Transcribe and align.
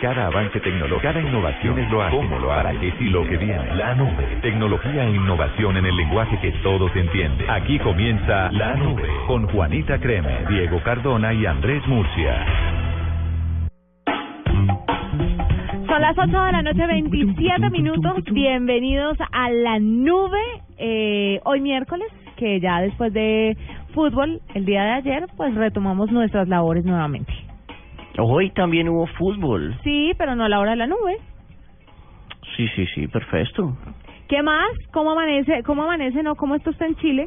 Cada 0.00 0.28
avance 0.28 0.60
tecnológico, 0.60 1.00
cada 1.02 1.20
innovación 1.20 1.76
es 1.76 1.90
lo 1.90 2.00
hace. 2.00 2.16
¿Cómo 2.16 2.38
lo 2.38 2.46
Para 2.46 2.70
qué 2.78 2.92
sí 3.00 3.06
lo 3.06 3.26
que 3.26 3.36
viene. 3.36 3.74
La 3.74 3.96
nube. 3.96 4.38
Tecnología 4.42 5.04
e 5.04 5.10
innovación 5.10 5.76
en 5.76 5.86
el 5.86 5.96
lenguaje 5.96 6.38
que 6.40 6.52
todos 6.62 6.94
entienden. 6.94 7.50
Aquí 7.50 7.80
comienza 7.80 8.48
La 8.52 8.76
Nube 8.76 9.08
con 9.26 9.48
Juanita 9.48 9.98
Creme, 9.98 10.46
Diego 10.48 10.80
Cardona 10.84 11.34
y 11.34 11.46
Andrés 11.46 11.84
Murcia. 11.88 12.46
Son 15.88 16.00
las 16.00 16.16
8 16.16 16.30
de 16.30 16.52
la 16.52 16.62
noche, 16.62 16.86
27 16.86 17.70
minutos. 17.70 18.22
Bienvenidos 18.30 19.18
a 19.32 19.50
la 19.50 19.80
nube. 19.80 20.38
Eh, 20.76 21.40
hoy 21.42 21.60
miércoles, 21.60 22.06
que 22.36 22.60
ya 22.60 22.80
después 22.82 23.12
de 23.12 23.56
fútbol, 23.94 24.40
el 24.54 24.64
día 24.64 24.84
de 24.84 24.90
ayer, 24.92 25.26
pues 25.36 25.52
retomamos 25.56 26.12
nuestras 26.12 26.46
labores 26.46 26.84
nuevamente. 26.84 27.47
Hoy 28.18 28.50
también 28.50 28.88
hubo 28.88 29.06
fútbol. 29.06 29.78
Sí, 29.84 30.12
pero 30.18 30.34
no 30.34 30.44
a 30.44 30.48
la 30.48 30.58
hora 30.58 30.72
de 30.72 30.76
la 30.76 30.86
nube. 30.86 31.18
Sí, 32.56 32.66
sí, 32.74 32.86
sí, 32.94 33.06
perfecto. 33.06 33.76
¿Qué 34.28 34.42
más? 34.42 34.68
¿Cómo 34.92 35.12
amanece? 35.12 35.62
¿Cómo 35.62 35.84
amanece? 35.84 36.22
No, 36.22 36.34
¿cómo 36.34 36.56
esto 36.56 36.70
está 36.70 36.86
en 36.86 36.96
Chile? 36.96 37.26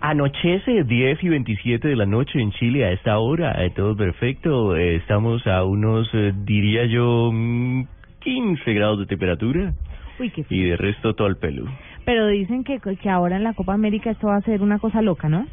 Anochece 0.00 0.84
10 0.84 1.22
y 1.22 1.28
27 1.28 1.88
de 1.88 1.96
la 1.96 2.06
noche 2.06 2.40
en 2.40 2.50
Chile 2.52 2.84
a 2.84 2.92
esta 2.92 3.18
hora, 3.18 3.64
eh, 3.64 3.70
todo 3.70 3.96
perfecto. 3.96 4.76
Eh, 4.76 4.96
estamos 4.96 5.46
a 5.46 5.64
unos, 5.64 6.08
eh, 6.12 6.32
diría 6.44 6.86
yo, 6.86 7.30
mm, 7.32 7.84
15 8.20 8.72
grados 8.74 8.98
de 9.00 9.06
temperatura 9.06 9.72
Uy, 10.18 10.30
qué 10.30 10.44
y 10.50 10.62
de 10.62 10.76
resto 10.76 11.14
todo 11.14 11.28
el 11.28 11.36
pelo. 11.36 11.64
Pero 12.04 12.26
dicen 12.26 12.64
que, 12.64 12.80
que 12.80 13.10
ahora 13.10 13.36
en 13.36 13.44
la 13.44 13.54
Copa 13.54 13.74
América 13.74 14.10
esto 14.10 14.28
va 14.28 14.36
a 14.36 14.40
ser 14.42 14.62
una 14.62 14.78
cosa 14.78 15.02
loca, 15.02 15.28
¿no? 15.28 15.46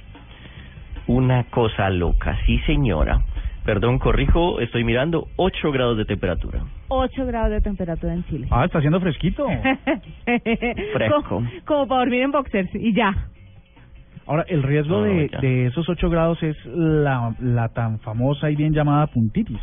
Una 1.07 1.43
cosa 1.45 1.89
loca, 1.89 2.37
sí 2.45 2.59
señora. 2.65 3.21
Perdón, 3.65 3.97
corrijo, 3.97 4.59
estoy 4.59 4.83
mirando 4.83 5.27
8 5.37 5.71
grados 5.71 5.97
de 5.97 6.05
temperatura. 6.05 6.61
8 6.87 7.25
grados 7.25 7.49
de 7.49 7.61
temperatura 7.61 8.13
en 8.13 8.23
Chile. 8.25 8.47
Ah, 8.51 8.65
está 8.65 8.77
haciendo 8.77 8.99
fresquito. 9.01 9.47
Fresco. 10.93 11.23
Como, 11.27 11.49
como 11.65 11.87
para 11.87 12.01
dormir 12.01 12.21
en 12.21 12.31
boxers 12.31 12.69
y 12.75 12.93
ya. 12.93 13.11
Ahora, 14.27 14.45
el 14.47 14.63
riesgo 14.63 14.99
No, 14.99 15.03
de, 15.03 15.29
de 15.41 15.65
esos 15.67 15.87
8 15.89 16.09
grados 16.09 16.41
es 16.43 16.55
la, 16.65 17.35
la 17.39 17.69
tan 17.69 17.99
famosa 17.99 18.49
y 18.51 18.55
bien 18.55 18.71
llamada 18.73 19.07
puntitis. 19.07 19.59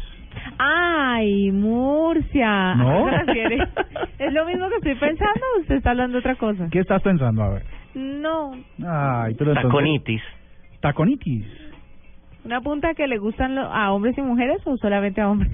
Ay, 0.58 1.50
Murcia. 1.52 2.74
¿No? 2.74 3.08
¿Es 4.18 4.32
lo 4.32 4.44
mismo 4.46 4.68
que 4.68 4.76
estoy 4.76 4.94
pensando 4.96 5.40
o 5.56 5.60
usted 5.60 5.76
está 5.76 5.90
hablando 5.90 6.14
de 6.14 6.18
otra 6.20 6.34
cosa? 6.36 6.68
¿Qué 6.70 6.80
estás 6.80 7.02
pensando? 7.02 7.42
A 7.42 7.50
ver. 7.50 7.62
No, 7.94 8.52
Ay, 8.84 9.34
pero 9.38 9.50
entonces... 9.50 9.62
Taconitis. 9.62 10.22
Taconitis. 10.80 11.46
¿Una 12.44 12.60
punta 12.60 12.94
que 12.94 13.06
le 13.06 13.18
gustan 13.18 13.54
lo- 13.54 13.72
a 13.72 13.92
hombres 13.92 14.16
y 14.18 14.22
mujeres 14.22 14.58
o 14.66 14.76
solamente 14.76 15.20
a 15.20 15.28
hombres? 15.30 15.50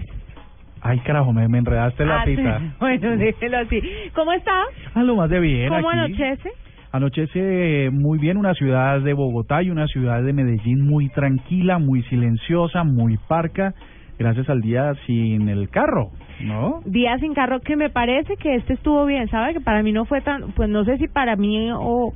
Ay, 0.81 1.01
carajo, 1.01 1.33
me, 1.33 1.49
me 1.49 1.59
enredaste 1.59 2.05
la 2.07 2.23
Ah, 2.23 2.25
sí. 2.25 2.37
Bueno, 2.81 3.17
déjelo 3.17 3.59
así. 3.59 3.81
¿Cómo 4.15 4.33
está? 4.33 4.53
A 4.95 5.03
lo 5.03 5.17
más 5.17 5.29
de 5.29 5.41
bien 5.41 5.69
¿Cómo 5.69 5.89
aquí. 5.91 5.99
anochece? 5.99 6.51
Anochece 6.93 7.91
muy 7.93 8.19
bien 8.19 8.37
una 8.39 8.55
ciudad 8.55 9.01
de 9.01 9.13
Bogotá 9.13 9.63
y 9.63 9.71
una 9.71 9.87
ciudad 9.87 10.23
de 10.23 10.33
Medellín 10.33 10.87
muy 10.87 11.09
tranquila, 11.11 11.79
muy 11.79 12.03
silenciosa, 12.05 12.83
muy 12.85 13.19
parca, 13.29 13.75
gracias 14.19 14.49
al 14.49 14.63
día 14.63 14.95
sin 15.07 15.49
el 15.49 15.69
carro, 15.69 16.11
¿no? 16.41 16.81
Día 16.87 17.19
sin 17.19 17.35
carro 17.35 17.61
que 17.61 17.77
me 17.77 17.91
parece 17.91 18.37
que 18.37 18.55
este 18.55 18.73
estuvo 18.75 19.05
bien, 19.05 19.29
¿sabe? 19.29 19.53
Que 19.55 19.61
para 19.61 19.83
mí 19.83 19.93
no 19.93 20.07
fue 20.07 20.23
tan, 20.23 20.53
pues 20.53 20.69
no 20.71 20.85
sé 20.85 20.97
si 20.97 21.09
para 21.09 21.37
mí 21.37 21.71
o, 21.73 22.15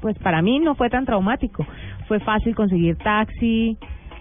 pues 0.00 0.16
para 0.18 0.40
mí 0.40 0.58
no 0.58 0.74
fue 0.74 0.88
tan 0.88 1.04
traumático. 1.04 1.66
Fue 2.06 2.18
fácil 2.20 2.54
conseguir 2.54 2.96
taxi, 2.96 3.76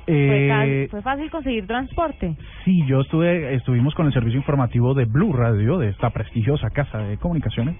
Eh, 0.08 0.88
fue 0.90 1.02
fácil 1.02 1.30
conseguir 1.30 1.68
transporte. 1.68 2.36
Sí, 2.64 2.86
yo 2.88 3.02
estuve, 3.02 3.56
estuvimos 3.56 3.94
con 3.94 4.06
el 4.06 4.14
servicio 4.14 4.38
informativo 4.38 4.94
de 4.94 5.04
Blue 5.04 5.34
Radio, 5.34 5.78
de 5.78 5.90
esta 5.90 6.10
prestigiosa 6.12 6.70
casa 6.70 7.00
de 7.00 7.18
comunicaciones, 7.18 7.76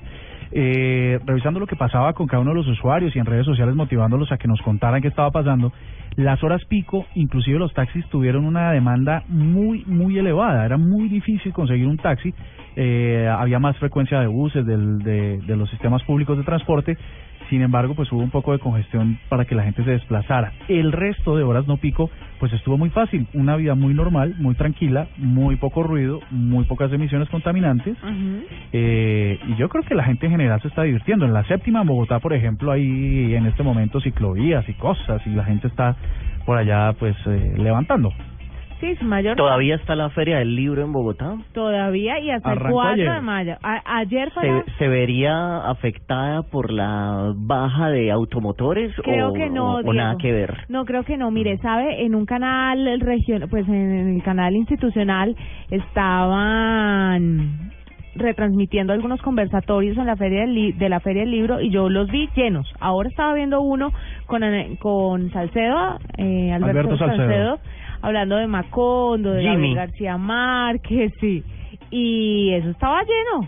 eh, 0.52 1.20
revisando 1.26 1.60
lo 1.62 1.68
que 1.68 1.78
pasaba 1.78 2.12
con 2.14 2.28
cada 2.28 2.42
uno 2.42 2.52
de 2.52 2.58
los 2.58 2.68
usuarios 2.68 3.16
y 3.16 3.20
en 3.20 3.26
redes 3.26 3.46
sociales 3.46 3.76
motivándolos 3.76 4.32
a 4.32 4.38
que 4.38 4.48
nos 4.50 4.62
contaran 4.62 5.02
qué 5.02 5.08
estaba 5.08 5.32
pasando. 5.32 5.72
Las 6.18 6.44
horas 6.44 6.66
pico, 6.66 7.06
inclusive 7.16 7.60
los 7.60 7.74
taxis 7.74 8.06
tuvieron 8.10 8.44
una 8.44 8.72
demanda 8.72 9.24
muy, 9.28 9.86
muy 9.86 10.18
elevada. 10.18 10.66
Era 10.66 10.78
muy 10.78 11.08
difícil 11.10 11.54
conseguir 11.54 11.88
un 11.88 11.98
taxi. 11.98 12.34
Eh, 12.76 13.28
había 13.28 13.60
más 13.60 13.78
frecuencia 13.78 14.20
de 14.20 14.28
buses 14.28 14.66
del, 14.66 15.00
de, 15.00 15.40
de 15.40 15.56
los 15.56 15.70
sistemas 15.70 16.04
públicos 16.04 16.38
de 16.38 16.44
transporte. 16.44 16.98
Sin 17.50 17.62
embargo, 17.62 17.96
pues 17.96 18.12
hubo 18.12 18.22
un 18.22 18.30
poco 18.30 18.52
de 18.52 18.60
congestión 18.60 19.20
para 19.30 19.46
que 19.46 19.56
la 19.56 19.64
gente 19.64 19.84
se 19.84 19.92
desplazara. 19.92 20.54
El 20.68 20.92
resto 20.92 21.38
de 21.38 21.44
horas 21.44 21.68
no 21.68 21.78
pico, 21.78 22.10
pues 22.40 22.52
estuvo 22.54 22.78
muy 22.78 22.90
fácil. 22.90 23.28
Una 23.34 23.56
vida 23.56 23.76
muy 23.76 23.94
normal, 23.94 24.36
muy 24.38 24.56
tranquila, 24.56 25.08
muy 25.18 25.56
poco 25.56 25.84
ruido, 25.84 26.20
muy 26.30 26.66
pocas 26.66 26.92
emisiones 26.92 27.30
contaminantes. 27.30 27.98
Eh, 28.74 29.40
y 29.48 29.56
yo 29.56 29.70
creo 29.70 29.84
que 29.84 29.96
la 29.96 30.04
gente 30.04 30.26
en 30.26 30.34
general 30.34 30.62
se 30.62 30.68
está 30.68 30.84
divirtiendo. 30.84 31.26
En 31.26 31.34
la 31.34 31.44
séptima, 31.46 31.82
en 31.82 31.88
Bogotá, 31.88 32.20
por 32.20 32.34
ejemplo, 32.34 32.72
hay 32.72 33.34
en 33.34 33.46
este 33.46 33.64
momento 33.64 34.02
ciclovías 34.02 34.68
y 34.68 34.74
cosas, 34.74 35.26
y 35.26 35.30
la 35.30 35.46
gente 35.46 35.68
está 35.68 35.96
por 36.46 36.58
allá, 36.58 36.94
pues, 36.94 37.16
eh, 37.26 37.56
levantando. 37.58 38.14
Sí, 38.80 38.96
su 38.98 39.06
mayor 39.06 39.36
¿Todavía 39.36 39.74
está 39.76 39.96
la 39.96 40.10
Feria 40.12 40.38
del 40.38 40.56
Libro 40.56 40.84
en 40.84 40.94
Bogotá? 40.94 41.36
todavía 41.52 42.20
y 42.20 42.30
hasta 42.30 42.52
el 42.52 42.60
Arrancó 42.60 42.76
4 42.76 42.94
ayer. 42.94 43.12
de 43.12 43.22
mayo. 43.22 43.56
A- 43.64 43.98
ayer 44.00 44.30
fue 44.32 44.44
¿Se, 44.44 44.50
la- 44.52 44.64
se 44.78 44.88
vería 44.88 45.58
afectada 45.68 46.44
por 46.44 46.72
la 46.72 47.34
baja 47.36 47.90
de 47.90 48.12
automotores 48.12 48.94
Creo 49.04 49.30
o, 49.30 49.34
que 49.34 49.50
no, 49.50 49.78
o- 49.78 49.94
nada 49.94 50.16
que 50.20 50.32
ver? 50.32 50.58
No, 50.70 50.86
creo 50.86 51.04
que 51.04 51.18
no. 51.18 51.32
Mire, 51.32 51.58
sabe, 51.58 52.06
en 52.06 52.14
un 52.14 52.28
canal 52.28 53.00
regional, 53.00 53.50
pues 53.50 53.68
en 53.68 54.16
el 54.16 54.22
canal 54.24 54.56
institucional 54.56 55.36
estaban 55.72 57.72
retransmitiendo 58.16 58.94
algunos 58.94 59.22
conversatorios 59.22 59.96
en 59.98 60.08
la 60.08 60.16
feria 60.16 60.42
del 60.42 60.54
li- 60.56 60.72
de 60.72 60.90
la 60.90 61.00
feria 61.00 61.22
del 61.22 61.32
libro 61.32 61.62
y 61.62 61.70
yo 61.70 61.88
los 61.90 62.10
vi 62.10 62.28
llenos. 62.36 62.68
Ahora 62.80 63.10
estaba 63.10 63.34
viendo 63.36 63.62
uno 63.62 63.92
con 64.26 64.44
Ane- 64.44 64.78
con 64.80 65.30
Salcedo, 65.32 66.00
eh, 66.18 66.52
Alberto, 66.52 66.94
Alberto 66.94 66.98
Salcedo. 66.98 67.60
Hablando 68.02 68.36
de 68.38 68.48
Macondo, 68.48 69.32
de 69.32 69.42
Jimmy. 69.42 69.74
Gabriel 69.74 69.76
García 69.76 70.18
Márquez, 70.18 71.14
sí. 71.20 71.44
Y 71.92 72.52
eso 72.54 72.70
estaba 72.70 73.02
lleno. 73.04 73.48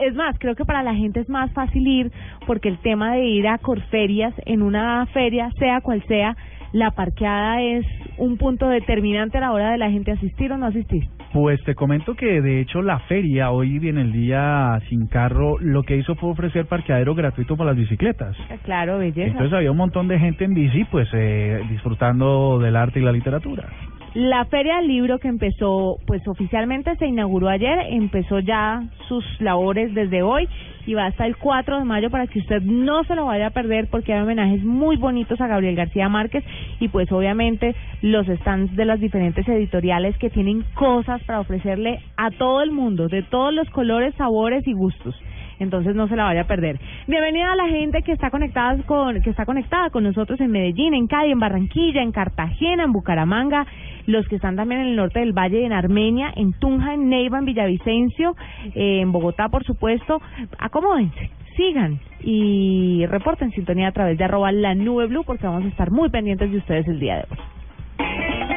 Es 0.00 0.14
más, 0.14 0.36
creo 0.38 0.54
que 0.54 0.64
para 0.64 0.82
la 0.82 0.94
gente 0.94 1.20
es 1.20 1.28
más 1.28 1.52
fácil 1.52 1.86
ir 1.86 2.12
porque 2.46 2.68
el 2.68 2.78
tema 2.78 3.14
de 3.14 3.24
ir 3.26 3.46
a 3.46 3.58
Corferias 3.58 4.34
en 4.44 4.62
una 4.62 5.06
feria, 5.12 5.50
sea 5.58 5.80
cual 5.80 6.02
sea, 6.08 6.36
la 6.74 6.90
parqueada 6.90 7.62
es 7.62 7.86
un 8.18 8.36
punto 8.36 8.68
determinante 8.68 9.38
a 9.38 9.42
la 9.42 9.52
hora 9.52 9.70
de 9.70 9.78
la 9.78 9.90
gente 9.92 10.10
asistir 10.10 10.50
o 10.52 10.58
no 10.58 10.66
asistir. 10.66 11.04
Pues 11.32 11.62
te 11.62 11.76
comento 11.76 12.14
que 12.14 12.42
de 12.42 12.60
hecho 12.60 12.82
la 12.82 12.98
feria 13.00 13.52
hoy 13.52 13.76
en 13.88 13.96
el 13.96 14.10
día 14.10 14.80
sin 14.88 15.06
carro 15.06 15.56
lo 15.60 15.84
que 15.84 15.96
hizo 15.96 16.16
fue 16.16 16.30
ofrecer 16.30 16.66
parqueadero 16.66 17.14
gratuito 17.14 17.56
para 17.56 17.70
las 17.70 17.78
bicicletas. 17.78 18.36
Claro, 18.64 18.98
belleza. 18.98 19.30
Entonces 19.30 19.52
había 19.52 19.70
un 19.70 19.76
montón 19.76 20.08
de 20.08 20.18
gente 20.18 20.44
en 20.44 20.54
bici 20.54 20.84
pues 20.90 21.08
eh, 21.12 21.62
disfrutando 21.70 22.58
del 22.58 22.74
arte 22.74 22.98
y 22.98 23.04
la 23.04 23.12
literatura. 23.12 23.68
La 24.14 24.44
Feria 24.46 24.76
del 24.76 24.88
Libro 24.88 25.18
que 25.18 25.28
empezó, 25.28 25.98
pues 26.06 26.26
oficialmente 26.26 26.94
se 26.96 27.06
inauguró 27.06 27.48
ayer, 27.48 27.78
empezó 27.90 28.40
ya 28.40 28.82
sus 29.08 29.24
labores 29.40 29.94
desde 29.94 30.22
hoy 30.22 30.48
y 30.86 30.94
va 30.94 31.06
hasta 31.06 31.26
el 31.26 31.36
4 31.36 31.78
de 31.78 31.84
mayo 31.84 32.10
para 32.10 32.26
que 32.26 32.38
usted 32.38 32.62
no 32.62 33.04
se 33.04 33.14
lo 33.14 33.26
vaya 33.26 33.48
a 33.48 33.50
perder 33.50 33.88
porque 33.90 34.12
hay 34.12 34.22
homenajes 34.22 34.62
muy 34.64 34.96
bonitos 34.96 35.40
a 35.40 35.46
Gabriel 35.46 35.76
García 35.76 36.08
Márquez 36.08 36.44
y 36.80 36.88
pues 36.88 37.10
obviamente 37.12 37.74
los 38.02 38.26
stands 38.26 38.74
de 38.76 38.84
las 38.84 39.00
diferentes 39.00 39.46
editoriales 39.48 40.16
que 40.18 40.30
tienen 40.30 40.64
cosas 40.74 41.22
para 41.24 41.40
ofrecerle 41.40 42.00
a 42.16 42.30
todo 42.30 42.62
el 42.62 42.70
mundo, 42.70 43.08
de 43.08 43.22
todos 43.22 43.52
los 43.52 43.68
colores, 43.70 44.14
sabores 44.16 44.66
y 44.66 44.72
gustos. 44.72 45.14
Entonces 45.58 45.94
no 45.94 46.08
se 46.08 46.16
la 46.16 46.24
vaya 46.24 46.42
a 46.42 46.46
perder. 46.46 46.78
Bienvenida 47.06 47.52
a 47.52 47.56
la 47.56 47.68
gente 47.68 48.02
que 48.02 48.12
está 48.12 48.30
conectada 48.30 48.76
con 48.84 49.20
que 49.22 49.30
está 49.30 49.44
conectada 49.44 49.90
con 49.90 50.04
nosotros 50.04 50.40
en 50.40 50.50
Medellín, 50.50 50.94
en 50.94 51.06
Cali, 51.06 51.32
en 51.32 51.38
Barranquilla, 51.38 52.02
en 52.02 52.12
Cartagena, 52.12 52.84
en 52.84 52.92
Bucaramanga, 52.92 53.66
los 54.06 54.26
que 54.28 54.36
están 54.36 54.56
también 54.56 54.80
en 54.80 54.86
el 54.88 54.96
norte 54.96 55.20
del 55.20 55.32
Valle, 55.32 55.64
en 55.64 55.72
Armenia, 55.72 56.32
en 56.36 56.52
Tunja, 56.52 56.94
en 56.94 57.08
Neiva, 57.08 57.38
en 57.38 57.44
Villavicencio, 57.44 58.36
eh, 58.74 59.00
en 59.00 59.12
Bogotá, 59.12 59.48
por 59.48 59.64
supuesto. 59.64 60.20
Acomódense, 60.58 61.30
sigan 61.56 62.00
y 62.22 63.06
reporten 63.06 63.50
sintonía 63.52 63.88
a 63.88 63.92
través 63.92 64.18
de 64.18 64.24
arroba 64.24 64.52
la 64.52 64.74
nube 64.74 65.06
blue 65.06 65.24
porque 65.24 65.46
vamos 65.46 65.64
a 65.64 65.68
estar 65.68 65.90
muy 65.90 66.08
pendientes 66.10 66.50
de 66.50 66.58
ustedes 66.58 66.88
el 66.88 66.98
día 66.98 67.16
de 67.16 67.24
hoy. 67.30 68.53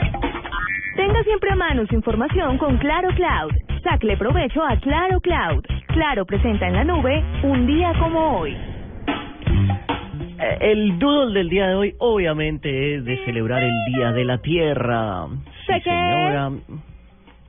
Tenga 0.98 1.24
siempre 1.24 1.52
a 1.52 1.56
mano 1.56 1.86
su 1.88 1.96
información 1.96 2.58
con 2.58 2.78
Claro 2.78 3.10
Cloud. 3.16 3.52
Sacle 3.84 4.18
provecho 4.18 4.62
a 4.64 4.76
Claro 4.78 5.22
Cloud. 5.22 5.64
Claro 5.88 6.26
presenta 6.26 6.68
en 6.68 6.74
la 6.74 6.84
nube 6.84 7.24
un 7.44 7.66
día 7.68 7.94
como 8.00 8.40
hoy. 8.40 8.52
Eh, 10.40 10.58
El 10.60 11.00
doodle 11.00 11.40
del 11.40 11.50
día 11.50 11.68
de 11.68 11.76
hoy 11.76 11.94
obviamente 12.00 12.96
es 12.96 13.06
de 13.06 13.24
celebrar 13.26 13.64
el 13.64 13.74
Día 13.96 14.12
de 14.12 14.26
la 14.26 14.40
Tierra. 14.40 15.28
Señora. 15.66 16.52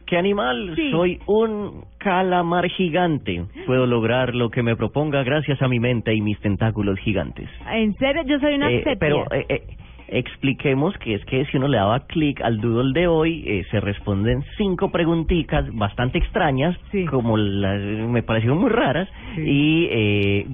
¿Qué 0.06 0.16
animal? 0.16 0.72
Sí. 0.74 0.90
Soy 0.90 1.18
un 1.26 1.84
calamar 1.98 2.66
gigante. 2.68 3.44
Puedo 3.66 3.86
lograr 3.86 4.34
lo 4.34 4.48
que 4.50 4.62
me 4.62 4.74
proponga 4.76 5.22
gracias 5.22 5.60
a 5.60 5.68
mi 5.68 5.80
mente 5.80 6.14
y 6.14 6.22
mis 6.22 6.38
tentáculos 6.40 6.98
gigantes. 7.00 7.48
En 7.70 7.94
serio, 7.96 8.22
yo 8.26 8.38
soy 8.40 8.54
una 8.54 8.70
Eh, 8.70 8.78
sepia. 8.84 8.96
pero 8.98 9.24
eh, 9.32 9.44
eh, 9.50 9.62
Expliquemos 10.10 10.96
que 10.98 11.14
es 11.14 11.24
que 11.26 11.44
si 11.46 11.56
uno 11.58 11.68
le 11.68 11.76
daba 11.76 12.06
clic 12.06 12.40
al 12.42 12.60
doodle 12.60 12.98
de 12.98 13.06
hoy, 13.06 13.44
eh, 13.46 13.64
se 13.70 13.78
responden 13.80 14.42
cinco 14.56 14.90
preguntitas 14.90 15.66
bastante 15.74 16.18
extrañas, 16.18 16.76
Sí. 16.90 17.04
como 17.04 17.36
las, 17.36 17.80
me 17.80 18.22
parecieron 18.22 18.58
muy 18.58 18.70
raras, 18.70 19.08
Sí. 19.36 19.42
y 19.46 19.88
eh, 19.90 20.46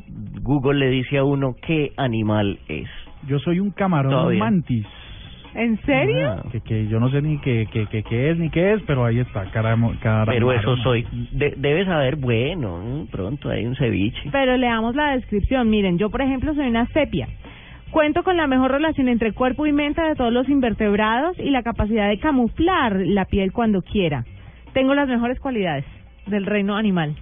Google 0.43 0.79
le 0.81 0.91
dice 0.91 1.19
a 1.19 1.25
uno 1.25 1.55
qué 1.67 1.93
animal 1.97 2.59
es. 2.69 2.89
Yo 3.29 3.39
soy 3.39 3.61
un 3.61 3.71
camarón 3.71 4.11
Todavía. 4.11 4.39
mantis. 4.41 4.87
¿En 5.55 5.81
serio? 5.83 6.33
Ah, 6.33 6.43
Que, 6.51 6.61
que 6.63 6.89
yo 6.89 6.99
no 6.99 7.11
sé 7.11 7.23
ni 7.23 7.39
qué, 7.39 7.69
qué, 7.73 7.87
qué, 7.87 8.03
qué 8.03 8.31
es 8.33 8.39
ni 8.39 8.51
qué 8.51 8.73
es, 8.73 8.83
pero 8.89 9.05
ahí 9.05 9.21
está, 9.21 9.45
caramo, 9.53 9.95
pero 10.27 10.51
eso 10.53 10.77
soy. 10.79 11.07
De- 11.31 11.55
debes 11.57 11.87
saber, 11.87 12.17
bueno, 12.17 13.07
pronto 13.13 13.51
hay 13.51 13.65
un 13.65 13.77
ceviche. 13.77 14.21
Pero 14.33 14.57
leamos 14.57 14.97
la 14.97 15.13
descripción. 15.15 15.71
Miren, 15.71 15.97
yo 15.97 16.11
por 16.11 16.23
ejemplo 16.23 16.53
soy 16.55 16.67
una 16.67 16.87
sepia. 16.87 17.29
Cuento 17.95 18.25
con 18.25 18.37
la 18.37 18.49
mejor 18.49 18.73
relación 18.73 19.07
entre 19.09 19.31
cuerpo 19.31 19.67
y 19.67 19.73
mente 19.73 20.03
de 20.03 20.17
todos 20.17 20.33
los 20.33 20.49
invertebrados 20.49 21.39
y 21.39 21.51
la 21.51 21.63
capacidad 21.63 22.09
de 22.09 22.19
camuflar 22.19 22.97
la 23.07 23.25
piel 23.25 23.53
cuando 23.53 23.83
quiera. 23.83 24.25
Tengo 24.73 24.95
las 24.97 25.07
mejores 25.09 25.39
cualidades 25.39 25.85
del 26.27 26.45
reino 26.45 26.75
animal. 26.77 27.15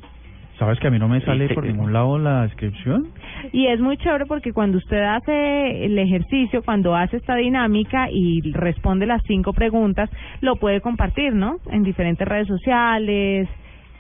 ¿Sabes 0.59 0.79
que 0.81 0.87
a 0.87 0.91
mí 0.91 0.99
no 0.99 1.09
me 1.09 1.21
sale 1.21 1.51
por 1.51 1.67
ningún 1.67 1.93
lado 1.93 2.19
la 2.19 2.45
descripción? 2.45 3.09
Y 3.53 3.67
es 3.67 3.81
muy 3.81 3.99
chévere 3.99 4.25
porque 4.25 4.55
cuando 4.55 4.79
usted 4.79 5.03
hace 5.03 5.85
el 5.85 5.99
ejercicio, 5.99 6.63
cuando 6.65 6.97
hace 6.97 7.19
esta 7.19 7.35
dinámica 7.37 8.09
y 8.11 8.41
responde 8.53 9.05
las 9.05 9.23
cinco 9.27 9.53
preguntas, 9.53 10.09
lo 10.41 10.57
puede 10.57 10.81
compartir, 10.81 11.35
¿no? 11.35 11.57
En 11.71 11.83
diferentes 11.83 12.27
redes 12.27 12.49
sociales. 12.49 13.47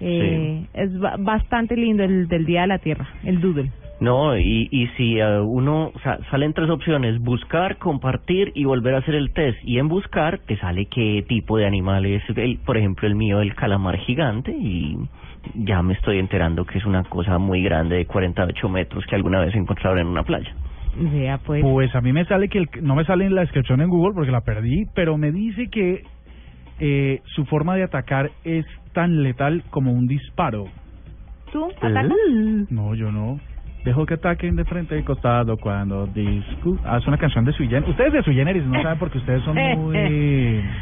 Eh, 0.01 0.65
Es 0.73 0.99
ba- 0.99 1.17
bastante 1.19 1.77
lindo 1.77 2.03
el 2.03 2.29
del 2.29 2.47
Día 2.47 2.63
de 2.63 2.67
la 2.69 2.79
Tierra, 2.79 3.07
el 3.25 3.43
doodle. 3.43 3.71
No, 4.03 4.37
y, 4.37 4.69
y 4.73 4.89
si 4.97 5.21
eh, 5.21 5.39
uno, 5.39 5.93
o 5.95 5.99
sea, 6.01 6.19
salen 6.29 6.53
tres 6.55 6.69
opciones, 6.69 7.21
buscar, 7.21 7.77
compartir 7.77 8.51
y 8.57 8.65
volver 8.65 8.97
a 8.97 8.99
hacer 8.99 9.15
el 9.15 9.33
test. 9.33 9.59
Y 9.63 9.79
en 9.79 9.87
buscar 9.87 10.41
te 10.41 10.57
sale 10.57 10.87
qué 10.87 11.25
tipo 11.29 11.57
de 11.57 11.67
animal 11.67 12.05
es, 12.07 12.23
el, 12.35 12.59
por 12.59 12.77
ejemplo, 12.77 13.07
el 13.07 13.15
mío, 13.15 13.41
el 13.41 13.55
calamar 13.55 13.99
gigante, 13.99 14.51
y 14.51 14.99
ya 15.55 15.83
me 15.83 15.95
estoy 15.95 16.19
enterando 16.19 16.65
que 16.65 16.79
es 16.79 16.85
una 16.85 17.05
cosa 17.05 17.39
muy 17.39 17.63
grande 17.63 17.95
de 17.95 18.07
48 18.07 18.69
metros 18.69 19.07
que 19.07 19.15
alguna 19.15 19.39
vez 19.39 19.55
encontraron 19.55 20.01
en 20.01 20.07
una 20.09 20.25
playa. 20.25 20.53
Pues. 21.47 21.63
Pues 21.63 21.95
a 21.95 22.01
mí 22.01 22.13
me 22.13 22.25
sale 22.25 22.49
que 22.49 22.59
el, 22.59 22.69
no 22.83 22.97
me 22.97 23.05
sale 23.05 23.25
en 23.25 23.37
la 23.37 23.43
descripción 23.43 23.83
en 23.83 23.89
Google 23.89 24.15
porque 24.15 24.33
la 24.33 24.41
perdí, 24.41 24.85
pero 24.97 25.17
me 25.17 25.31
dice 25.31 25.69
que 25.69 26.03
eh, 26.81 27.21
su 27.37 27.45
forma 27.45 27.77
de 27.77 27.85
atacar 27.85 28.33
es 28.43 28.67
tan 28.95 29.23
letal 29.23 29.63
como 29.71 29.93
un 29.93 30.09
disparo. 30.09 30.65
¿Tú 31.53 31.67
atacas? 31.81 32.11
No, 32.69 32.97
yo 32.97 33.13
no. 33.13 33.39
Dejo 33.85 34.07
que 34.07 34.15
ataquen 34.15 34.55
de 34.57 34.65
frente 34.65 34.97
y 34.99 35.03
costado 35.03 35.57
cuando 35.57 36.07
discu... 36.07 36.79
Ah, 36.85 36.99
es 36.99 37.07
una 37.09 37.19
canción 37.19 37.45
de 37.45 37.53
Generis. 37.67 37.91
Ustedes 37.91 38.13
de 38.13 38.23
Sui 38.23 38.35
Generis 38.35 38.65
no 38.65 38.81
saben 38.81 38.99
porque 38.99 39.19
ustedes 39.19 39.43
son 39.43 39.57
muy... 39.57 40.63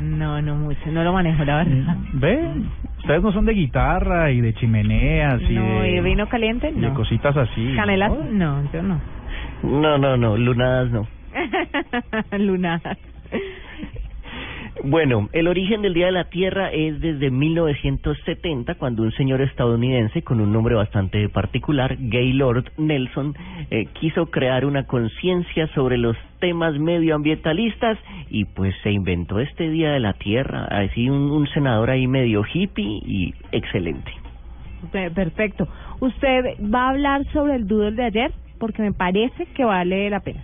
No, 0.00 0.40
no 0.40 0.54
mucho, 0.54 0.80
no 0.90 1.04
lo 1.04 1.12
manejo, 1.12 1.44
la 1.44 1.56
verdad. 1.56 1.96
¿Ve? 2.14 2.40
Ustedes 3.00 3.22
no 3.22 3.32
son 3.32 3.44
de 3.44 3.52
guitarra 3.52 4.30
y 4.30 4.40
de 4.40 4.54
chimeneas 4.54 5.42
y 5.42 5.54
No, 5.54 5.80
de... 5.82 5.90
¿y 5.90 6.00
vino 6.00 6.26
caliente? 6.26 6.70
y 6.70 6.80
de 6.80 6.88
No. 6.88 6.94
cositas 6.94 7.36
así. 7.36 7.74
¿Canelas? 7.76 8.10
¿no? 8.10 8.24
No, 8.62 8.72
yo 8.72 8.82
no. 8.82 8.98
No, 9.62 9.98
no, 9.98 10.16
no, 10.16 10.36
lunadas 10.38 10.90
no. 10.90 11.06
Lunadas. 12.38 12.96
Bueno, 14.82 15.28
el 15.32 15.46
origen 15.46 15.82
del 15.82 15.92
Día 15.92 16.06
de 16.06 16.12
la 16.12 16.24
Tierra 16.30 16.70
es 16.72 17.00
desde 17.00 17.30
1970, 17.30 18.76
cuando 18.76 19.02
un 19.02 19.12
señor 19.12 19.42
estadounidense 19.42 20.22
con 20.22 20.40
un 20.40 20.52
nombre 20.52 20.74
bastante 20.74 21.28
particular, 21.28 21.96
Gaylord 21.98 22.64
Nelson, 22.78 23.34
eh, 23.70 23.86
quiso 24.00 24.26
crear 24.26 24.64
una 24.64 24.84
conciencia 24.86 25.66
sobre 25.74 25.98
los 25.98 26.16
temas 26.38 26.78
medioambientalistas 26.78 27.98
y 28.30 28.46
pues 28.46 28.74
se 28.82 28.90
inventó 28.90 29.38
este 29.40 29.68
Día 29.68 29.90
de 29.92 30.00
la 30.00 30.14
Tierra, 30.14 30.64
así 30.64 31.10
un, 31.10 31.30
un 31.30 31.46
senador 31.48 31.90
ahí 31.90 32.06
medio 32.06 32.42
hippie 32.50 33.02
y 33.04 33.34
excelente. 33.52 34.10
Pe- 34.90 35.10
Perfecto. 35.10 35.68
¿Usted 36.00 36.56
va 36.72 36.86
a 36.86 36.90
hablar 36.90 37.26
sobre 37.32 37.56
el 37.56 37.66
doodle 37.66 37.92
de 37.96 38.04
ayer? 38.04 38.32
Porque 38.58 38.80
me 38.82 38.92
parece 38.92 39.44
que 39.54 39.64
vale 39.64 40.08
la 40.08 40.20
pena. 40.20 40.42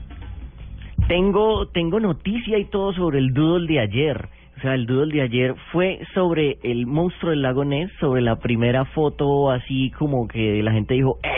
Tengo, 1.09 1.69
tengo 1.69 2.01
noticia 2.01 2.59
y 2.59 2.65
todo 2.65 2.93
sobre 2.93 3.21
el 3.21 3.33
doodle 3.33 3.75
de 3.75 3.81
ayer. 3.81 4.29
O 4.57 4.61
sea, 4.61 4.75
el 4.75 4.87
doodle 4.87 5.15
de 5.15 5.23
ayer 5.23 5.55
fue 5.71 6.01
sobre 6.15 6.59
el 6.65 6.87
monstruo 6.87 7.31
del 7.31 7.43
lago 7.43 7.65
Ness, 7.65 7.93
sobre 8.01 8.23
la 8.23 8.41
primera 8.41 8.85
foto 8.87 9.53
así 9.53 9.93
como 9.93 10.27
que 10.27 10.61
la 10.65 10.73
gente 10.73 10.95
dijo, 10.95 11.21
eh, 11.23 11.29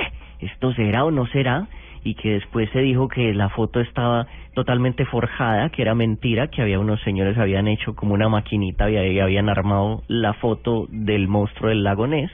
¿esto 0.41 0.73
será 0.73 1.05
o 1.05 1.11
no 1.11 1.26
será? 1.26 1.69
Y 2.03 2.15
que 2.15 2.31
después 2.31 2.70
se 2.70 2.79
dijo 2.79 3.09
que 3.09 3.35
la 3.35 3.50
foto 3.50 3.81
estaba 3.81 4.26
totalmente 4.55 5.05
forjada, 5.05 5.69
que 5.69 5.82
era 5.82 5.94
mentira, 5.94 6.49
que 6.49 6.62
había 6.62 6.81
unos 6.81 7.03
señores 7.03 7.37
habían 7.37 7.69
hecho 7.69 7.94
como 7.94 8.14
una 8.14 8.31
maquinita 8.31 8.91
y 8.91 9.21
habían 9.21 9.50
armado 9.50 10.03
la 10.09 10.32
foto 10.32 10.87
del 10.88 11.29
monstruo 11.29 11.69
del 11.69 11.85
lago 11.85 12.06
Ness. 12.06 12.31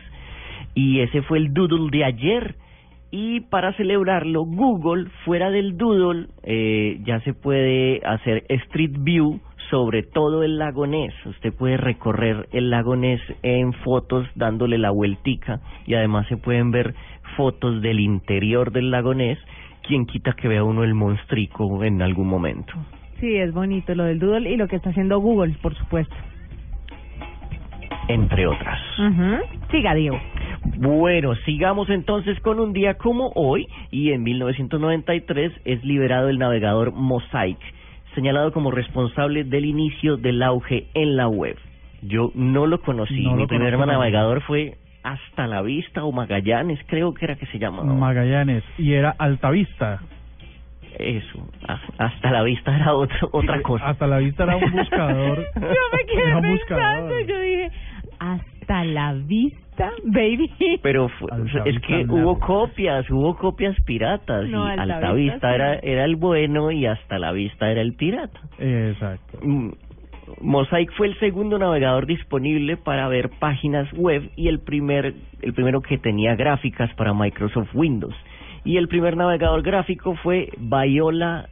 Y 0.77 1.01
ese 1.01 1.23
fue 1.23 1.39
el 1.39 1.53
doodle 1.53 1.91
de 1.91 2.05
ayer. 2.05 2.55
Y 3.17 3.43
para 3.43 3.73
celebrarlo, 3.75 4.43
Google, 4.45 5.09
fuera 5.25 5.49
del 5.49 5.79
Doodle, 5.79 6.27
eh, 6.43 6.99
ya 7.05 7.21
se 7.21 7.33
puede 7.33 8.01
hacer 8.05 8.43
Street 8.49 8.91
View 8.99 9.39
sobre 9.71 10.03
todo 10.03 10.43
el 10.43 10.59
lago 10.59 10.85
Ness. 10.89 11.15
Usted 11.25 11.55
puede 11.55 11.77
recorrer 11.77 12.49
el 12.51 12.71
lago 12.71 12.97
Ness 12.97 13.21
en 13.45 13.73
fotos 13.73 14.27
dándole 14.35 14.79
la 14.79 14.91
vueltica 14.91 15.61
y 15.87 15.95
además 15.95 16.27
se 16.27 16.39
pueden 16.39 16.73
ver 16.73 16.97
fotos 17.37 17.81
del 17.83 18.01
interior 18.01 18.73
del 18.73 18.91
lago 18.91 19.15
Ness. 19.15 19.39
Quien 19.87 20.07
quita 20.07 20.33
que 20.33 20.49
vea 20.49 20.65
uno 20.65 20.83
el 20.83 20.95
monstrico 20.95 21.85
en 21.85 22.03
algún 22.03 22.27
momento. 22.27 22.73
Sí, 23.21 23.37
es 23.37 23.55
bonito 23.55 23.95
lo 23.95 24.03
del 24.07 24.19
doodle 24.19 24.51
y 24.51 24.57
lo 24.57 24.67
que 24.67 24.75
está 24.75 24.91
haciendo 24.91 25.21
Google, 25.21 25.55
por 25.63 25.77
supuesto. 25.77 26.17
Entre 28.09 28.45
otras. 28.49 28.81
Siga, 29.71 29.95
Diego. 29.95 30.19
Bueno, 30.77 31.35
sigamos 31.45 31.89
entonces 31.91 32.39
con 32.41 32.59
un 32.59 32.73
día 32.73 32.95
como 32.95 33.31
hoy 33.35 33.67
y 33.91 34.13
en 34.13 34.23
1993 34.23 35.53
es 35.65 35.85
liberado 35.85 36.29
el 36.29 36.39
navegador 36.39 36.93
Mosaic, 36.93 37.59
señalado 38.15 38.53
como 38.53 38.71
responsable 38.71 39.45
del 39.45 39.65
inicio 39.67 40.17
del 40.17 40.43
auge 40.43 40.87
en 40.95 41.17
la 41.17 41.29
web. 41.29 41.57
Yo 42.03 42.31
no 42.35 42.67
lo 42.67 42.81
conocí, 42.81 43.25
No 43.25 43.35
mi 43.35 43.43
lo 43.43 43.49
primer 43.49 43.79
navegador 43.79 44.43
fue 44.43 44.77
Hasta 45.03 45.47
la 45.47 45.63
Vista 45.63 46.05
o 46.05 46.13
Magallanes, 46.13 46.79
creo 46.87 47.15
que 47.15 47.25
era 47.25 47.37
que 47.37 47.47
se 47.47 47.59
llamaba. 47.59 47.93
Magallanes. 47.93 48.65
Y 48.79 48.93
era 48.95 49.11
Altavista. 49.19 50.01
Eso, 50.99 51.49
Hasta 51.99 52.31
la 52.31 52.43
Vista 52.43 52.75
era 52.75 52.95
otro, 52.95 53.29
otra 53.33 53.61
cosa. 53.63 53.89
Hasta 53.89 54.07
la 54.07 54.19
vista 54.19 54.45
era 54.45 54.57
un 54.57 54.71
buscador. 54.71 55.39
Yo 55.57 55.61
me 55.61 56.05
quedé 56.07 56.25
pensando, 56.25 56.49
buscador. 56.51 57.27
yo 57.27 57.41
dije, 57.41 57.71
hasta 58.19 58.85
la 58.85 59.13
vista, 59.15 59.91
baby. 60.05 60.51
Pero 60.83 61.09
fue- 61.09 61.31
es 61.67 61.81
que 61.81 62.05
hubo 62.09 62.39
copias, 62.39 63.09
hubo 63.11 63.37
copias 63.37 63.77
piratas 63.83 64.49
No, 64.49 64.67
y 64.67 64.71
Altavista 64.71 64.94
Altavista 64.97 65.49
sí. 65.49 65.55
era, 65.55 65.75
era 65.77 66.05
el 66.05 66.17
bueno 66.17 66.71
y 66.71 66.87
Hasta 66.87 67.19
la 67.19 67.33
Vista 67.33 67.71
era 67.71 67.81
el 67.83 67.94
pirata. 67.94 68.41
Exacto. 68.59 69.39
Mm, 69.43 69.71
Mosaic 70.41 70.91
fue 70.93 71.09
el 71.09 71.19
segundo 71.19 71.59
navegador 71.59 72.06
disponible 72.06 72.77
para 72.79 73.09
ver 73.09 73.31
páginas 73.39 73.93
web 73.93 74.31
y 74.37 74.49
el 74.49 74.61
primer 74.61 75.15
el 75.43 75.53
primero 75.53 75.83
que 75.83 75.99
tenía 75.99 76.35
gráficas 76.35 76.93
para 76.94 77.13
Microsoft 77.13 77.75
Windows. 77.75 78.15
Y 78.65 78.79
el 78.79 78.89
primer 78.89 79.15
navegador 79.19 79.63
gráfico 79.63 80.15
fue 80.23 80.49
Viola 80.59 81.49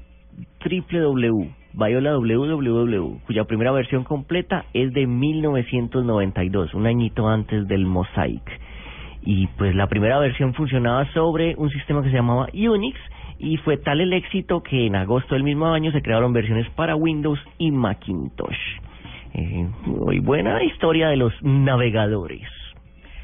www, 0.65 1.51
Viola 1.75 2.19
www, 2.19 3.21
cuya 3.27 3.45
primera 3.45 3.73
versión 3.73 4.05
completa 4.05 4.67
es 4.75 4.93
de 4.93 5.07
1992, 5.07 6.75
un 6.75 6.87
añito 6.87 7.29
antes 7.29 7.67
del 7.67 7.87
Mosaic. 7.87 8.43
Y 9.25 9.47
pues 9.59 9.75
la 9.75 9.87
primera 9.87 10.19
versión 10.19 10.53
funcionaba 10.53 11.11
sobre 11.13 11.55
un 11.57 11.71
sistema 11.71 12.03
que 12.03 12.11
se 12.11 12.17
llamaba 12.17 12.49
Unix 12.53 12.99
y 13.39 13.57
fue 13.59 13.77
tal 13.77 14.01
el 14.01 14.13
éxito 14.13 14.63
que 14.63 14.87
en 14.87 14.97
agosto 14.97 15.35
del 15.35 15.45
mismo 15.45 15.67
año 15.67 15.93
se 15.93 16.03
crearon 16.03 16.33
versiones 16.33 16.69
para 16.71 16.95
Windows 16.95 17.41
y 17.59 17.71
Macintosh. 17.71 18.59
Eh, 19.35 19.67
muy 19.87 20.19
buena 20.19 20.63
historia 20.63 21.09
de 21.09 21.17
los 21.17 21.33
navegadores. 21.43 22.47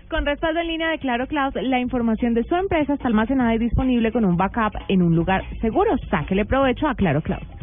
Con 0.09 0.25
respaldo 0.25 0.61
en 0.61 0.69
línea 0.69 0.89
de 0.89 0.99
Claro 0.99 1.27
Cloud, 1.27 1.53
la 1.61 1.81
información 1.81 2.33
de 2.33 2.43
su 2.45 2.55
empresa 2.55 2.95
está 2.95 3.09
almacenada 3.09 3.55
y 3.55 3.59
disponible 3.59 4.11
con 4.11 4.25
un 4.25 4.39
backup 4.39 4.73
en 4.89 5.03
un 5.03 5.15
lugar 5.15 5.45
seguro. 5.61 5.99
Sáquele 6.09 6.47
provecho 6.47 6.89
a 6.89 6.95
Claro 6.95 7.21
Cloud. 7.21 7.58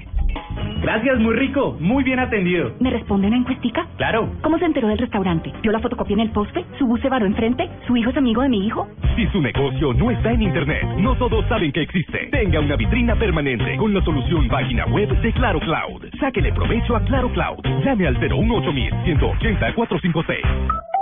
Gracias, 0.82 1.20
muy 1.20 1.36
rico, 1.36 1.75
muy 1.80 2.04
bien 2.04 2.20
atendido. 2.20 2.72
¿Me 2.80 2.92
responde 2.92 3.27
una 3.27 3.38
encuestica? 3.38 3.88
Claro. 3.98 4.30
¿Cómo 4.42 4.60
se 4.60 4.65
enteró 4.65 4.88
del 4.88 5.00
restaurante? 5.00 5.51
¿Vio 5.63 5.72
la 5.72 5.80
fotocopia 5.80 6.13
en 6.13 6.20
el 6.20 6.32
poste? 6.32 6.63
¿Su 6.77 6.86
bus 6.86 7.01
se 7.01 7.10
varó 7.10 7.25
enfrente? 7.25 7.70
¿Su 7.88 7.98
hijo 7.98 8.12
es 8.12 8.18
amigo 8.18 8.42
de 8.44 8.50
mi 8.50 8.68
hijo? 8.68 8.88
Si 9.15 9.25
su 9.27 9.42
negocio 9.42 9.94
no 9.94 10.12
está 10.12 10.32
en 10.32 10.44
Internet, 10.44 10.84
no 11.00 11.15
todos 11.15 11.46
saben 11.48 11.72
que 11.72 11.82
existe. 11.82 12.27
Tenga 12.32 12.60
una 12.60 12.75
vitrina 12.75 13.15
permanente 13.15 13.77
con 13.77 13.94
la 13.94 14.04
solución 14.04 14.48
página 14.48 14.86
web 14.86 15.10
de 15.22 15.34
Claro 15.34 15.60
Cloud. 15.60 16.06
Sáquele 16.20 16.54
provecho 16.54 16.96
a 16.96 17.00
Claro 17.01 17.30
Cloud. 17.32 17.65
Llame 17.84 18.08
al 18.08 18.20
018 18.20 18.72
180 19.06 19.74
456. 19.74 20.94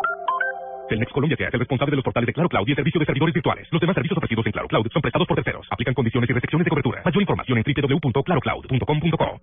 Telmex 0.90 1.12
Colombia 1.12 1.38
que 1.38 1.46
es 1.46 1.54
el 1.54 1.60
responsable 1.60 1.92
de 1.92 1.98
los 1.98 2.04
portales 2.04 2.28
de 2.28 2.34
Claro 2.34 2.50
Cloud 2.50 2.68
y 2.68 2.72
el 2.72 2.75
servicio 2.75 3.00
de 3.00 3.06
servidores 3.06 3.34
virtuales. 3.34 3.68
Los 3.72 3.82
demás 3.82 3.96
servicios 3.96 4.18
ofrecidos 4.18 4.46
en 4.46 4.52
Claro 4.52 4.68
Cloud 4.68 4.88
son 4.92 5.02
prestados 5.02 5.28
por 5.28 5.36
terceros. 5.36 5.68
Aplican 5.70 5.94
condiciones 5.94 6.30
y 6.30 6.34
restricciones 6.34 6.66
de 6.66 6.70
cobertura. 6.70 7.02
Mayor 7.06 7.22
información 7.22 7.58
en 7.58 7.63
www.clarocloud.com.co. 7.63 9.40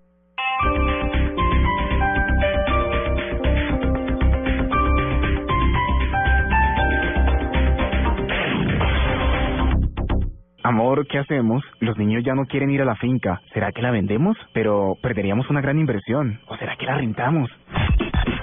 Amor, 10.62 11.06
¿qué 11.06 11.18
hacemos? 11.18 11.64
Los 11.80 11.96
niños 11.96 12.22
ya 12.22 12.34
no 12.34 12.44
quieren 12.44 12.70
ir 12.70 12.82
a 12.82 12.84
la 12.84 12.94
finca. 12.96 13.40
¿Será 13.54 13.72
que 13.72 13.80
la 13.80 13.90
vendemos? 13.90 14.36
Pero 14.52 14.94
perderíamos 15.02 15.48
una 15.48 15.62
gran 15.62 15.78
inversión. 15.78 16.40
¿O 16.46 16.56
será 16.58 16.76
que 16.76 16.84
la 16.84 16.96
rentamos? 16.96 17.50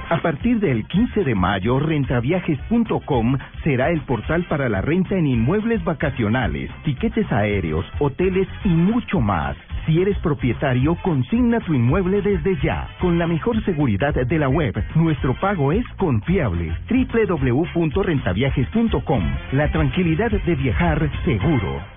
A 0.09 0.21
partir 0.21 0.59
del 0.59 0.85
15 0.87 1.23
de 1.23 1.35
mayo, 1.35 1.79
rentaviajes.com 1.79 3.37
será 3.63 3.89
el 3.89 4.01
portal 4.01 4.45
para 4.47 4.69
la 4.69 4.81
renta 4.81 5.15
en 5.15 5.25
inmuebles 5.27 5.83
vacacionales, 5.83 6.69
tiquetes 6.83 7.31
aéreos, 7.31 7.85
hoteles 7.99 8.47
y 8.63 8.69
mucho 8.69 9.19
más. 9.19 9.57
Si 9.85 10.01
eres 10.01 10.17
propietario, 10.19 10.95
consigna 11.01 11.59
tu 11.59 11.73
inmueble 11.73 12.21
desde 12.21 12.55
ya. 12.61 12.87
Con 12.99 13.17
la 13.17 13.27
mejor 13.27 13.63
seguridad 13.63 14.13
de 14.13 14.37
la 14.37 14.49
web, 14.49 14.75
nuestro 14.95 15.33
pago 15.39 15.71
es 15.71 15.85
confiable. 15.97 16.75
www.rentaviajes.com. 16.89 19.23
La 19.53 19.71
tranquilidad 19.71 20.31
de 20.31 20.55
viajar 20.55 21.09
seguro. 21.23 21.96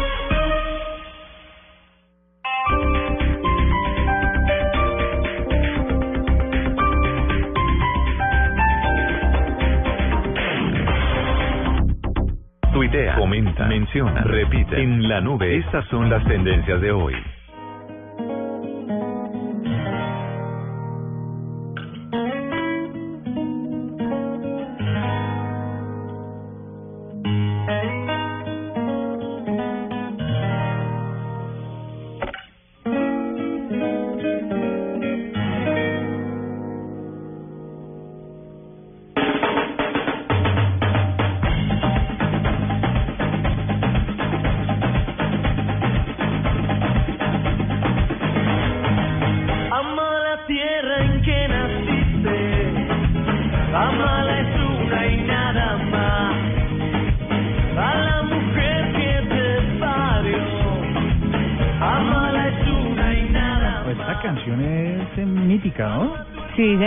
Tuitea, 12.81 13.13
comenta, 13.13 13.67
menciona, 13.67 14.23
repite. 14.23 14.81
En 14.81 15.07
la 15.07 15.21
nube, 15.21 15.55
estas 15.55 15.85
son 15.89 16.09
las 16.09 16.25
tendencias 16.25 16.81
de 16.81 16.91
hoy. 16.91 17.13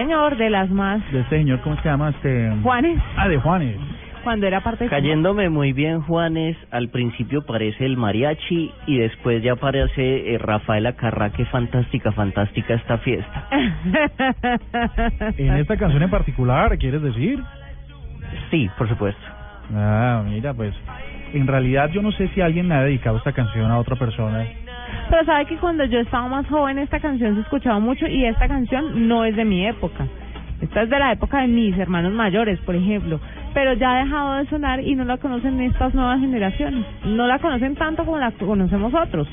Señor, 0.04 0.36
de 0.36 0.50
las 0.50 0.70
más. 0.70 1.00
De 1.12 1.20
este 1.20 1.38
señor, 1.38 1.60
¿cómo 1.60 1.76
se 1.76 1.88
llama? 1.88 2.10
Este... 2.10 2.50
Juanes, 2.62 2.98
Ah, 3.16 3.28
de 3.28 3.38
Juanes. 3.38 3.76
cuando 4.22 4.46
era 4.46 4.60
parte 4.60 4.84
de... 4.84 4.90
Cayéndome 4.90 5.48
muy 5.48 5.72
bien, 5.72 6.00
Juanes, 6.02 6.56
al 6.70 6.88
principio 6.88 7.44
parece 7.46 7.84
el 7.84 7.96
mariachi 7.96 8.70
y 8.86 8.98
después 8.98 9.42
ya 9.42 9.52
aparece 9.52 10.34
eh, 10.34 10.38
Rafaela 10.38 10.92
Carrá, 10.94 11.30
que 11.30 11.44
fantástica, 11.46 12.12
fantástica 12.12 12.74
esta 12.74 12.98
fiesta. 12.98 13.48
En 15.38 15.54
esta 15.56 15.76
canción 15.76 16.02
en 16.02 16.10
particular, 16.10 16.76
¿quieres 16.78 17.02
decir? 17.02 17.38
Sí, 18.50 18.70
por 18.78 18.88
supuesto. 18.88 19.20
Ah, 19.74 20.22
mira, 20.26 20.52
pues 20.54 20.74
en 21.32 21.46
realidad 21.46 21.90
yo 21.90 22.02
no 22.02 22.12
sé 22.12 22.28
si 22.28 22.40
alguien 22.40 22.68
le 22.68 22.74
ha 22.74 22.82
dedicado 22.82 23.16
esta 23.18 23.32
canción 23.32 23.70
a 23.70 23.78
otra 23.78 23.96
persona. 23.96 24.44
Pero 25.10 25.24
sabe 25.24 25.46
que 25.46 25.56
cuando 25.58 25.84
yo 25.84 26.00
estaba 26.00 26.28
más 26.28 26.46
joven 26.46 26.78
esta 26.78 27.00
canción 27.00 27.34
se 27.34 27.40
escuchaba 27.42 27.78
mucho 27.78 28.06
y 28.06 28.24
esta 28.24 28.48
canción 28.48 29.08
no 29.08 29.24
es 29.24 29.36
de 29.36 29.44
mi 29.44 29.66
época. 29.66 30.06
Esta 30.60 30.82
es 30.82 30.90
de 30.90 30.98
la 30.98 31.12
época 31.12 31.40
de 31.40 31.48
mis 31.48 31.76
hermanos 31.76 32.12
mayores, 32.12 32.58
por 32.60 32.74
ejemplo. 32.74 33.20
Pero 33.52 33.74
ya 33.74 33.92
ha 33.92 34.04
dejado 34.04 34.34
de 34.34 34.46
sonar 34.46 34.80
y 34.80 34.94
no 34.94 35.04
la 35.04 35.18
conocen 35.18 35.60
estas 35.60 35.94
nuevas 35.94 36.20
generaciones. 36.20 36.86
No 37.04 37.26
la 37.26 37.38
conocen 37.38 37.74
tanto 37.74 38.04
como 38.04 38.18
la 38.18 38.30
conocemos 38.32 38.92
otros. 38.94 39.28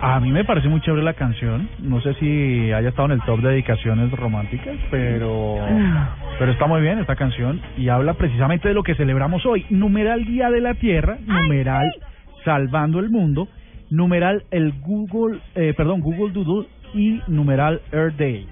A 0.00 0.18
mí 0.20 0.32
me 0.32 0.44
parece 0.44 0.68
muy 0.68 0.80
chévere 0.80 1.02
la 1.02 1.12
canción. 1.12 1.68
No 1.78 2.00
sé 2.00 2.14
si 2.14 2.72
haya 2.72 2.88
estado 2.88 3.06
en 3.06 3.12
el 3.12 3.22
top 3.22 3.40
de 3.40 3.50
dedicaciones 3.50 4.10
románticas, 4.10 4.74
pero 4.90 5.56
pero 6.38 6.50
está 6.50 6.66
muy 6.66 6.80
bien 6.80 6.98
esta 6.98 7.14
canción 7.14 7.60
y 7.76 7.88
habla 7.88 8.14
precisamente 8.14 8.68
de 8.68 8.74
lo 8.74 8.82
que 8.82 8.94
celebramos 8.94 9.46
hoy. 9.46 9.66
Numeral 9.70 10.24
Día 10.24 10.50
de 10.50 10.60
la 10.60 10.74
Tierra, 10.74 11.18
numeral 11.26 11.92
Salvando 12.44 12.98
el 12.98 13.10
Mundo, 13.10 13.46
numeral 13.92 14.44
el 14.50 14.72
Google, 14.80 15.38
eh, 15.54 15.74
perdón, 15.76 16.00
Google 16.00 16.32
Doodle 16.32 16.66
y 16.94 17.20
numeral 17.28 17.82
Earth 17.92 18.16
Day. 18.16 18.46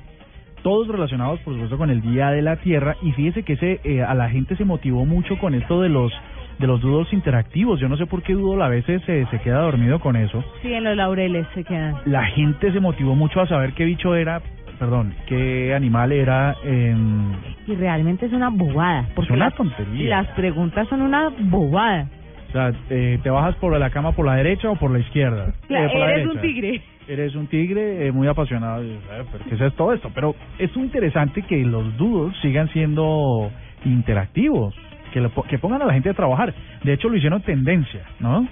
Todos 0.63 0.87
relacionados, 0.89 1.41
por 1.41 1.55
supuesto, 1.55 1.79
con 1.79 1.89
el 1.89 2.03
Día 2.03 2.31
de 2.31 2.43
la 2.43 2.57
Tierra. 2.57 2.97
Y 3.01 3.13
fíjese 3.13 3.43
que 3.43 3.55
ese, 3.55 3.81
eh, 3.85 4.03
a 4.03 4.15
la 4.15 4.29
gente 4.29 4.55
se 4.57 4.67
motivó 4.67 5.07
mucho 5.07 5.39
con 5.39 5.55
esto 5.55 5.81
de 5.81 5.89
los 5.89 6.13
de 6.59 6.67
los 6.67 6.83
doodles 6.83 7.11
interactivos. 7.15 7.81
Yo 7.81 7.89
no 7.89 7.97
sé 7.97 8.05
por 8.05 8.23
qué 8.23 8.35
Doodle 8.35 8.63
a 8.63 8.69
veces 8.69 9.01
se, 9.07 9.25
se 9.29 9.39
queda 9.41 9.61
dormido 9.63 9.99
con 9.99 10.15
eso. 10.15 10.45
Sí, 10.61 10.71
en 10.71 10.85
los 10.85 10.95
laureles 10.95 11.47
se 11.55 11.65
quedan. 11.65 11.95
La 12.05 12.27
gente 12.27 12.71
se 12.71 12.81
motivó 12.81 13.15
mucho 13.15 13.41
a 13.41 13.47
saber 13.47 13.73
qué 13.73 13.87
bicho 13.87 14.15
era, 14.15 14.43
perdón, 14.79 15.15
qué 15.27 15.75
animal 15.75 16.13
era 16.13 16.55
en... 16.63 17.33
Y 17.67 17.75
realmente 17.77 18.27
es 18.27 18.35
una 18.35 18.51
bobada. 18.51 19.09
Porque 19.15 19.33
una 19.33 19.47
las, 19.47 19.55
tontería. 19.55 20.11
las 20.11 20.27
preguntas 20.37 20.87
son 20.89 21.01
una 21.01 21.31
bobada. 21.31 22.11
O 22.51 22.53
sea, 22.53 22.73
eh, 22.91 23.19
¿te 23.23 23.31
bajas 23.31 23.55
por 23.57 23.79
la 23.79 23.91
cama 23.91 24.13
por 24.13 24.27
la 24.27 24.35
derecha 24.35 24.69
o 24.71 24.77
por 24.77 24.91
la 24.91 24.99
izquierda? 24.99 25.55
La- 25.69 25.85
Eh, 25.87 25.89
por 25.91 26.01
la 26.01 26.13
eres 26.13 26.27
un 26.27 26.41
tigre. 26.41 26.83
Eres 27.09 27.35
un 27.35 27.47
tigre 27.47 28.07
eh, 28.07 28.13
muy 28.13 28.27
apasionado. 28.29 28.83
Eh, 28.83 28.99
¿pero 29.33 29.45
¿Qué 29.59 29.65
es 29.67 29.75
todo 29.75 29.93
esto? 29.93 30.11
Pero 30.15 30.35
es 30.59 30.75
interesante 30.77 31.43
que 31.43 31.65
los 31.65 31.97
doodles 31.97 32.37
sigan 32.43 32.69
siendo 32.71 33.51
interactivos, 33.85 34.75
que, 35.13 35.21
lo 35.21 35.31
que 35.49 35.59
pongan 35.59 35.83
a 35.83 35.87
la 35.87 35.93
gente 35.93 36.11
a 36.11 36.15
trabajar. 36.15 36.53
De 36.83 36.93
hecho, 36.93 37.09
lo 37.09 37.17
hicieron 37.17 37.41
tendencia, 37.43 38.03
¿no? 38.21 38.47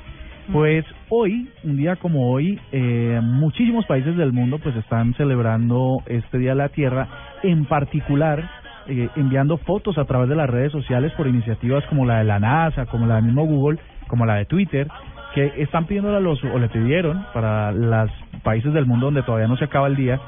Pues 0.52 0.84
hoy, 1.10 1.48
un 1.62 1.76
día 1.76 1.96
como 1.96 2.30
hoy, 2.32 2.58
eh, 2.72 3.20
muchísimos 3.22 3.84
países 3.86 4.16
del 4.16 4.32
mundo 4.32 4.58
pues 4.58 4.74
están 4.76 5.12
celebrando 5.14 5.98
este 6.06 6.38
Día 6.38 6.50
de 6.50 6.56
la 6.56 6.68
Tierra, 6.70 7.06
en 7.42 7.66
particular 7.66 8.48
eh, 8.88 9.10
enviando 9.16 9.58
fotos 9.58 9.98
a 9.98 10.04
través 10.04 10.28
de 10.28 10.36
las 10.36 10.48
redes 10.48 10.72
sociales 10.72 11.12
por 11.12 11.26
iniciativas 11.26 11.84
como 11.86 12.06
la 12.06 12.18
de 12.18 12.24
la 12.24 12.40
NASA, 12.40 12.86
como 12.86 13.06
la 13.06 13.16
del 13.16 13.24
mismo 13.24 13.44
Google, 13.44 13.78
como 14.08 14.26
la 14.26 14.36
de 14.36 14.46
Twitter, 14.46 14.88
que 15.34 15.52
están 15.58 15.86
pidiendo 15.86 16.14
a 16.16 16.20
los, 16.20 16.42
o 16.42 16.58
le 16.58 16.68
pidieron 16.68 17.24
para 17.32 17.70
los 17.72 18.10
países 18.42 18.72
del 18.72 18.86
mundo 18.86 19.06
donde 19.06 19.22
todavía 19.22 19.46
no 19.46 19.56
se 19.56 19.64
acaba 19.64 19.86
el 19.86 19.96
día, 19.96 20.20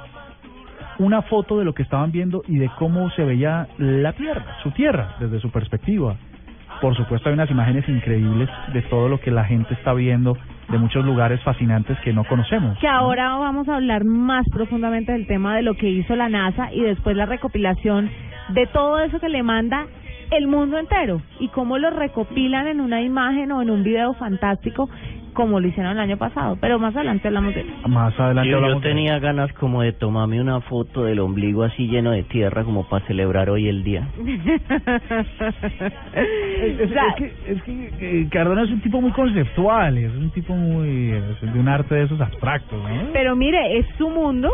una 0.98 1.22
foto 1.22 1.58
de 1.58 1.64
lo 1.64 1.72
que 1.72 1.82
estaban 1.82 2.12
viendo 2.12 2.42
y 2.46 2.58
de 2.58 2.70
cómo 2.78 3.10
se 3.10 3.24
veía 3.24 3.66
la 3.78 4.12
Tierra, 4.12 4.58
su 4.62 4.70
Tierra, 4.72 5.16
desde 5.18 5.40
su 5.40 5.50
perspectiva. 5.50 6.16
Por 6.80 6.96
supuesto 6.96 7.28
hay 7.28 7.34
unas 7.34 7.50
imágenes 7.50 7.88
increíbles 7.88 8.48
de 8.72 8.82
todo 8.82 9.08
lo 9.08 9.20
que 9.20 9.30
la 9.30 9.44
gente 9.44 9.74
está 9.74 9.92
viendo, 9.92 10.36
de 10.68 10.78
muchos 10.78 11.04
lugares 11.04 11.42
fascinantes 11.42 11.98
que 12.00 12.12
no 12.12 12.24
conocemos. 12.24 12.78
Que 12.78 12.88
ahora 12.88 13.36
vamos 13.36 13.68
a 13.68 13.76
hablar 13.76 14.04
más 14.04 14.46
profundamente 14.50 15.12
del 15.12 15.26
tema 15.26 15.56
de 15.56 15.62
lo 15.62 15.74
que 15.74 15.88
hizo 15.88 16.14
la 16.16 16.28
NASA 16.28 16.72
y 16.72 16.82
después 16.82 17.16
la 17.16 17.26
recopilación 17.26 18.10
de 18.52 18.66
todo 18.66 18.99
eso 19.00 19.19
que 19.21 19.28
le 19.28 19.42
manda 19.42 19.87
el 20.30 20.47
mundo 20.47 20.78
entero 20.78 21.21
y 21.40 21.49
cómo 21.49 21.78
lo 21.78 21.90
recopilan 21.90 22.69
en 22.69 22.80
una 22.80 23.02
imagen 23.02 23.50
o 23.52 23.62
en 23.62 23.71
un 23.71 23.83
video 23.83 24.14
fantástico 24.14 24.88
como 25.33 25.61
lo 25.61 25.69
hicieron 25.69 25.92
el 25.92 25.99
año 26.00 26.16
pasado. 26.19 26.57
Pero 26.61 26.78
más 26.80 26.95
adelante 26.95 27.28
hablamos 27.28 27.54
de 27.54 27.61
eso. 27.62 27.88
Más 27.88 28.19
adelante 28.19 28.50
Yo, 28.50 28.61
yo 28.61 28.75
de- 28.75 28.80
tenía 28.80 29.19
ganas 29.21 29.52
como 29.54 29.83
de 29.83 29.92
tomarme 29.92 30.40
una 30.40 30.61
foto 30.61 31.04
del 31.04 31.21
ombligo 31.21 31.62
así 31.62 31.87
lleno 31.87 32.11
de 32.11 32.25
tierra 32.25 32.64
como 32.64 32.88
para 32.88 33.07
celebrar 33.07 33.49
hoy 33.49 33.69
el 33.69 33.83
día. 33.85 34.09
Es, 36.14 36.80
es- 36.80 36.90
es 36.90 37.14
que, 37.16 37.33
es 37.47 37.62
que 37.62 37.90
eh, 38.00 38.28
Cardona 38.30 38.62
es 38.64 38.71
un 38.71 38.80
tipo 38.80 39.00
muy 39.00 39.12
conceptual, 39.12 39.97
es 39.99 40.12
un 40.14 40.30
tipo 40.30 40.54
muy 40.54 41.11
es 41.12 41.40
de 41.52 41.59
un 41.59 41.69
arte 41.69 41.95
de 41.95 42.02
esos 42.04 42.21
abstractos, 42.21 42.83
¿no? 42.83 43.12
Pero 43.12 43.37
mire, 43.37 43.78
es 43.78 43.87
su 43.99 44.09
mundo 44.11 44.50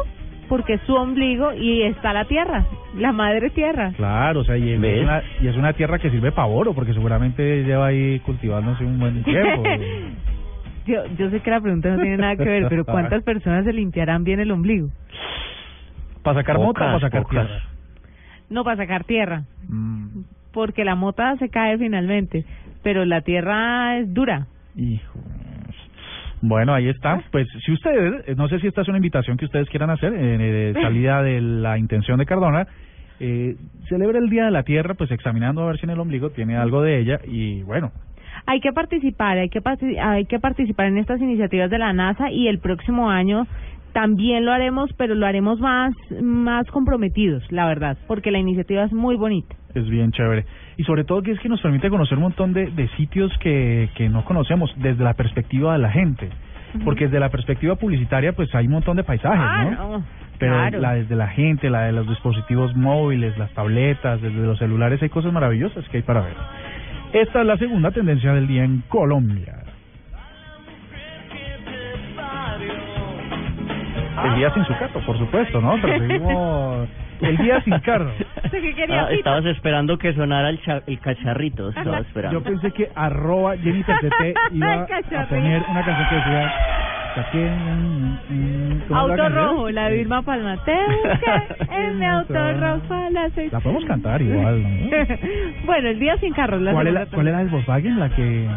porque 0.49 0.75
es 0.75 0.81
su 0.83 0.95
ombligo 0.95 1.53
y 1.53 1.83
está 1.83 2.13
la 2.13 2.25
tierra, 2.27 2.65
la 2.97 3.13
madre 3.13 3.51
tierra. 3.51 3.93
Claro, 3.97 4.41
o 4.41 4.45
sea, 4.45 4.57
y 4.57 4.73
es, 4.73 4.81
¿Ves? 4.81 5.03
una, 5.03 5.23
y 5.41 5.49
es 5.49 5.57
una 5.57 5.73
tierra 5.73 5.99
que 5.99 6.11
sirve 6.11 6.33
para 6.33 6.47
oro, 6.49 6.73
porque 6.75 6.93
seguramente 6.95 7.65
lleva 7.65 7.87
ahí 7.87 8.21
cultivándose 8.21 8.85
un 8.85 8.99
buen 8.99 9.23
tiempo. 9.25 9.63
Yo, 10.87 11.03
yo 11.19 11.31
sé 11.31 11.41
que 11.41 11.51
la 11.51 11.61
pregunta 11.61 11.89
no 11.91 12.01
tiene 12.01 12.17
nada 12.17 12.37
que 12.37 12.45
ver, 12.45 12.69
pero 12.69 12.85
¿cuántas 12.85 13.21
personas 13.25 13.65
se 13.65 13.73
limpiarán 13.73 14.23
bien 14.23 14.39
el 14.39 14.53
ombligo? 14.53 14.89
¿Para 16.23 16.39
sacar 16.41 16.59
mota 16.59 16.69
o 16.71 16.73
para 16.75 16.93
Pocas, 16.93 17.01
sacar 17.11 17.23
pocas. 17.25 17.47
tierra? 17.49 17.63
No 18.51 18.63
para 18.63 18.77
sacar 18.77 19.03
tierra, 19.05 19.43
Mm, 19.69 20.21
porque 20.53 20.85
la 20.85 20.95
mota 20.95 21.37
se 21.39 21.49
cae 21.49 21.77
finalmente, 21.77 22.45
pero 22.85 23.05
la 23.05 23.23
tierra 23.23 23.99
es 23.99 24.15
dura. 24.15 24.47
hijo. 24.77 25.19
Bueno, 26.49 26.75
ahí 26.75 26.89
está. 26.89 27.23
Pues 27.33 27.49
si 27.65 27.73
ustedes, 27.73 28.29
eh, 28.29 28.35
no 28.37 28.49
sé 28.49 28.61
si 28.61 28.69
esta 28.69 28.83
es 28.83 28.89
una 28.89 28.99
invitación 28.99 29.37
que 29.37 29.47
ustedes 29.47 29.69
quieran 29.69 29.91
hacer, 29.91 30.13
en 30.15 30.41
eh, 30.41 30.73
salida 30.81 31.23
de 31.23 31.41
la 31.41 31.77
intención 31.77 32.19
de 32.19 32.27
Cardona, 32.27 32.69
eh, 33.19 33.57
celebra 33.89 34.19
el 34.19 34.31
Día 34.31 34.45
de 34.45 34.53
la 34.53 34.63
Tierra, 34.63 34.95
pues 34.95 35.11
examinando 35.11 35.63
a 35.63 35.67
ver 35.67 35.79
si 35.79 35.85
en 35.85 35.91
el 35.91 35.99
ombligo 35.99 36.31
tiene 36.31 36.57
algo 36.57 36.83
de 36.83 37.01
ella 37.01 37.19
y 37.27 37.63
bueno, 37.63 37.91
Hay 38.47 38.61
que 38.61 38.73
participar, 38.73 39.39
hay 39.39 39.49
que 39.49 39.61
hay 40.01 40.27
que 40.27 40.39
participar 40.39 40.87
en 40.87 40.99
estas 40.99 41.21
iniciativas 41.21 41.69
de 41.71 41.79
la 41.79 41.93
NASA 41.93 42.31
y 42.31 42.47
el 42.47 42.59
próximo 42.61 43.11
año 43.11 43.47
también 43.93 44.45
lo 44.45 44.53
haremos, 44.53 44.93
pero 44.97 45.15
lo 45.15 45.27
haremos 45.27 45.59
más 45.59 45.95
más 46.23 46.67
comprometidos, 46.71 47.43
la 47.51 47.67
verdad, 47.67 47.97
porque 48.07 48.31
la 48.31 48.39
iniciativa 48.39 48.85
es 48.85 48.93
muy 48.93 49.17
bonita. 49.17 49.57
Es 49.81 49.89
bien 49.89 50.13
chévere. 50.13 50.45
Y 50.77 50.85
sobre 50.85 51.05
todo 51.05 51.23
que 51.23 51.33
es 51.33 51.41
que 51.41 51.49
nos 51.49 51.61
permite 51.61 51.89
conocer 51.91 52.17
un 52.19 52.25
montón 52.25 52.53
de, 52.53 52.71
de 52.71 52.89
sitios 52.97 53.33
que, 53.39 53.89
que 53.95 54.09
no 54.09 54.25
conocemos 54.25 54.73
desde 54.77 55.03
la 55.05 55.15
perspectiva 55.15 55.73
de 55.73 55.79
la 55.79 55.91
gente. 55.91 56.29
Porque 56.85 57.05
desde 57.05 57.21
la 57.21 57.31
perspectiva 57.31 57.77
publicitaria, 57.77 58.33
pues 58.33 58.55
hay 58.55 58.67
un 58.67 58.73
montón 58.73 58.97
de 58.99 59.05
paisajes, 59.05 59.41
Ah, 59.41 59.65
¿no? 59.65 59.99
no, 59.99 60.05
Pero 60.39 60.55
claro. 60.55 60.79
la 60.81 60.95
desde 60.95 61.17
la 61.17 61.29
gente, 61.29 61.71
la 61.71 61.83
de 61.85 61.93
los 61.93 62.07
dispositivos 62.07 62.77
móviles, 62.77 63.39
las 63.39 63.51
tabletas, 63.53 64.21
desde 64.21 64.43
los 64.43 64.59
celulares, 64.59 65.03
hay 65.03 65.09
cosas 65.09 65.33
maravillosas 65.33 65.89
que 65.89 65.99
hay 65.99 66.03
para 66.03 66.21
ver. 66.21 66.35
Esta 67.15 67.41
es 67.41 67.47
la 67.47 67.57
segunda 67.57 67.93
tendencia 67.93 68.33
del 68.35 68.47
día 68.47 68.65
en 68.65 68.83
Colombia. 68.89 69.55
El 74.25 74.35
día 74.37 74.53
sin 74.55 74.65
su 74.65 74.73
carro, 74.79 75.01
por 75.05 75.19
supuesto, 75.19 75.61
¿no? 75.61 75.81
Preferimos 75.81 76.89
el 77.21 77.37
día 77.39 77.61
sin 77.63 77.79
carro. 77.81 78.11
Ah, 78.89 79.09
estabas 79.11 79.45
esperando 79.47 79.99
que 79.99 80.13
sonara 80.15 80.49
el, 80.51 80.61
cha- 80.63 80.83
el 80.87 80.99
cacharrito, 81.01 81.69
estaba 81.71 81.99
esperando. 81.99 82.39
Yo 82.39 82.45
pensé 82.45 82.71
que 82.71 82.89
arroba 82.95 83.57
Jennifer 83.57 83.97
TT 83.99 84.35
iba 84.53 84.83
a 84.83 85.27
poner 85.29 85.63
una 85.69 85.85
canción 85.85 86.09
que 86.09 86.15
decía... 86.17 86.53
"Saqué 87.15 87.39
un- 87.39 88.19
un-". 88.31 88.83
¿Cómo 88.89 89.01
es 89.01 89.11
Auto 89.11 89.17
la 89.17 89.29
rojo, 89.29 89.71
la 89.71 89.89
de 89.89 89.97
Vilma 89.99 90.23
Palma. 90.23 90.57
Te 90.65 90.73
busqué 90.75 91.77
en 91.77 91.99
mi 91.99 92.07
auto 92.07 92.35
rojo 92.35 92.95
a 92.95 93.11
las 93.11 93.33
seis. 93.35 93.53
La 93.53 93.61
podemos 93.61 93.85
cantar 93.85 94.23
igual, 94.23 94.63
¿no? 94.63 94.97
bueno, 95.67 95.89
el 95.89 95.99
día 95.99 96.17
sin 96.19 96.33
carros. 96.33 96.61
La 96.63 96.73
¿Cuál, 96.73 96.87
era, 96.89 97.07
¿Cuál 97.07 97.29
era 97.29 97.41
el 97.43 97.49
Volkswagen? 97.49 97.99
La 97.99 98.09
que... 98.11 98.49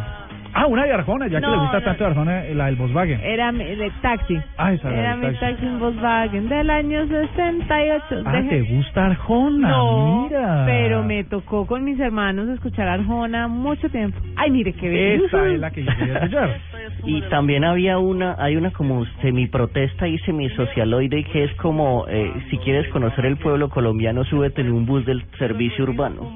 Ah, 0.54 0.66
una 0.68 0.84
de 0.86 0.92
Arjona, 0.94 1.28
ya 1.28 1.40
que 1.40 1.46
No, 1.46 1.52
le 1.52 1.58
gusta 1.62 1.80
no. 1.80 1.86
tanto 1.86 2.04
de 2.04 2.10
Arjona, 2.10 2.44
la 2.56 2.66
del 2.66 2.76
Volkswagen. 2.76 3.20
Era 3.24 3.52
mi- 3.52 3.64
de 3.64 3.92
taxi. 4.02 4.38
Ah, 4.58 4.74
esa 4.74 4.90
era 4.90 5.00
Era 5.00 5.16
mi 5.16 5.22
taxi. 5.28 5.40
taxi 5.40 5.66
en 5.66 5.80
Volkswagen 5.80 6.50
del 6.50 6.70
año 6.70 7.08
68. 7.08 8.24
Ah, 8.26 8.32
Deje- 8.34 8.50
¿te 8.50 8.62
gusta 8.76 9.06
Arjona? 9.06 9.70
No, 9.70 10.24
Mira. 10.30 10.64
pero 10.66 11.04
me 11.04 11.24
tocó 11.24 11.66
con 11.68 11.84
mis 11.84 12.00
hermanos 12.00 12.50
escuchar 12.50 12.88
Arjona 12.88 13.48
mucho 13.48 13.90
tiempo. 13.90 14.18
Ay, 14.36 14.52
mire 14.52 14.74
qué 14.74 14.90
bello. 14.90 15.26
Esa 15.26 15.48
es 15.48 15.60
la 15.60 15.72
que 15.72 15.84
yo 15.84 15.92
quería 15.98 16.14
escuchar. 16.16 16.58
Y 17.06 17.22
también 17.30 17.64
había 17.64 17.98
una, 17.98 18.36
hay 18.40 18.58
una 18.58 18.72
como 18.72 19.06
semi-protesta 19.22 20.08
y 20.08 20.18
semi-socialoide 20.20 21.24
que 21.26 21.46
es 21.46 21.54
como, 21.56 22.06
eh, 22.10 22.34
si 22.50 22.58
quieres 22.58 22.88
conocer 22.90 23.26
el 23.26 23.38
pueblo 23.38 23.70
colombiano, 23.70 24.26
súbete 24.26 24.62
en 24.62 24.72
un 24.74 24.86
bus 24.86 25.06
del 25.06 25.24
servicio 25.38 25.86
urbano. 25.86 26.34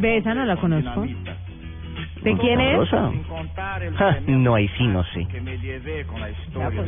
Ve, 0.00 0.16
esa 0.16 0.34
no 0.34 0.44
la 0.44 0.56
conozco. 0.56 1.06
¿De 2.22 2.36
quién 2.36 2.60
es? 2.60 2.90
Ja, 3.96 4.20
no, 4.26 4.54
ahí 4.54 4.68
sí, 4.76 4.86
no 4.86 5.04
sé. 5.04 5.26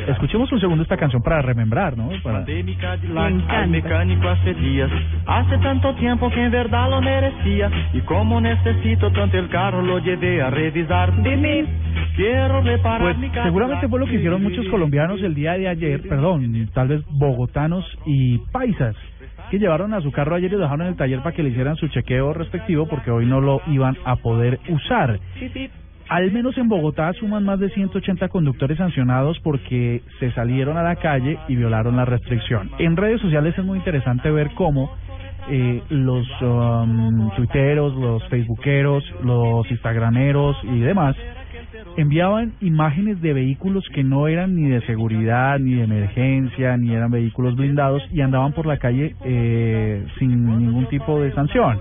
Escuchemos 0.09 0.51
un 0.53 0.61
segundo 0.61 0.83
esta 0.83 0.97
canción 0.97 1.23
para 1.23 1.43
remembrar, 1.43 1.97
¿no? 1.97 2.11
Para... 2.23 2.41
Me 2.41 3.67
mecánico 3.67 4.29
hace 4.29 4.55
días. 4.55 4.91
Hace 5.27 5.59
tanto 5.59 5.95
tiempo 5.95 6.31
que 6.31 6.45
en 6.45 6.51
verdad 6.51 6.91
lo 6.91 7.01
merecía. 7.01 7.71
Y 7.93 8.01
como 8.01 8.41
necesito 8.41 9.11
tanto 9.13 9.39
el 9.39 9.49
carro, 9.49 9.83
lo 9.83 9.99
llevé 9.99 10.43
a 10.43 10.51
revisar. 10.51 11.23
Dime, 11.23 11.67
quiero 12.17 12.61
reparar 12.61 13.17
Pues 13.17 13.33
seguramente 13.45 13.89
fue 13.89 14.01
lo 14.01 14.07
que 14.07 14.17
hicieron 14.17 14.43
muchos 14.43 14.67
colombianos 14.69 15.23
el 15.23 15.35
día 15.35 15.53
de 15.55 15.69
ayer, 15.69 16.03
perdón, 16.09 16.69
tal 16.75 16.89
vez 16.89 17.03
bogotanos 17.11 17.85
y 18.07 18.39
paisas, 18.53 18.97
que 19.51 19.59
llevaron 19.59 19.93
a 19.95 20.01
su 20.01 20.13
carro 20.13 20.37
ayer 20.37 20.53
y 20.53 20.55
lo 20.55 20.63
dejaron 20.63 20.83
en 20.83 20.93
el 20.93 20.97
taller 20.97 21.19
para 21.21 21.35
que 21.35 21.43
le 21.43 21.51
hicieran 21.51 21.77
su 21.77 21.89
chequeo 21.89 22.33
respectivo 22.33 22.87
porque 22.87 23.11
hoy 23.11 23.27
no 23.27 23.41
lo 23.41 23.61
iban 23.67 23.97
a 24.05 24.17
poder 24.17 24.61
usar. 24.69 25.19
Al 26.09 26.33
menos 26.33 26.57
en 26.59 26.69
Bogotá 26.69 27.13
suman 27.13 27.45
más 27.45 27.61
de 27.61 27.71
180 27.71 28.29
conductores 28.29 28.79
sancionados 28.79 29.39
porque 29.41 30.03
se 30.19 30.33
salieron 30.33 30.77
a 30.77 30.83
la 30.83 30.97
calle 30.97 31.39
y 31.49 31.57
violaron 31.57 31.97
la 31.97 32.05
restricción. 32.05 32.71
En 32.79 32.97
redes 32.97 33.21
sociales 33.21 33.57
es 33.57 33.65
muy 33.65 33.79
interesante 33.79 34.31
ver 34.31 34.51
cómo 34.55 34.93
eh, 35.49 35.83
los 35.89 36.27
um, 36.43 37.31
tuiteros, 37.37 37.95
los 37.95 38.27
facebookeros, 38.29 39.05
los 39.23 39.71
instagrameros 39.71 40.57
y 40.65 40.81
demás 40.81 41.17
enviaban 41.97 42.53
imágenes 42.61 43.21
de 43.21 43.33
vehículos 43.33 43.85
que 43.95 44.05
no 44.05 44.29
eran 44.29 44.55
ni 44.55 44.69
de 44.69 44.81
seguridad, 44.83 45.59
ni 45.59 45.75
de 45.75 45.85
emergencia, 45.85 46.77
ni 46.77 46.95
eran 46.95 47.11
vehículos 47.11 47.57
blindados 47.57 48.03
y 48.13 48.21
andaban 48.21 48.53
por 48.53 48.67
la 48.67 48.79
calle 48.79 49.15
eh, 49.25 50.05
sin 50.19 50.47
ningún 50.59 50.87
tipo 50.87 51.21
de 51.21 51.33
sanción. 51.33 51.81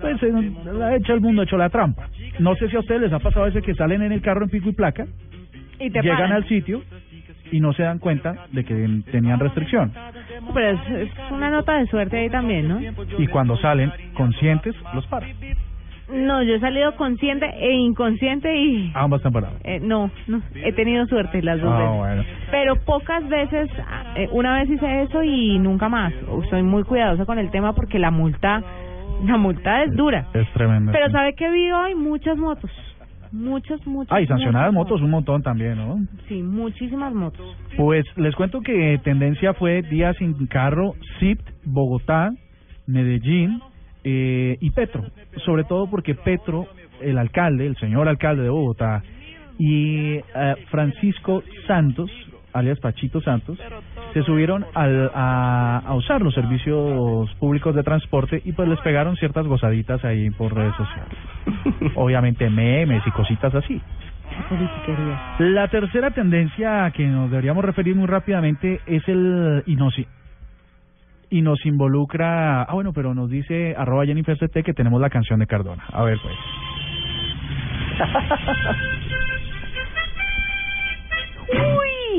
Pues 0.00 0.22
eh, 0.22 0.52
ha 0.82 0.96
hecho 0.96 1.14
el 1.14 1.20
mundo, 1.20 1.42
ha 1.42 1.44
hecho 1.44 1.56
la 1.56 1.70
trampa. 1.70 2.08
No 2.38 2.54
sé 2.56 2.68
si 2.68 2.76
a 2.76 2.80
ustedes 2.80 3.00
les 3.00 3.12
ha 3.12 3.18
pasado 3.18 3.46
ese 3.46 3.62
que 3.62 3.74
salen 3.74 4.02
en 4.02 4.12
el 4.12 4.20
carro 4.20 4.44
en 4.44 4.50
pico 4.50 4.68
y 4.68 4.72
placa, 4.72 5.06
Y 5.80 5.90
te 5.90 6.00
llegan 6.02 6.18
paran. 6.18 6.32
al 6.32 6.48
sitio 6.48 6.82
y 7.50 7.60
no 7.60 7.72
se 7.72 7.82
dan 7.82 7.98
cuenta 7.98 8.46
de 8.52 8.64
que 8.64 8.74
tenían 9.10 9.40
restricción. 9.40 9.92
Pero 10.52 10.68
es, 10.70 11.08
es 11.08 11.10
una 11.30 11.50
nota 11.50 11.78
de 11.78 11.86
suerte 11.86 12.18
ahí 12.18 12.28
también, 12.30 12.68
¿no? 12.68 12.78
Y 13.18 13.26
cuando 13.28 13.56
salen 13.56 13.90
conscientes, 14.14 14.74
los 14.94 15.06
paran. 15.06 15.30
No, 16.10 16.42
yo 16.42 16.54
he 16.54 16.60
salido 16.60 16.96
consciente 16.96 17.46
e 17.58 17.72
inconsciente 17.74 18.54
y... 18.56 18.90
Ambas 18.94 19.22
temporadas. 19.22 19.60
Eh, 19.64 19.78
no, 19.80 20.10
no, 20.26 20.40
he 20.54 20.72
tenido 20.72 21.06
suerte 21.06 21.42
las 21.42 21.60
dos 21.60 21.70
Ah, 21.72 21.78
veces. 21.78 21.96
bueno. 21.98 22.24
Pero 22.50 22.76
pocas 22.84 23.28
veces, 23.28 23.68
eh, 24.16 24.28
una 24.32 24.58
vez 24.58 24.70
hice 24.70 25.02
eso 25.02 25.22
y 25.22 25.58
nunca 25.58 25.88
más. 25.90 26.12
Soy 26.48 26.62
muy 26.62 26.82
cuidadosa 26.84 27.26
con 27.26 27.38
el 27.38 27.50
tema 27.50 27.74
porque 27.74 27.98
la 27.98 28.10
multa, 28.10 28.62
la 29.26 29.36
multa 29.36 29.82
es 29.84 29.94
dura. 29.94 30.26
Es 30.32 30.50
tremendo. 30.54 30.92
Pero 30.92 31.06
sí. 31.08 31.12
¿sabe 31.12 31.34
qué 31.34 31.50
vi 31.50 31.70
hoy? 31.70 31.94
Muchas 31.94 32.38
motos. 32.38 32.70
Muchas, 33.30 33.86
muchas. 33.86 34.10
Ah, 34.10 34.22
y 34.22 34.26
sancionadas 34.26 34.72
muchas 34.72 34.88
motos 34.92 35.02
un 35.02 35.10
montón 35.10 35.42
también, 35.42 35.76
¿no? 35.76 35.98
Sí, 36.28 36.42
muchísimas 36.42 37.12
motos. 37.12 37.54
Pues 37.76 38.06
les 38.16 38.34
cuento 38.34 38.62
que 38.62 38.98
tendencia 39.04 39.52
fue 39.52 39.82
Día 39.82 40.14
sin 40.14 40.46
carro, 40.46 40.94
SIP, 41.20 41.38
Bogotá, 41.66 42.30
Medellín 42.86 43.60
eh, 44.04 44.56
y 44.60 44.70
Petro. 44.70 45.04
Sobre 45.44 45.64
todo 45.64 45.88
porque 45.90 46.14
Petro, 46.14 46.66
el 47.00 47.18
alcalde, 47.18 47.66
el 47.66 47.76
señor 47.76 48.08
alcalde 48.08 48.42
de 48.42 48.50
Bogotá, 48.50 49.02
y 49.58 50.16
eh, 50.16 50.22
Francisco 50.70 51.42
Santos, 51.66 52.10
alias 52.52 52.78
Pachito 52.80 53.20
Santos, 53.20 53.58
se 54.14 54.22
subieron 54.22 54.64
al, 54.74 55.10
a, 55.14 55.82
a 55.84 55.94
usar 55.94 56.22
los 56.22 56.34
servicios 56.34 57.30
públicos 57.36 57.74
de 57.74 57.82
transporte 57.82 58.40
y 58.44 58.52
pues 58.52 58.68
les 58.68 58.80
pegaron 58.80 59.16
ciertas 59.16 59.46
gozaditas 59.46 60.04
ahí 60.04 60.30
por 60.30 60.54
redes 60.54 60.74
sociales. 60.76 61.92
Obviamente 61.94 62.48
memes 62.48 63.02
y 63.06 63.10
cositas 63.10 63.54
así. 63.54 63.80
La 65.40 65.68
tercera 65.68 66.10
tendencia 66.10 66.84
a 66.84 66.90
que 66.92 67.06
nos 67.06 67.30
deberíamos 67.30 67.64
referir 67.64 67.96
muy 67.96 68.06
rápidamente 68.06 68.80
es 68.86 69.06
el 69.08 69.62
y 71.30 71.42
nos 71.42 71.64
involucra, 71.66 72.62
ah 72.62 72.74
bueno, 72.74 72.92
pero 72.92 73.14
nos 73.14 73.30
dice 73.30 73.74
arroba 73.76 74.06
Jennifer 74.06 74.36
CT 74.36 74.64
que 74.64 74.74
tenemos 74.74 75.00
la 75.00 75.10
canción 75.10 75.40
de 75.40 75.46
Cardona. 75.46 75.84
A 75.92 76.02
ver 76.04 76.18
pues. 76.22 76.34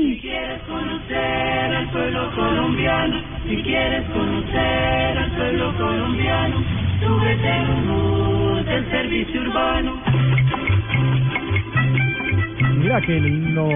Si 0.00 0.18
quieres 0.20 0.62
conocer 0.62 1.74
al 1.74 1.90
pueblo 1.90 2.30
colombiano, 2.34 3.20
si 3.48 3.56
quieres 3.62 4.08
conocer 4.10 5.18
al 5.18 5.30
pueblo 5.36 5.76
colombiano, 5.76 6.56
súbete 7.00 7.60
un 7.70 7.86
bus 7.86 8.66
del 8.66 8.90
servicio 8.90 9.40
urbano. 9.42 10.02
Mira, 12.78 13.00
qué 13.02 13.20
lindo. 13.20 13.68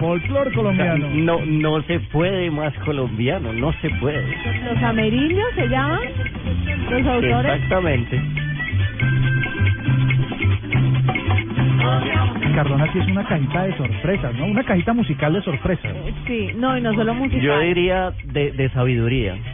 Folclor 0.00 0.52
colombiano. 0.52 1.08
No, 1.14 1.44
no 1.44 1.82
se 1.82 2.00
puede 2.00 2.50
más 2.50 2.72
colombiano, 2.84 3.52
no 3.52 3.72
se 3.80 3.90
puede. 4.00 4.24
Los 4.64 4.82
amerindios 4.82 5.48
se 5.54 5.68
llaman 5.68 6.00
los 6.90 7.06
autores. 7.06 7.54
Exactamente. 7.54 8.20
Cardona 12.54 12.92
sí 12.92 12.98
es 12.98 13.06
una 13.08 13.24
cajita 13.24 13.62
de 13.64 13.76
sorpresas, 13.76 14.34
¿no? 14.34 14.44
Una 14.46 14.62
cajita 14.62 14.92
musical 14.92 15.32
de 15.32 15.42
sorpresas. 15.42 15.92
Sí, 16.26 16.50
no, 16.56 16.76
y 16.76 16.82
no 16.82 16.92
solo 16.94 17.14
musical. 17.14 17.40
Yo 17.40 17.58
diría 17.60 18.12
de, 18.24 18.52
de 18.52 18.68
sabiduría. 18.70 19.36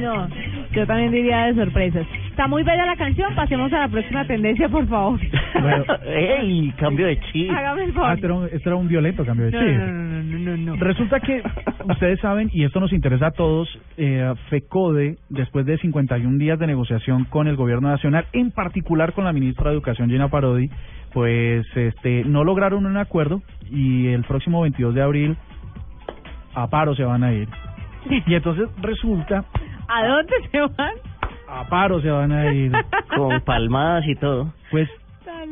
No, 0.00 0.28
yo 0.72 0.86
también 0.86 1.12
diría 1.12 1.46
de 1.46 1.54
sorpresas. 1.54 2.06
Está 2.28 2.48
muy 2.48 2.62
bella 2.64 2.84
la 2.86 2.96
canción, 2.96 3.34
pasemos 3.34 3.72
a 3.72 3.80
la 3.80 3.88
próxima 3.88 4.26
tendencia, 4.26 4.68
por 4.68 4.86
favor. 4.88 5.20
Bueno. 5.64 5.84
¡Ey! 6.06 6.72
Cambio 6.78 7.06
de 7.06 7.18
chip. 7.32 7.50
Hágame 7.50 7.84
el 7.84 7.90
Ah, 7.90 7.94
favor. 7.94 8.12
este 8.14 8.26
era 8.26 8.34
un, 8.34 8.44
este 8.46 8.68
era 8.68 8.76
un 8.76 8.88
violento 8.88 9.24
cambio 9.24 9.46
de 9.46 9.52
No, 9.52 9.58
chip. 9.60 9.76
no, 9.78 9.86
no, 9.86 10.22
no, 10.22 10.22
no, 10.22 10.56
no, 10.56 10.76
no. 10.76 10.84
Resulta 10.84 11.20
que 11.20 11.42
ustedes 11.88 12.20
saben, 12.20 12.50
y 12.52 12.64
esto 12.64 12.80
nos 12.80 12.92
interesa 12.92 13.28
a 13.28 13.30
todos, 13.32 13.68
eh, 13.96 14.32
FECODE, 14.50 15.16
después 15.28 15.66
de 15.66 15.78
51 15.78 16.38
días 16.38 16.58
de 16.58 16.66
negociación 16.66 17.24
con 17.24 17.48
el 17.48 17.56
gobierno 17.56 17.88
nacional, 17.88 18.26
en 18.32 18.50
particular 18.50 19.12
con 19.12 19.24
la 19.24 19.32
ministra 19.32 19.70
de 19.70 19.76
Educación, 19.76 20.10
Gina 20.10 20.28
Parodi, 20.28 20.70
pues 21.12 21.64
este 21.76 22.24
no 22.24 22.42
lograron 22.44 22.86
un 22.86 22.96
acuerdo 22.96 23.40
y 23.70 24.08
el 24.08 24.24
próximo 24.24 24.62
22 24.62 24.94
de 24.94 25.02
abril 25.02 25.36
a 26.54 26.68
paro 26.68 26.94
se 26.94 27.04
van 27.04 27.22
a 27.24 27.32
ir. 27.32 27.48
Y 28.26 28.34
entonces 28.34 28.68
resulta, 28.82 29.44
¿A 29.88 30.06
dónde 30.06 30.32
se 30.50 30.60
van? 30.60 30.94
a 31.48 31.68
paro 31.68 32.00
se 32.00 32.10
van 32.10 32.32
a 32.32 32.52
ir. 32.52 32.72
Con 33.16 33.40
palmadas 33.42 34.04
y 34.08 34.14
todo. 34.16 34.52
Pues 34.70 34.88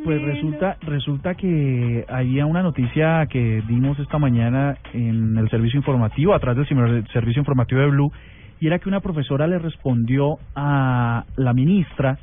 pues 0.04 0.20
resulta 0.22 0.76
resulta 0.82 1.34
que 1.34 2.04
había 2.08 2.46
una 2.46 2.62
noticia 2.62 3.26
que 3.26 3.62
dimos 3.68 3.98
esta 3.98 4.18
mañana 4.18 4.76
en 4.92 5.36
el 5.36 5.48
servicio 5.50 5.78
informativo, 5.78 6.34
atrás 6.34 6.56
del 6.56 6.66
sim- 6.66 7.04
servicio 7.12 7.40
informativo 7.40 7.80
de 7.80 7.86
Blue, 7.88 8.12
y 8.60 8.66
era 8.66 8.78
que 8.78 8.88
una 8.88 9.00
profesora 9.00 9.46
le 9.46 9.58
respondió 9.58 10.38
a 10.54 11.24
la 11.36 11.52
ministra 11.52 12.18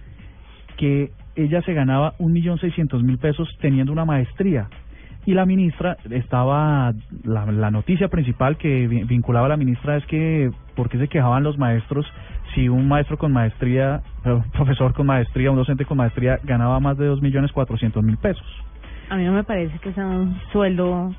que 0.77 1.11
ella 1.35 1.61
se 1.61 1.73
ganaba 1.73 2.13
un 2.19 2.31
millón 2.33 2.57
seiscientos 2.59 3.03
mil 3.03 3.17
pesos 3.17 3.47
teniendo 3.61 3.91
una 3.91 4.05
maestría. 4.05 4.67
Y 5.25 5.33
la 5.33 5.45
ministra 5.45 5.97
estaba, 6.09 6.93
la, 7.23 7.45
la 7.51 7.69
noticia 7.71 8.07
principal 8.07 8.57
que 8.57 8.87
vi- 8.87 9.03
vinculaba 9.03 9.45
a 9.45 9.49
la 9.49 9.57
ministra 9.57 9.97
es 9.97 10.05
que, 10.05 10.49
¿por 10.75 10.89
qué 10.89 10.97
se 10.97 11.07
quejaban 11.09 11.43
los 11.43 11.57
maestros 11.57 12.05
si 12.53 12.69
un 12.69 12.87
maestro 12.87 13.17
con 13.17 13.31
maestría, 13.31 14.01
un 14.25 14.43
profesor 14.51 14.93
con 14.93 15.05
maestría, 15.07 15.51
un 15.51 15.57
docente 15.57 15.85
con 15.85 15.97
maestría 15.97 16.39
ganaba 16.43 16.79
más 16.79 16.97
de 16.97 17.05
dos 17.05 17.21
millones 17.21 17.51
cuatrocientos 17.51 18.03
mil 18.03 18.17
pesos? 18.17 18.45
A 19.11 19.15
mí 19.17 19.23
no 19.25 19.31
me 19.31 19.43
parece 19.43 19.79
que 19.79 19.91
sea 19.93 20.05
un 20.05 20.39
sueldo, 20.51 21.11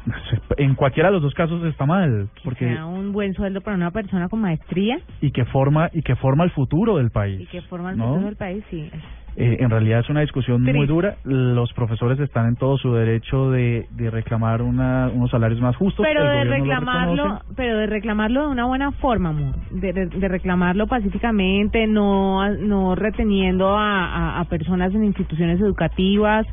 En 0.58 0.76
cualquiera 0.76 1.08
de 1.08 1.14
los 1.14 1.22
dos 1.22 1.34
casos 1.34 1.64
está 1.64 1.86
mal, 1.86 2.28
porque 2.44 2.72
sea 2.72 2.86
un 2.86 3.10
buen 3.12 3.34
sueldo 3.34 3.62
para 3.62 3.76
una 3.76 3.90
persona 3.90 4.28
con 4.28 4.40
maestría 4.40 4.98
y 5.20 5.32
que 5.32 5.44
forma 5.46 5.90
y 5.92 6.02
que 6.02 6.14
forma 6.14 6.44
el 6.44 6.50
futuro 6.52 6.98
del 6.98 7.10
país. 7.10 7.40
y 7.40 7.46
que 7.46 7.62
forma 7.62 7.90
el 7.90 7.98
¿no? 7.98 8.08
futuro 8.10 8.26
del 8.26 8.36
país, 8.36 8.62
sí. 8.70 8.88
Eh, 9.36 9.58
en 9.60 9.70
realidad 9.70 10.00
es 10.00 10.08
una 10.10 10.20
discusión 10.20 10.62
muy 10.62 10.86
dura. 10.86 11.16
Los 11.24 11.72
profesores 11.72 12.18
están 12.18 12.46
en 12.48 12.56
todo 12.56 12.76
su 12.78 12.92
derecho 12.92 13.50
de, 13.50 13.86
de 13.90 14.10
reclamar 14.10 14.62
una, 14.62 15.08
unos 15.08 15.30
salarios 15.30 15.60
más 15.60 15.76
justos. 15.76 16.04
Pero 16.06 16.24
de 16.24 16.44
reclamarlo, 16.44 17.40
pero 17.56 17.78
de 17.78 17.86
reclamarlo 17.86 18.42
de 18.42 18.48
una 18.48 18.66
buena 18.66 18.92
forma, 18.92 19.30
amor. 19.30 19.54
De, 19.70 19.92
de, 19.92 20.06
de 20.06 20.28
reclamarlo 20.28 20.86
pacíficamente, 20.86 21.86
no 21.86 22.48
no 22.56 22.94
reteniendo 22.94 23.76
a, 23.76 24.04
a, 24.04 24.40
a 24.40 24.44
personas 24.44 24.94
en 24.94 25.04
instituciones 25.04 25.60
educativas. 25.60 26.46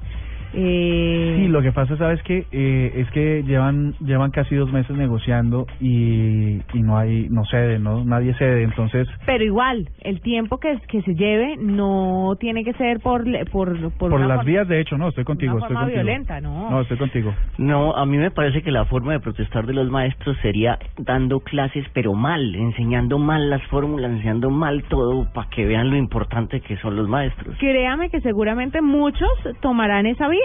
Eh, 0.53 1.35
Sí, 1.37 1.47
lo 1.49 1.61
que 1.61 1.71
pasa, 1.71 1.95
¿sabes 1.97 2.21
qué? 2.23 2.45
Eh, 2.51 2.91
es 2.95 3.09
que 3.11 3.43
llevan 3.43 3.93
llevan 3.99 4.31
casi 4.31 4.55
dos 4.55 4.71
meses 4.71 4.95
negociando 4.95 5.65
y, 5.79 6.61
y 6.73 6.81
no 6.81 6.97
hay, 6.97 7.27
no 7.29 7.45
cede, 7.45 7.79
¿no? 7.79 8.03
Nadie 8.05 8.33
cede, 8.35 8.63
entonces... 8.63 9.07
Pero 9.25 9.43
igual, 9.43 9.89
el 10.01 10.21
tiempo 10.21 10.57
que, 10.59 10.79
que 10.87 11.01
se 11.03 11.13
lleve 11.15 11.55
no 11.57 12.35
tiene 12.39 12.63
que 12.63 12.73
ser 12.73 12.99
por 12.99 13.27
le- 13.27 13.45
por 13.45 13.67
por, 13.93 14.11
las 14.19 14.27
forma- 14.29 14.43
vías, 14.43 14.67
de 14.67 14.79
hecho, 14.79 14.97
no, 14.97 15.09
estoy 15.09 15.23
contigo, 15.23 15.53
una 15.53 15.61
estoy 15.65 15.75
forma 15.75 15.81
contigo. 15.87 16.03
violenta, 16.03 16.41
¿no? 16.41 16.69
No, 16.69 16.81
estoy 16.81 16.97
contigo. 16.97 17.33
No, 17.57 17.95
a 17.95 18.05
mí 18.05 18.17
me 18.17 18.31
parece 18.31 18.61
que 18.61 18.71
la 18.71 18.85
forma 18.85 19.13
de 19.13 19.19
protestar 19.19 19.65
de 19.65 19.73
los 19.73 19.89
maestros 19.89 20.37
sería 20.41 20.77
dando 20.97 21.39
clases 21.41 21.85
pero 21.93 22.13
mal, 22.13 22.55
enseñando 22.55 23.17
mal 23.19 23.49
las 23.49 23.61
fórmulas, 23.67 24.11
enseñando 24.11 24.49
mal 24.49 24.83
todo 24.83 25.27
para 25.33 25.49
que 25.49 25.65
vean 25.65 25.89
lo 25.89 25.97
importante 25.97 26.61
que 26.61 26.77
son 26.77 26.95
los 26.95 27.07
maestros. 27.07 27.55
Créame 27.59 28.09
que 28.09 28.21
seguramente 28.21 28.81
muchos 28.81 29.29
tomarán 29.61 30.05
esa 30.05 30.27
vía 30.27 30.36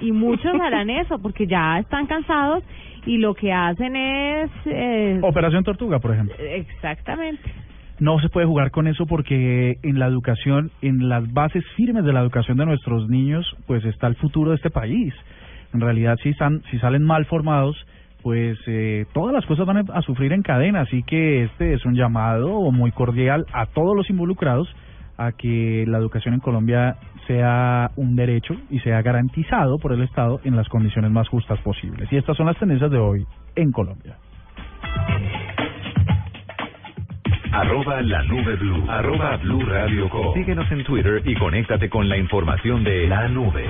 y 0.00 0.12
muchos 0.12 0.54
harán 0.62 0.90
eso 0.90 1.18
porque 1.18 1.46
ya 1.46 1.78
están 1.78 2.06
cansados 2.06 2.62
y 3.06 3.18
lo 3.18 3.34
que 3.34 3.52
hacen 3.52 3.96
es 3.96 4.50
eh, 4.66 5.18
Operación 5.22 5.64
Tortuga, 5.64 5.98
por 5.98 6.12
ejemplo. 6.12 6.34
exactamente 6.38 7.50
No 8.00 8.18
se 8.20 8.28
puede 8.28 8.46
jugar 8.46 8.70
con 8.70 8.86
eso 8.86 9.06
porque 9.06 9.78
en 9.82 9.98
la 9.98 10.06
educación, 10.06 10.70
en 10.82 11.08
las 11.08 11.32
bases 11.32 11.64
firmes 11.76 12.04
de 12.04 12.12
la 12.12 12.20
educación 12.20 12.56
de 12.58 12.66
nuestros 12.66 13.08
niños, 13.08 13.46
pues 13.66 13.84
está 13.84 14.06
el 14.06 14.16
futuro 14.16 14.50
de 14.50 14.56
este 14.56 14.70
país. 14.70 15.14
En 15.72 15.80
realidad, 15.80 16.16
si, 16.22 16.30
están, 16.30 16.62
si 16.70 16.78
salen 16.78 17.02
mal 17.02 17.26
formados, 17.26 17.76
pues 18.22 18.58
eh, 18.66 19.06
todas 19.12 19.34
las 19.34 19.46
cosas 19.46 19.66
van 19.66 19.84
a 19.92 20.02
sufrir 20.02 20.32
en 20.32 20.42
cadena. 20.42 20.82
Así 20.82 21.02
que 21.02 21.44
este 21.44 21.74
es 21.74 21.84
un 21.84 21.94
llamado 21.94 22.70
muy 22.72 22.90
cordial 22.90 23.46
a 23.52 23.66
todos 23.66 23.96
los 23.96 24.08
involucrados 24.10 24.68
a 25.16 25.32
que 25.32 25.84
la 25.86 25.98
educación 25.98 26.34
en 26.34 26.40
Colombia 26.40 26.96
sea 27.28 27.90
un 27.96 28.16
derecho 28.16 28.54
y 28.70 28.80
sea 28.80 29.02
garantizado 29.02 29.78
por 29.78 29.92
el 29.92 30.02
Estado 30.02 30.40
en 30.42 30.56
las 30.56 30.68
condiciones 30.68 31.12
más 31.12 31.28
justas 31.28 31.60
posibles. 31.60 32.10
Y 32.10 32.16
estas 32.16 32.36
son 32.36 32.46
las 32.46 32.58
tendencias 32.58 32.90
de 32.90 32.98
hoy 32.98 33.24
en 33.54 33.70
Colombia. 33.70 34.16
Arroba 37.52 38.00
la 38.02 38.22
nube 38.24 38.56
blue. 38.56 38.84
Arroba 38.90 39.36
blue 39.36 39.64
radio 39.64 40.08
com. 40.08 40.34
Síguenos 40.34 40.70
en 40.72 40.84
Twitter 40.84 41.22
y 41.24 41.34
conéctate 41.34 41.88
con 41.88 42.08
la 42.08 42.16
información 42.16 42.82
de 42.82 43.06
la 43.06 43.28
nube. 43.28 43.64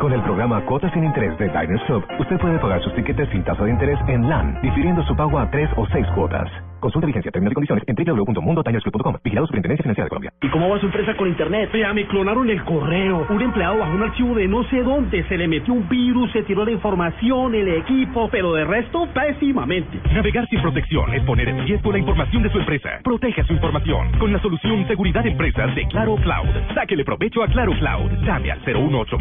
Con 0.00 0.12
el 0.12 0.22
programa 0.22 0.64
Cuotas 0.64 0.92
sin 0.92 1.04
Interés 1.04 1.36
de 1.38 1.46
Diners 1.48 1.82
Club, 1.86 2.04
usted 2.18 2.38
puede 2.38 2.58
pagar 2.58 2.82
sus 2.82 2.94
tiquetes 2.94 3.28
sin 3.30 3.42
tasa 3.42 3.64
de 3.64 3.70
interés 3.70 3.98
en 4.08 4.28
LAN, 4.28 4.60
difiriendo 4.62 5.02
su 5.04 5.16
pago 5.16 5.38
a 5.38 5.50
tres 5.50 5.68
o 5.76 5.86
seis 5.88 6.06
cuotas. 6.14 6.48
Consulta 6.80 7.06
vigencia, 7.06 7.30
términos 7.30 7.52
y 7.52 7.54
condiciones 7.54 7.84
en 7.86 7.94
www.mundotinersclub.com. 7.94 9.16
Vigilado 9.24 9.46
Superintendencia 9.46 9.82
Financiera 9.82 10.04
de 10.04 10.08
Colombia. 10.08 10.32
¿Y 10.42 10.48
cómo 10.48 10.68
va 10.68 10.78
su 10.78 10.86
empresa 10.86 11.16
con 11.16 11.28
internet? 11.28 11.70
Vea, 11.72 11.92
me 11.92 12.06
clonaron 12.06 12.48
el 12.48 12.62
correo. 12.64 13.26
Un 13.28 13.42
empleado 13.42 13.78
bajó 13.78 13.92
un 13.92 14.02
archivo 14.02 14.34
de 14.34 14.46
no 14.46 14.62
sé 14.64 14.82
dónde. 14.82 15.24
Se 15.24 15.36
le 15.36 15.48
metió 15.48 15.74
un 15.74 15.88
virus, 15.88 16.30
se 16.32 16.42
tiró 16.42 16.64
la 16.64 16.70
información, 16.70 17.54
el 17.54 17.68
equipo, 17.68 18.28
pero 18.30 18.52
de 18.54 18.64
resto, 18.64 19.08
pésimamente. 19.12 19.98
Navegar 20.12 20.46
sin 20.48 20.60
protección 20.62 21.12
es 21.14 21.22
poner 21.24 21.48
en 21.48 21.64
riesgo 21.66 21.92
la 21.92 21.98
información 21.98 22.42
de 22.42 22.50
su 22.50 22.58
empresa. 22.58 23.00
Proteja 23.02 23.44
su 23.44 23.52
información 23.52 24.12
con 24.18 24.32
la 24.32 24.40
solución 24.40 24.86
Seguridad 24.86 25.26
Empresas 25.26 25.74
de 25.74 25.86
Claro 25.88 26.16
Cloud. 26.16 26.48
Sáquele 26.74 27.04
provecho 27.04 27.42
a 27.42 27.48
Claro 27.48 27.72
Cloud. 27.72 28.10
Llame 28.24 28.52
al 28.52 28.64
018 28.64 29.18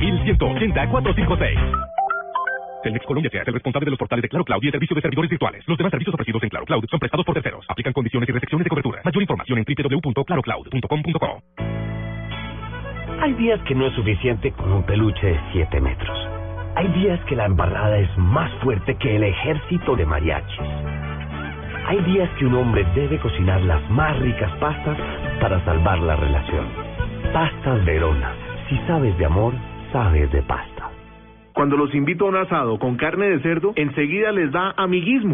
456 0.90 1.60
Telmex 2.88 3.06
Colombia 3.06 3.30
se 3.30 3.40
hace 3.40 3.50
el 3.50 3.56
responsable 3.56 3.86
de 3.86 3.92
los 3.92 4.00
portales 4.00 4.24
de 4.24 4.30
Claro 4.30 4.46
Cloud 4.46 4.64
y 4.64 4.68
el 4.68 4.72
servicio 4.72 4.96
de 4.96 5.02
servidores 5.02 5.30
virtuales. 5.30 5.68
Los 5.68 5.78
demás 5.78 5.92
servicios 5.92 6.14
ofrecidos 6.14 6.42
en 6.44 6.50
Claro 6.50 6.66
Cloud 6.66 6.86
son 6.90 7.00
prestados 7.00 7.26
por 7.26 7.36
terceros. 7.36 7.66
Aplican 7.68 7.92
condiciones 7.92 8.30
y 8.30 8.32
restricciones 8.32 8.64
de 8.64 8.70
cobertura. 8.70 9.02
Mayor 9.04 9.22
información 9.22 9.58
en 9.60 9.66
www.clarocloud.com.co. 9.66 11.44
Hay 13.20 13.34
días 13.34 13.60
que 13.68 13.76
no 13.76 13.88
es 13.88 13.94
suficiente 13.94 14.52
con 14.54 14.72
un 14.72 14.84
peluche 14.84 15.28
de 15.28 15.40
7 15.52 15.82
metros. 15.82 16.18
Hay 16.76 16.88
días 16.90 17.20
que 17.26 17.36
la 17.36 17.46
embarrada 17.46 17.98
es 17.98 18.18
más 18.18 18.54
fuerte 18.64 18.96
que 18.96 19.18
el 19.18 19.24
ejército 19.24 19.96
de 19.98 20.06
mariachis. 20.06 20.60
Hay 21.88 22.00
días 22.04 22.30
que 22.38 22.46
un 22.46 22.56
hombre 22.56 22.86
debe 22.96 23.20
cocinar 23.20 23.62
las 23.64 23.82
más 23.90 24.18
ricas 24.20 24.52
pastas 24.60 24.98
para 25.42 25.64
salvar 25.66 26.00
la 26.00 26.16
relación. 26.16 26.68
Pastas 27.34 27.84
Verona. 27.84 28.34
Si 28.70 28.78
sabes 28.88 29.18
de 29.18 29.26
amor, 29.26 29.54
sabes 29.92 30.32
de 30.32 30.42
pasta. 30.44 30.77
Cuando 31.58 31.76
los 31.76 31.92
invito 31.96 32.26
a 32.26 32.28
un 32.28 32.36
asado 32.36 32.78
con 32.78 32.98
carne 32.98 33.32
de 33.32 33.40
cerdo, 33.40 33.74
enseguida 33.76 34.32
les 34.32 34.52
da 34.52 34.76
amiguismo. 34.78 35.34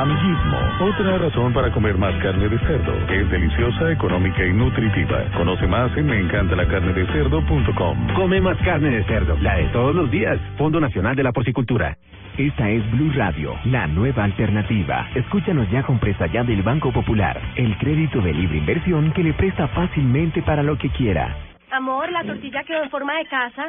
Amiguismo, 0.00 0.56
otra 0.80 1.18
razón 1.18 1.52
para 1.52 1.70
comer 1.70 1.98
más 1.98 2.14
carne 2.22 2.48
de 2.48 2.58
cerdo. 2.60 2.94
Es 3.12 3.30
deliciosa, 3.30 3.92
económica 3.92 4.42
y 4.46 4.50
nutritiva. 4.50 5.24
Conoce 5.36 5.66
más 5.66 5.94
en 5.94 6.06
meencantalacarnedecerdo.com. 6.06 8.14
Come 8.14 8.40
más 8.40 8.56
carne 8.64 8.88
de 8.88 9.04
cerdo, 9.04 9.36
la 9.42 9.56
de 9.56 9.66
todos 9.66 9.94
los 9.94 10.10
días. 10.10 10.40
Fondo 10.56 10.80
Nacional 10.80 11.14
de 11.16 11.22
la 11.22 11.32
Porcicultura. 11.32 11.98
Esta 12.38 12.70
es 12.70 12.90
Blue 12.92 13.12
Radio, 13.14 13.58
la 13.66 13.86
nueva 13.88 14.24
alternativa. 14.24 15.06
Escúchanos 15.14 15.70
ya 15.70 15.82
con 15.82 15.98
presta 15.98 16.28
ya 16.28 16.44
del 16.44 16.62
Banco 16.62 16.90
Popular, 16.92 17.38
el 17.56 17.76
crédito 17.76 18.22
de 18.22 18.32
libre 18.32 18.56
inversión 18.56 19.12
que 19.12 19.22
le 19.22 19.34
presta 19.34 19.68
fácilmente 19.68 20.40
para 20.40 20.62
lo 20.62 20.78
que 20.78 20.88
quiera. 20.88 21.36
Amor, 21.72 22.10
la 22.10 22.24
tortilla 22.24 22.64
quedó 22.64 22.84
en 22.84 22.88
forma 22.88 23.18
de 23.18 23.26
casa. 23.26 23.66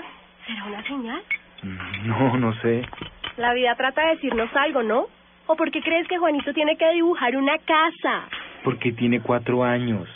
¿Será 0.47 0.63
una 0.63 0.81
señal? 0.83 1.21
No, 2.05 2.37
no 2.37 2.53
sé. 2.61 2.83
La 3.35 3.53
vida 3.53 3.75
trata 3.75 4.05
de 4.05 4.11
decirnos 4.11 4.47
algo, 4.55 4.81
¿no? 4.81 5.07
¿O 5.47 5.55
por 5.55 5.71
qué 5.71 5.81
crees 5.81 6.07
que 6.07 6.17
Juanito 6.17 6.53
tiene 6.53 6.77
que 6.77 6.89
dibujar 6.91 7.35
una 7.35 7.57
casa? 7.59 8.27
Porque 8.63 8.91
tiene 8.91 9.21
cuatro 9.21 9.63
años. 9.63 10.07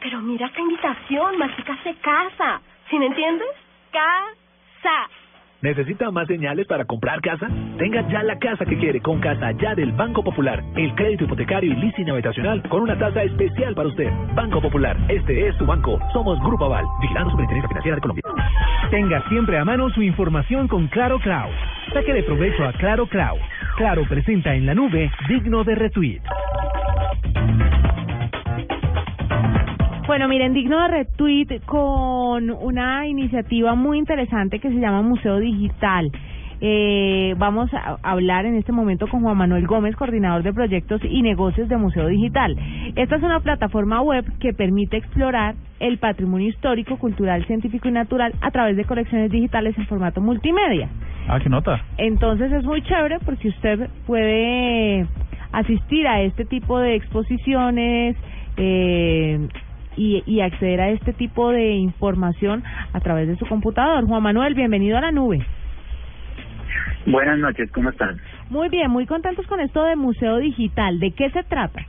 Pero 0.00 0.20
mira 0.20 0.46
esta 0.46 0.60
invitación, 0.60 1.36
Mágica 1.36 1.78
se 1.82 1.94
casa. 1.96 2.60
¿Sí 2.88 2.98
me 2.98 3.06
entiendes? 3.06 3.48
Casa. 3.92 5.10
¿Necesita 5.62 6.10
más 6.10 6.26
señales 6.26 6.66
para 6.66 6.86
comprar 6.86 7.20
casa? 7.20 7.46
Tenga 7.78 8.08
ya 8.08 8.22
la 8.22 8.38
casa 8.38 8.64
que 8.64 8.78
quiere 8.78 9.00
con 9.02 9.20
Casa 9.20 9.52
Ya 9.52 9.74
del 9.74 9.92
Banco 9.92 10.24
Popular. 10.24 10.64
El 10.74 10.94
crédito 10.94 11.24
hipotecario 11.24 11.72
y 11.72 11.76
leasing 11.76 12.08
habitacional 12.08 12.62
con 12.70 12.82
una 12.82 12.98
tasa 12.98 13.22
especial 13.22 13.74
para 13.74 13.88
usted. 13.88 14.10
Banco 14.34 14.62
Popular, 14.62 14.96
este 15.10 15.48
es 15.48 15.56
su 15.56 15.66
banco. 15.66 15.98
Somos 16.14 16.40
Grupo 16.40 16.64
Aval, 16.64 16.86
vigilando 17.02 17.30
Superintendencia 17.32 17.68
Financiera 17.68 17.96
de 17.96 18.00
Colombia. 18.00 18.22
Tenga 18.90 19.28
siempre 19.28 19.58
a 19.58 19.64
mano 19.66 19.90
su 19.90 20.02
información 20.02 20.66
con 20.66 20.88
Claro 20.88 21.18
Cloud. 21.20 21.52
Saque 21.92 22.14
de 22.14 22.22
provecho 22.22 22.64
a 22.64 22.72
Claro 22.72 23.06
Cloud. 23.06 23.40
Claro 23.76 24.04
presenta 24.08 24.54
en 24.54 24.64
la 24.64 24.74
nube 24.74 25.10
digno 25.28 25.62
de 25.62 25.74
retweet. 25.74 26.22
Bueno, 30.10 30.26
miren, 30.26 30.54
digno 30.54 30.82
de 30.82 30.88
retweet 30.88 31.60
con 31.66 32.50
una 32.50 33.06
iniciativa 33.06 33.76
muy 33.76 33.96
interesante 33.96 34.58
que 34.58 34.68
se 34.68 34.80
llama 34.80 35.02
Museo 35.02 35.38
Digital. 35.38 36.10
Eh, 36.60 37.36
vamos 37.38 37.72
a 37.72 37.96
hablar 38.02 38.44
en 38.44 38.56
este 38.56 38.72
momento 38.72 39.06
con 39.06 39.20
Juan 39.20 39.36
Manuel 39.36 39.68
Gómez, 39.68 39.94
coordinador 39.94 40.42
de 40.42 40.52
proyectos 40.52 41.00
y 41.04 41.22
negocios 41.22 41.68
de 41.68 41.76
Museo 41.76 42.08
Digital. 42.08 42.56
Esta 42.96 43.14
es 43.14 43.22
una 43.22 43.38
plataforma 43.38 44.02
web 44.02 44.24
que 44.40 44.52
permite 44.52 44.96
explorar 44.96 45.54
el 45.78 45.98
patrimonio 45.98 46.48
histórico, 46.48 46.98
cultural, 46.98 47.46
científico 47.46 47.86
y 47.86 47.92
natural 47.92 48.34
a 48.40 48.50
través 48.50 48.76
de 48.76 48.84
colecciones 48.86 49.30
digitales 49.30 49.78
en 49.78 49.86
formato 49.86 50.20
multimedia. 50.20 50.88
Ah, 51.28 51.38
qué 51.40 51.48
nota. 51.48 51.84
Entonces 51.98 52.50
es 52.50 52.64
muy 52.64 52.82
chévere 52.82 53.20
porque 53.24 53.46
usted 53.46 53.88
puede 54.08 55.06
asistir 55.52 56.08
a 56.08 56.20
este 56.22 56.46
tipo 56.46 56.80
de 56.80 56.96
exposiciones 56.96 58.16
eh, 58.56 59.46
y, 60.00 60.22
y 60.24 60.40
acceder 60.40 60.80
a 60.80 60.88
este 60.88 61.12
tipo 61.12 61.50
de 61.50 61.72
información 61.74 62.64
a 62.94 63.00
través 63.00 63.28
de 63.28 63.36
su 63.36 63.44
computador. 63.44 64.06
Juan 64.06 64.22
Manuel, 64.22 64.54
bienvenido 64.54 64.96
a 64.96 65.02
la 65.02 65.12
nube. 65.12 65.44
Buenas 67.04 67.38
noches, 67.38 67.70
¿cómo 67.72 67.90
están? 67.90 68.18
Muy 68.48 68.70
bien, 68.70 68.90
muy 68.90 69.04
contentos 69.04 69.46
con 69.46 69.60
esto 69.60 69.84
de 69.84 69.96
Museo 69.96 70.38
Digital. 70.38 70.98
¿De 71.00 71.10
qué 71.10 71.28
se 71.30 71.42
trata? 71.42 71.80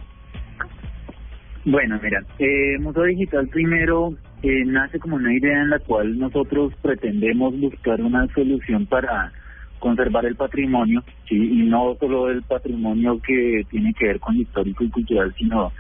Bueno, 1.63 1.99
mira, 2.03 2.21
eh, 2.37 2.77
Museo 2.79 3.03
Digital 3.03 3.47
primero 3.47 4.13
eh, 4.43 4.65
nace 4.65 4.99
como 4.99 5.15
una 5.15 5.33
idea 5.33 5.61
en 5.61 5.69
la 5.69 5.79
cual 5.79 6.19
nosotros 6.19 6.73
pretendemos 6.81 7.57
buscar 7.57 8.01
una 8.01 8.27
solución 8.33 8.87
para 8.87 9.31
conservar 9.79 10.25
el 10.25 10.35
patrimonio, 10.35 11.01
¿sí? 11.29 11.35
y 11.35 11.63
no 11.63 11.95
solo 11.99 12.29
el 12.29 12.43
patrimonio 12.43 13.19
que 13.25 13.65
tiene 13.69 13.93
que 13.93 14.07
ver 14.07 14.19
con 14.19 14.35
histórico 14.35 14.83
y 14.83 14.89
cultural, 14.89 15.33
sino, 15.37 15.71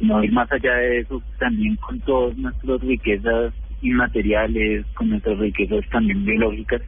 sino 0.00 0.24
ir 0.24 0.32
más 0.32 0.50
allá 0.50 0.74
de 0.74 1.00
eso 1.00 1.22
también 1.38 1.76
con 1.76 2.00
todas 2.00 2.36
nuestras 2.36 2.80
riquezas 2.80 3.54
inmateriales, 3.82 4.84
con 4.94 5.10
nuestras 5.10 5.38
riquezas 5.38 5.88
también 5.90 6.24
biológicas, 6.24 6.82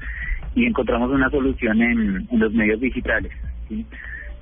y 0.55 0.66
encontramos 0.66 1.11
una 1.11 1.31
solución 1.31 1.81
en, 1.81 2.29
los 2.33 2.53
medios 2.53 2.81
digitales. 2.81 3.33
¿sí? 3.68 3.87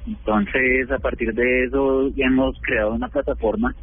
Entonces, 0.07 0.91
a 0.91 0.99
partir 0.99 1.35
de 1.35 1.65
eso, 1.65 2.11
hemos 2.17 2.59
creado 2.63 2.95
una 2.95 3.09
plataforma 3.09 3.75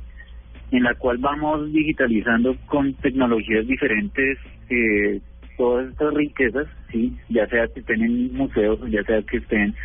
en 0.71 0.83
la 0.83 0.95
cual 0.95 1.17
vamos 1.17 1.71
digitalizando 1.71 2.55
con 2.65 2.93
tecnologías 2.95 3.67
diferentes 3.67 4.37
eh, 4.69 5.21
todas 5.57 5.89
estas 5.89 6.13
riquezas, 6.13 6.67
sí, 6.91 7.15
ya 7.29 7.47
sea 7.47 7.67
que 7.67 7.79
estén 7.79 8.03
en 8.03 8.33
museos, 8.33 8.79
ya 8.89 9.03
sea 9.03 9.21
que 9.23 9.37
estén 9.37 9.75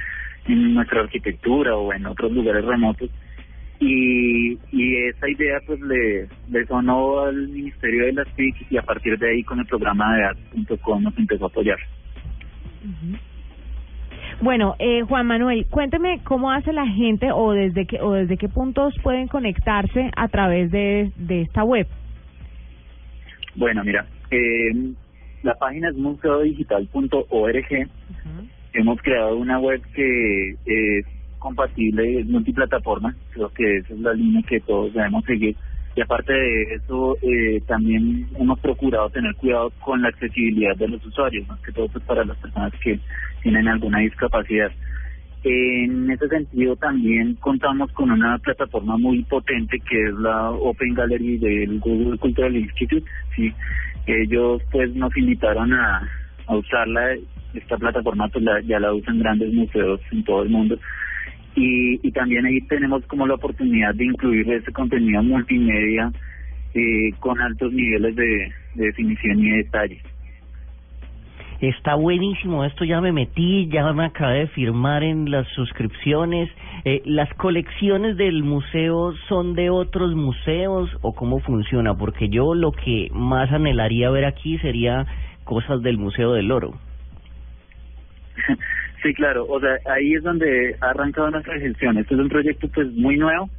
en 0.46 0.74
nuestra 0.74 1.00
arquitectura 1.00 1.76
o 1.76 1.92
en 1.92 2.06
otros 2.06 2.32
lugares 2.32 2.64
remotos. 2.64 3.10
Y, 3.84 4.58
y 4.70 4.96
esa 5.08 5.28
idea 5.28 5.58
pues 5.66 5.80
le, 5.80 6.28
le 6.50 6.66
sonó 6.66 7.20
al 7.20 7.48
Ministerio 7.48 8.06
de 8.06 8.12
las 8.12 8.28
TIC 8.36 8.70
y 8.70 8.76
a 8.76 8.82
partir 8.82 9.18
de 9.18 9.28
ahí 9.28 9.42
con 9.42 9.58
el 9.58 9.66
programa 9.66 10.16
de 10.16 10.24
art.com 10.24 11.02
nos 11.02 11.18
empezó 11.18 11.46
a 11.46 11.48
apoyar. 11.48 11.78
Bueno, 14.40 14.76
eh, 14.78 15.02
Juan 15.02 15.26
Manuel, 15.26 15.66
cuénteme 15.66 16.20
cómo 16.22 16.52
hace 16.52 16.72
la 16.72 16.86
gente 16.86 17.32
o 17.32 17.52
desde 17.52 17.86
qué 17.86 18.00
o 18.00 18.12
desde 18.12 18.36
qué 18.36 18.48
puntos 18.48 18.94
pueden 19.02 19.26
conectarse 19.26 20.12
a 20.16 20.28
través 20.28 20.70
de, 20.70 21.10
de 21.16 21.42
esta 21.42 21.64
web. 21.64 21.88
Bueno, 23.56 23.82
mira, 23.82 24.06
eh, 24.30 24.92
la 25.42 25.54
página 25.54 25.88
es 25.88 25.96
museodigital.org. 25.96 27.88
Hemos 28.74 29.02
creado 29.02 29.36
una 29.36 29.58
web 29.58 29.82
que 29.92 30.50
es 30.66 31.06
compatible, 31.42 32.20
es 32.20 32.26
multiplataforma, 32.26 33.14
creo 33.32 33.48
que 33.50 33.78
esa 33.78 33.92
es 33.92 34.00
la 34.00 34.14
línea 34.14 34.42
que 34.48 34.60
todos 34.60 34.94
debemos 34.94 35.24
seguir. 35.24 35.56
Y 35.94 36.00
aparte 36.00 36.32
de 36.32 36.62
eso, 36.74 37.18
eh, 37.20 37.60
también 37.66 38.26
hemos 38.38 38.58
procurado 38.60 39.10
tener 39.10 39.34
cuidado 39.34 39.70
con 39.80 40.00
la 40.00 40.08
accesibilidad 40.08 40.74
de 40.76 40.88
los 40.88 41.04
usuarios, 41.04 41.46
más 41.48 41.60
que 41.60 41.72
todo 41.72 41.88
pues, 41.88 42.02
para 42.04 42.24
las 42.24 42.36
personas 42.38 42.72
que 42.82 42.98
tienen 43.42 43.68
alguna 43.68 43.98
discapacidad. 43.98 44.70
En 45.44 46.08
ese 46.10 46.28
sentido, 46.28 46.76
también 46.76 47.34
contamos 47.34 47.90
con 47.92 48.10
una 48.12 48.38
plataforma 48.38 48.96
muy 48.96 49.22
potente 49.24 49.80
que 49.80 50.04
es 50.04 50.14
la 50.14 50.50
Open 50.52 50.94
Gallery 50.94 51.38
del 51.38 51.80
Google 51.80 52.16
Cultural 52.16 52.56
Institute. 52.56 53.04
Sí, 53.34 53.52
ellos 54.06 54.62
pues 54.70 54.94
nos 54.94 55.14
invitaron 55.16 55.72
a, 55.72 56.08
a 56.46 56.56
usarla. 56.56 57.16
Esta 57.54 57.76
plataforma 57.76 58.28
pues 58.28 58.44
la, 58.44 58.60
ya 58.62 58.78
la 58.78 58.94
usan 58.94 59.18
grandes 59.18 59.52
museos 59.52 60.00
en 60.12 60.24
todo 60.24 60.44
el 60.44 60.50
mundo. 60.50 60.78
Y, 61.54 62.06
y 62.06 62.12
también 62.12 62.46
ahí 62.46 62.60
tenemos 62.62 63.04
como 63.06 63.26
la 63.26 63.34
oportunidad 63.34 63.94
de 63.94 64.06
incluir 64.06 64.50
ese 64.50 64.72
contenido 64.72 65.22
multimedia 65.22 66.10
eh, 66.74 67.10
con 67.20 67.40
altos 67.40 67.72
niveles 67.72 68.16
de, 68.16 68.52
de 68.74 68.86
definición 68.86 69.38
y 69.40 69.50
de 69.50 69.56
detalle. 69.58 70.00
Está 71.62 71.94
buenísimo, 71.94 72.64
esto 72.64 72.84
ya 72.84 73.00
me 73.00 73.12
metí, 73.12 73.68
ya 73.68 73.92
me 73.92 74.06
acabé 74.06 74.40
de 74.40 74.46
firmar 74.48 75.04
en 75.04 75.30
las 75.30 75.46
suscripciones. 75.50 76.50
Eh, 76.84 77.02
¿Las 77.04 77.32
colecciones 77.34 78.16
del 78.16 78.42
museo 78.42 79.14
son 79.28 79.54
de 79.54 79.70
otros 79.70 80.16
museos 80.16 80.90
o 81.02 81.14
cómo 81.14 81.38
funciona? 81.38 81.94
Porque 81.94 82.28
yo 82.28 82.54
lo 82.54 82.72
que 82.72 83.10
más 83.12 83.52
anhelaría 83.52 84.10
ver 84.10 84.24
aquí 84.24 84.58
sería 84.58 85.06
cosas 85.44 85.82
del 85.82 85.98
Museo 85.98 86.32
del 86.32 86.50
Oro. 86.50 86.72
Sí, 89.02 89.12
claro, 89.14 89.46
o 89.48 89.58
sea, 89.58 89.78
ahí 89.92 90.14
es 90.14 90.22
donde 90.22 90.76
ha 90.80 90.90
arrancado 90.90 91.30
nuestra 91.30 91.58
gestión. 91.58 91.98
Este 91.98 92.14
es 92.14 92.20
un 92.20 92.28
proyecto 92.28 92.68
pues 92.68 92.86
muy 92.92 93.16
nuevo 93.16 93.50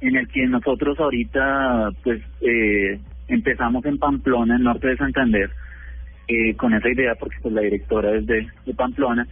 en 0.00 0.16
el 0.16 0.26
que 0.28 0.46
nosotros 0.46 0.98
ahorita 0.98 1.90
pues 2.02 2.22
eh, 2.40 2.98
empezamos 3.28 3.84
en 3.84 3.98
Pamplona, 3.98 4.56
en 4.56 4.62
norte 4.62 4.88
de 4.88 4.96
Santander, 4.96 5.50
eh, 6.26 6.54
con 6.54 6.72
esa 6.72 6.88
idea 6.88 7.14
porque 7.16 7.36
pues 7.42 7.52
la 7.52 7.60
directora 7.60 8.16
es 8.16 8.26
de, 8.26 8.46
Pamplona 8.76 9.26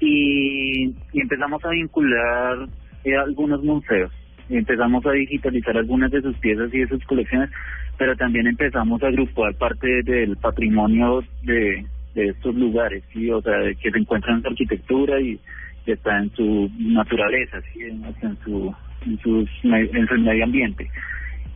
y, 0.00 0.94
empezamos 1.12 1.64
a 1.64 1.70
vincular 1.70 2.68
eh, 3.04 3.16
algunos 3.16 3.62
museos, 3.62 4.10
empezamos 4.48 5.04
a 5.06 5.12
digitalizar 5.12 5.76
algunas 5.76 6.10
de 6.10 6.22
sus 6.22 6.36
piezas 6.38 6.72
y 6.74 6.78
de 6.78 6.88
sus 6.88 7.04
colecciones, 7.04 7.50
pero 7.98 8.16
también 8.16 8.46
empezamos 8.48 9.00
a 9.02 9.08
agrupar 9.08 9.54
parte 9.54 10.02
del 10.02 10.36
patrimonio 10.38 11.22
de, 11.42 11.84
de 12.14 12.28
estos 12.28 12.54
lugares, 12.54 13.04
sí, 13.12 13.30
o 13.30 13.40
sea, 13.42 13.54
que 13.80 13.90
se 13.90 13.98
encuentran 13.98 14.36
en 14.36 14.42
su 14.42 14.48
arquitectura 14.48 15.20
y 15.20 15.38
que 15.84 15.92
está 15.92 16.18
en 16.18 16.30
su 16.34 16.70
naturaleza, 16.78 17.60
sí, 17.72 17.80
en, 17.82 18.04
en 18.04 18.38
su 18.44 18.74
en, 19.06 19.18
sus, 19.20 19.48
en 19.62 20.08
su 20.08 20.14
medio 20.18 20.44
ambiente. 20.44 20.90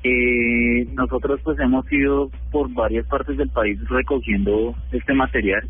Eh, 0.04 0.84
nosotros 0.94 1.40
pues 1.44 1.58
hemos 1.60 1.90
ido 1.92 2.30
por 2.50 2.72
varias 2.72 3.06
partes 3.06 3.36
del 3.36 3.48
país 3.50 3.78
recogiendo 3.88 4.74
este 4.90 5.14
material. 5.14 5.68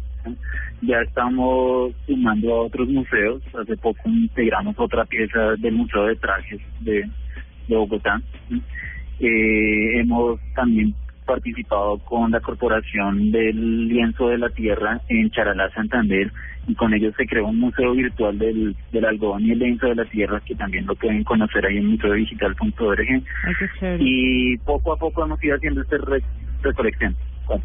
Ya 0.81 1.01
estamos 1.03 1.93
sumando 2.07 2.55
a 2.55 2.63
otros 2.63 2.89
museos. 2.89 3.43
Hace 3.61 3.77
poco 3.77 4.01
integramos 4.07 4.75
otra 4.79 5.05
pieza 5.05 5.55
del 5.59 5.75
Museo 5.75 6.07
de 6.07 6.17
Trajes 6.17 6.61
de, 6.81 7.09
de 7.69 7.77
Bogotá. 7.77 8.23
Eh, 9.21 10.01
hemos 10.01 10.41
también 10.55 10.95
participado 11.27 11.99
con 11.99 12.31
la 12.31 12.41
Corporación 12.41 13.31
del 13.31 13.89
Lienzo 13.89 14.29
de 14.29 14.39
la 14.39 14.49
Tierra 14.51 15.01
en 15.09 15.31
Charalá, 15.31 15.71
Santander, 15.75 16.31
y 16.67 16.75
con 16.75 16.95
ellos 16.95 17.15
se 17.17 17.27
creó 17.27 17.47
un 17.49 17.59
museo 17.59 17.93
virtual 17.93 18.39
del, 18.39 18.77
del 18.93 19.05
algodón 19.05 19.45
y 19.45 19.51
el 19.51 19.59
lienzo 19.59 19.87
de 19.89 19.97
la 19.97 20.05
tierra, 20.05 20.41
que 20.45 20.55
también 20.55 20.87
lo 20.87 20.95
pueden 20.95 21.25
conocer 21.25 21.67
ahí 21.67 21.79
en 21.79 21.87
museodigital.org. 21.87 23.23
Y 24.01 24.57
poco 24.59 24.93
a 24.93 24.97
poco 24.97 25.25
hemos 25.25 25.43
ido 25.43 25.57
haciendo 25.57 25.83
este 25.83 25.99
re- 25.99 26.23
recolección. 26.63 27.17
Bueno. 27.47 27.65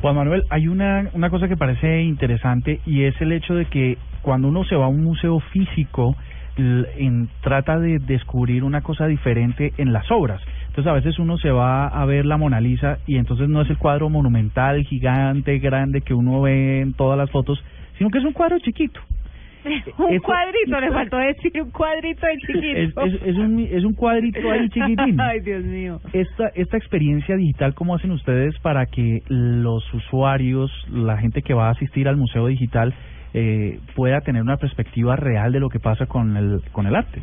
Juan 0.00 0.16
Manuel, 0.16 0.44
hay 0.50 0.68
una, 0.68 1.08
una 1.12 1.30
cosa 1.30 1.48
que 1.48 1.56
parece 1.56 2.02
interesante 2.02 2.80
y 2.86 3.04
es 3.04 3.20
el 3.20 3.32
hecho 3.32 3.54
de 3.54 3.64
que 3.66 3.98
cuando 4.22 4.48
uno 4.48 4.64
se 4.64 4.76
va 4.76 4.86
a 4.86 4.88
un 4.88 5.02
museo 5.02 5.40
físico, 5.52 6.16
en, 6.56 7.28
trata 7.40 7.78
de 7.78 7.98
descubrir 8.00 8.64
una 8.64 8.80
cosa 8.80 9.06
diferente 9.06 9.72
en 9.78 9.92
las 9.92 10.10
obras. 10.10 10.42
Entonces 10.78 10.92
a 10.92 10.94
veces 10.94 11.18
uno 11.18 11.36
se 11.38 11.50
va 11.50 11.88
a 11.88 12.04
ver 12.04 12.24
la 12.24 12.36
Mona 12.36 12.60
Lisa 12.60 12.98
y 13.04 13.16
entonces 13.16 13.48
no 13.48 13.62
es 13.62 13.68
el 13.68 13.78
cuadro 13.78 14.08
monumental, 14.10 14.84
gigante, 14.84 15.58
grande 15.58 16.02
que 16.02 16.14
uno 16.14 16.40
ve 16.42 16.82
en 16.82 16.92
todas 16.92 17.18
las 17.18 17.28
fotos, 17.32 17.60
sino 17.96 18.10
que 18.10 18.18
es 18.18 18.24
un 18.24 18.32
cuadro 18.32 18.60
chiquito. 18.60 19.00
un 19.64 19.72
Esto- 19.72 20.22
cuadrito, 20.22 20.80
le 20.80 20.92
faltó 20.92 21.16
decir 21.16 21.50
un 21.60 21.72
cuadrito 21.72 22.24
de 22.24 22.32
Es, 22.34 22.38
chiquito. 22.46 23.00
es, 23.06 23.22
es 23.26 23.36
un, 23.38 23.58
es 23.58 23.82
un 23.84 23.92
cuadrito 23.94 24.48
ahí 24.52 24.68
chiquitín. 24.72 25.20
Ay, 25.20 25.40
Dios 25.40 25.64
mío. 25.64 26.00
Esta, 26.12 26.46
esta 26.54 26.76
experiencia 26.76 27.34
digital, 27.34 27.74
¿cómo 27.74 27.96
hacen 27.96 28.12
ustedes 28.12 28.56
para 28.60 28.86
que 28.86 29.24
los 29.26 29.82
usuarios, 29.92 30.70
la 30.92 31.18
gente 31.18 31.42
que 31.42 31.54
va 31.54 31.66
a 31.66 31.70
asistir 31.72 32.06
al 32.06 32.16
museo 32.16 32.46
digital, 32.46 32.94
eh, 33.34 33.80
pueda 33.96 34.20
tener 34.20 34.42
una 34.42 34.58
perspectiva 34.58 35.16
real 35.16 35.50
de 35.50 35.58
lo 35.58 35.70
que 35.70 35.80
pasa 35.80 36.06
con 36.06 36.36
el, 36.36 36.60
con 36.70 36.86
el 36.86 36.94
arte? 36.94 37.20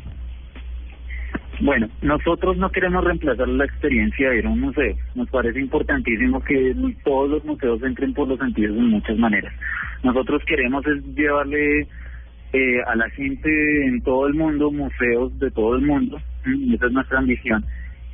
Bueno, 1.62 1.88
nosotros 2.02 2.58
no 2.58 2.70
queremos 2.70 3.04
reemplazar 3.04 3.48
la 3.48 3.66
experiencia 3.66 4.30
de 4.30 4.40
ir 4.40 4.46
a 4.46 4.50
un 4.50 4.60
museo. 4.60 4.96
Nos 5.16 5.30
parece 5.30 5.60
importantísimo 5.60 6.44
que 6.44 6.76
todos 7.04 7.30
los 7.30 7.46
museos 7.46 7.82
entren 7.84 8.14
por 8.14 8.28
los 8.28 8.40
sentidos 8.40 8.76
de 8.76 8.82
muchas 8.82 9.18
maneras. 9.18 9.54
Nosotros 10.04 10.44
queremos 10.46 10.86
es 10.86 11.04
llevarle 11.16 11.88
eh, 12.52 12.82
a 12.88 12.96
la 12.96 13.10
gente 13.12 13.86
en 13.86 14.02
todo 14.02 14.28
el 14.28 14.34
mundo 14.34 14.70
museos 14.70 15.38
de 15.40 15.50
todo 15.52 15.76
el 15.76 15.86
mundo. 15.86 16.18
Esa 16.74 16.88
es 16.88 16.92
nuestra 16.92 17.20
ambición. 17.20 17.64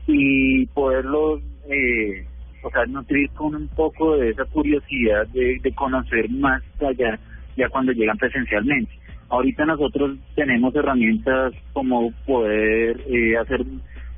Y 0.05 0.67
poderlos, 0.67 1.41
eh, 1.69 2.25
o 2.63 2.69
sea, 2.69 2.85
nutrir 2.85 3.29
con 3.31 3.55
un 3.55 3.67
poco 3.69 4.17
de 4.17 4.29
esa 4.29 4.45
curiosidad 4.45 5.27
de, 5.29 5.57
de 5.61 5.71
conocer 5.73 6.29
más 6.29 6.61
allá 6.79 7.19
ya 7.57 7.69
cuando 7.69 7.91
llegan 7.91 8.17
presencialmente. 8.17 8.91
Ahorita 9.31 9.65
nosotros 9.65 10.17
tenemos 10.35 10.75
herramientas 10.75 11.53
como 11.71 12.11
poder 12.25 12.99
eh, 13.07 13.37
hacer 13.37 13.65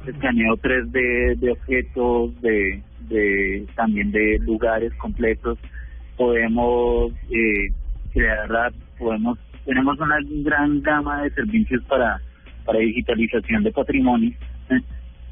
escaneo 0.07 0.57
3D 0.57 1.37
de 1.37 1.51
objetos, 1.51 2.41
de, 2.41 2.81
de 3.09 3.63
también 3.75 4.11
de 4.11 4.39
lugares 4.39 4.91
completos. 4.95 5.59
Podemos 6.17 7.13
eh, 7.29 7.71
crear 8.11 8.73
podemos 8.97 9.37
tenemos 9.65 9.99
una 9.99 10.17
gran 10.43 10.81
gama 10.81 11.21
de 11.21 11.29
servicios 11.29 11.83
para 11.83 12.19
para 12.65 12.79
digitalización 12.79 13.63
de 13.63 13.71
patrimonio. 13.71 14.31
¿eh? 14.71 14.81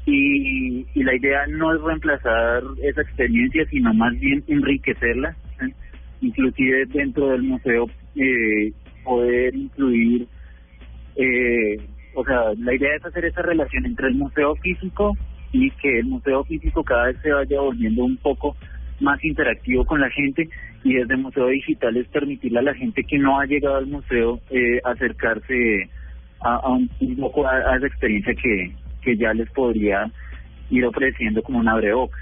Y, 0.06 0.86
y 0.94 1.02
la 1.02 1.16
idea 1.16 1.44
no 1.48 1.74
es 1.74 1.80
reemplazar 1.82 2.62
esa 2.84 3.02
experiencia, 3.02 3.66
sino 3.68 3.92
más 3.94 4.16
bien 4.20 4.44
enriquecerla. 4.46 5.34
¿eh? 5.60 5.72
Inclusive 6.20 6.86
dentro 6.86 7.30
del 7.30 7.42
museo 7.42 7.86
eh, 8.14 8.72
poder 9.04 9.54
incluir, 9.54 10.26
eh, 11.16 11.76
o 12.14 12.24
sea, 12.24 12.52
la 12.58 12.74
idea 12.74 12.96
es 12.96 13.04
hacer 13.04 13.24
esa 13.24 13.42
relación 13.42 13.86
entre 13.86 14.08
el 14.08 14.14
museo 14.14 14.54
físico 14.56 15.16
y 15.52 15.70
que 15.72 16.00
el 16.00 16.06
museo 16.06 16.44
físico 16.44 16.82
cada 16.82 17.06
vez 17.06 17.16
se 17.22 17.32
vaya 17.32 17.60
volviendo 17.60 18.04
un 18.04 18.16
poco 18.16 18.56
más 19.00 19.22
interactivo 19.24 19.84
con 19.84 20.00
la 20.00 20.10
gente 20.10 20.48
y 20.84 20.94
desde 20.94 21.16
museo 21.16 21.48
digital 21.48 21.96
es 21.96 22.08
permitirle 22.08 22.60
a 22.60 22.62
la 22.62 22.74
gente 22.74 23.04
que 23.04 23.18
no 23.18 23.38
ha 23.38 23.46
llegado 23.46 23.76
al 23.76 23.86
museo 23.86 24.40
eh, 24.50 24.80
acercarse 24.84 25.88
a, 26.40 26.56
a 26.56 26.68
un, 26.70 26.90
un 27.00 27.16
poco 27.16 27.46
a, 27.46 27.76
esa 27.76 27.86
experiencia 27.86 28.34
que, 28.34 28.72
que 29.02 29.16
ya 29.16 29.32
les 29.34 29.50
podría 29.50 30.10
ir 30.70 30.84
ofreciendo 30.86 31.42
como 31.42 31.58
una 31.58 31.72
abrebocas. 31.72 32.20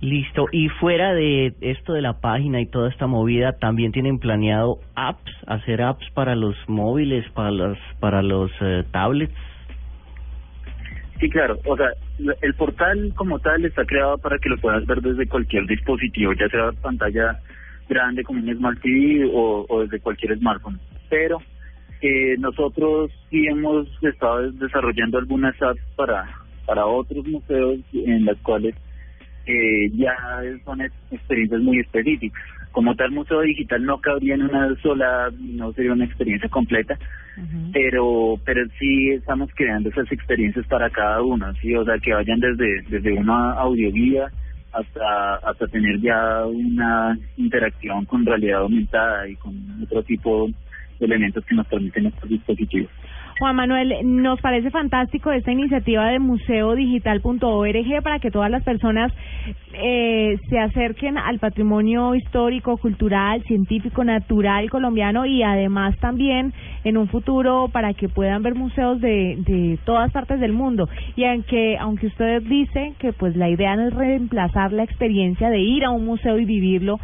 Listo. 0.00 0.46
Y 0.52 0.68
fuera 0.68 1.12
de 1.12 1.54
esto 1.60 1.92
de 1.92 2.02
la 2.02 2.20
página 2.20 2.60
y 2.60 2.66
toda 2.66 2.88
esta 2.88 3.08
movida, 3.08 3.58
también 3.58 3.90
tienen 3.90 4.18
planeado 4.18 4.78
apps, 4.94 5.32
hacer 5.46 5.82
apps 5.82 6.08
para 6.14 6.36
los 6.36 6.56
móviles, 6.68 7.28
para 7.32 7.50
los 7.50 7.78
para 7.98 8.22
los 8.22 8.50
eh, 8.60 8.84
tablets. 8.92 9.34
Sí, 11.18 11.28
claro. 11.28 11.58
O 11.66 11.76
sea, 11.76 11.88
el 12.42 12.54
portal 12.54 13.12
como 13.16 13.40
tal 13.40 13.64
está 13.64 13.84
creado 13.84 14.18
para 14.18 14.38
que 14.38 14.48
lo 14.48 14.56
puedas 14.58 14.86
ver 14.86 15.00
desde 15.00 15.26
cualquier 15.26 15.66
dispositivo, 15.66 16.32
ya 16.32 16.48
sea 16.48 16.70
pantalla 16.80 17.40
grande 17.88 18.22
como 18.22 18.40
un 18.40 18.54
Smart 18.54 18.80
TV 18.80 19.28
o, 19.34 19.66
o 19.68 19.80
desde 19.80 19.98
cualquier 19.98 20.38
smartphone. 20.38 20.78
Pero 21.10 21.38
eh, 22.02 22.36
nosotros 22.38 23.10
sí 23.30 23.46
hemos 23.48 23.88
estado 24.04 24.52
desarrollando 24.52 25.18
algunas 25.18 25.60
apps 25.60 25.82
para 25.96 26.28
para 26.66 26.84
otros 26.86 27.26
museos 27.26 27.80
en 27.94 28.26
las 28.26 28.36
cuales 28.42 28.74
eh, 29.48 29.90
ya 29.94 30.14
son 30.64 30.82
ex- 30.82 30.94
experiencias 31.10 31.60
muy 31.62 31.80
específicas. 31.80 32.40
Como 32.70 32.94
tal, 32.94 33.10
museo 33.12 33.40
digital 33.40 33.82
no 33.82 33.98
cabría 33.98 34.34
en 34.34 34.42
una 34.42 34.74
sola, 34.82 35.32
no 35.40 35.72
sería 35.72 35.94
una 35.94 36.04
experiencia 36.04 36.48
completa, 36.50 36.98
pero 37.72 38.38
pero 38.44 38.62
sí 38.78 39.10
estamos 39.10 39.48
creando 39.54 39.88
esas 39.88 40.10
experiencias 40.12 40.66
para 40.66 40.90
cada 40.90 41.22
uno, 41.22 41.52
sí, 41.60 41.74
o 41.74 41.84
sea, 41.84 41.98
que 41.98 42.12
vayan 42.12 42.40
desde 42.40 42.82
desde 42.88 43.14
una 43.14 43.52
audioguía 43.52 44.30
hasta 44.72 45.36
hasta 45.36 45.66
tener 45.68 45.98
ya 46.00 46.44
una 46.46 47.18
interacción 47.36 48.04
con 48.04 48.26
realidad 48.26 48.60
aumentada 48.60 49.26
y 49.28 49.34
con 49.36 49.54
otro 49.82 50.02
tipo 50.02 50.48
de 51.00 51.06
elementos 51.06 51.44
que 51.46 51.54
nos 51.54 51.66
permiten 51.66 52.06
estos 52.06 52.28
dispositivos. 52.28 52.90
Juan 53.38 53.54
Manuel, 53.54 53.94
nos 54.02 54.40
parece 54.40 54.68
fantástico 54.70 55.30
esta 55.30 55.52
iniciativa 55.52 56.08
de 56.08 56.18
museodigital.org 56.18 58.02
para 58.02 58.18
que 58.18 58.32
todas 58.32 58.50
las 58.50 58.64
personas 58.64 59.12
eh, 59.74 60.36
se 60.50 60.58
acerquen 60.58 61.16
al 61.16 61.38
patrimonio 61.38 62.16
histórico, 62.16 62.76
cultural, 62.78 63.40
científico, 63.44 64.02
natural 64.02 64.68
colombiano 64.70 65.24
y 65.24 65.44
además 65.44 65.96
también 65.98 66.52
en 66.82 66.96
un 66.96 67.06
futuro 67.06 67.68
para 67.72 67.94
que 67.94 68.08
puedan 68.08 68.42
ver 68.42 68.56
museos 68.56 69.00
de, 69.00 69.36
de 69.38 69.78
todas 69.84 70.10
partes 70.10 70.40
del 70.40 70.52
mundo. 70.52 70.88
Y 71.14 71.22
aunque, 71.24 71.76
aunque 71.78 72.08
usted 72.08 72.42
dice 72.42 72.94
que 72.98 73.12
pues 73.12 73.36
la 73.36 73.48
idea 73.48 73.76
no 73.76 73.86
es 73.86 73.94
reemplazar 73.94 74.72
la 74.72 74.82
experiencia 74.82 75.48
de 75.48 75.60
ir 75.60 75.84
a 75.84 75.90
un 75.90 76.04
museo 76.04 76.40
y 76.40 76.44
vivirlo, 76.44 76.98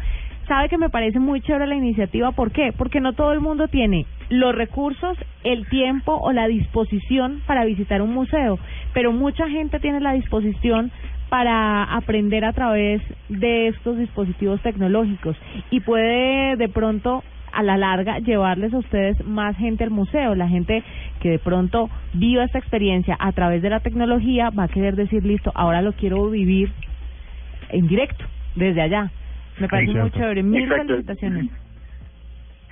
sabe 0.47 0.69
que 0.69 0.77
me 0.77 0.89
parece 0.89 1.19
muy 1.19 1.41
chévere 1.41 1.67
la 1.67 1.75
iniciativa. 1.75 2.31
¿Por 2.31 2.51
qué? 2.51 2.73
Porque 2.77 2.99
no 2.99 3.13
todo 3.13 3.33
el 3.33 3.39
mundo 3.39 3.67
tiene 3.67 4.05
los 4.29 4.55
recursos, 4.55 5.17
el 5.43 5.67
tiempo 5.69 6.13
o 6.15 6.31
la 6.31 6.47
disposición 6.47 7.41
para 7.45 7.65
visitar 7.65 8.01
un 8.01 8.13
museo, 8.13 8.57
pero 8.93 9.11
mucha 9.11 9.47
gente 9.49 9.79
tiene 9.79 9.99
la 9.99 10.13
disposición 10.13 10.91
para 11.29 11.83
aprender 11.83 12.45
a 12.45 12.53
través 12.53 13.01
de 13.29 13.67
estos 13.67 13.97
dispositivos 13.97 14.61
tecnológicos 14.61 15.35
y 15.71 15.79
puede 15.79 16.55
de 16.55 16.69
pronto 16.69 17.23
a 17.51 17.63
la 17.63 17.77
larga 17.77 18.19
llevarles 18.19 18.73
a 18.73 18.79
ustedes 18.79 19.25
más 19.25 19.57
gente 19.57 19.83
al 19.83 19.89
museo. 19.89 20.35
La 20.35 20.47
gente 20.47 20.83
que 21.21 21.29
de 21.29 21.39
pronto 21.39 21.89
viva 22.13 22.43
esta 22.43 22.59
experiencia 22.59 23.15
a 23.19 23.31
través 23.31 23.61
de 23.61 23.69
la 23.69 23.79
tecnología 23.79 24.49
va 24.49 24.63
a 24.63 24.67
querer 24.67 24.95
decir, 24.95 25.25
listo, 25.25 25.51
ahora 25.55 25.81
lo 25.81 25.93
quiero 25.93 26.29
vivir 26.29 26.71
en 27.69 27.87
directo, 27.87 28.25
desde 28.55 28.81
allá. 28.81 29.11
Me 29.59 29.67
parece 29.67 29.91
muy 29.91 30.01
Exacto. 30.01 30.19
chévere. 30.19 30.43
Mil 30.43 30.63
Exacto. 30.63 30.87
felicitaciones. 30.87 31.51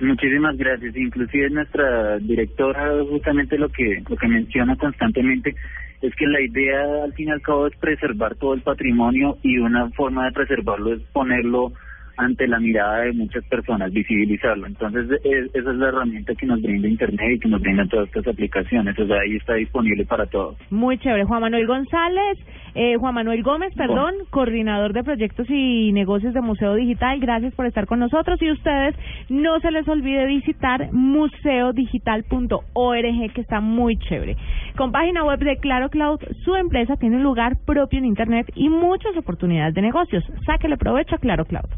Muchísimas 0.00 0.56
gracias. 0.56 0.96
Inclusive 0.96 1.50
nuestra 1.50 2.18
directora 2.18 2.90
justamente 3.08 3.56
lo 3.56 3.68
que 3.68 4.02
lo 4.08 4.16
que 4.16 4.28
menciona 4.28 4.76
constantemente 4.76 5.54
es 6.02 6.14
que 6.16 6.26
la 6.26 6.40
idea 6.40 7.04
al 7.04 7.12
fin 7.14 7.28
y 7.28 7.30
al 7.30 7.40
cabo 7.40 7.66
es 7.66 7.76
preservar 7.76 8.34
todo 8.34 8.54
el 8.54 8.62
patrimonio 8.62 9.38
y 9.42 9.58
una 9.58 9.88
forma 9.90 10.26
de 10.26 10.32
preservarlo 10.32 10.94
es 10.94 11.00
ponerlo 11.12 11.72
ante 12.16 12.46
la 12.48 12.58
mirada 12.60 13.00
de 13.00 13.12
muchas 13.12 13.44
personas, 13.46 13.92
visibilizarlo. 13.92 14.66
Entonces 14.66 15.10
es- 15.24 15.54
esa 15.54 15.70
es 15.70 15.76
la 15.76 15.88
herramienta 15.88 16.34
que 16.34 16.46
nos 16.46 16.60
brinda 16.62 16.88
Internet 16.88 17.36
y 17.36 17.40
que 17.40 17.48
nos 17.48 17.60
brindan 17.60 17.88
todas 17.88 18.06
estas 18.08 18.26
aplicaciones. 18.26 18.98
O 18.98 19.06
sea, 19.06 19.20
ahí 19.20 19.36
está 19.36 19.54
disponible 19.54 20.04
para 20.04 20.26
todos. 20.26 20.56
Muy 20.70 20.98
chévere. 20.98 21.24
Juan 21.24 21.40
Manuel 21.40 21.66
González, 21.66 22.38
eh, 22.74 22.96
Juan 22.96 23.14
Manuel 23.14 23.42
Gómez, 23.42 23.72
perdón, 23.76 24.14
coordinador 24.30 24.92
de 24.92 25.04
proyectos 25.04 25.46
y 25.48 25.92
negocios 25.92 26.34
de 26.34 26.40
Museo 26.40 26.74
Digital. 26.74 27.20
Gracias 27.20 27.54
por 27.54 27.66
estar 27.66 27.86
con 27.86 28.00
nosotros 28.00 28.40
y 28.42 28.50
ustedes 28.50 28.94
no 29.28 29.60
se 29.60 29.70
les 29.70 29.86
olvide 29.88 30.26
visitar 30.26 30.88
museodigital.org 30.92 33.32
que 33.34 33.40
está 33.40 33.60
muy 33.60 33.96
chévere. 33.98 34.36
Con 34.76 34.92
página 34.92 35.24
web 35.24 35.38
de 35.38 35.56
Claro 35.58 35.88
Cloud, 35.88 36.20
su 36.44 36.54
empresa 36.56 36.96
tiene 36.96 37.16
un 37.16 37.22
lugar 37.22 37.56
propio 37.64 37.98
en 37.98 38.04
Internet 38.06 38.50
y 38.54 38.68
muchas 38.68 39.16
oportunidades 39.16 39.74
de 39.74 39.82
negocios. 39.82 40.24
Sáquele 40.46 40.76
provecho 40.76 41.14
a 41.14 41.18
Claro 41.18 41.44
Cloud. 41.44 41.68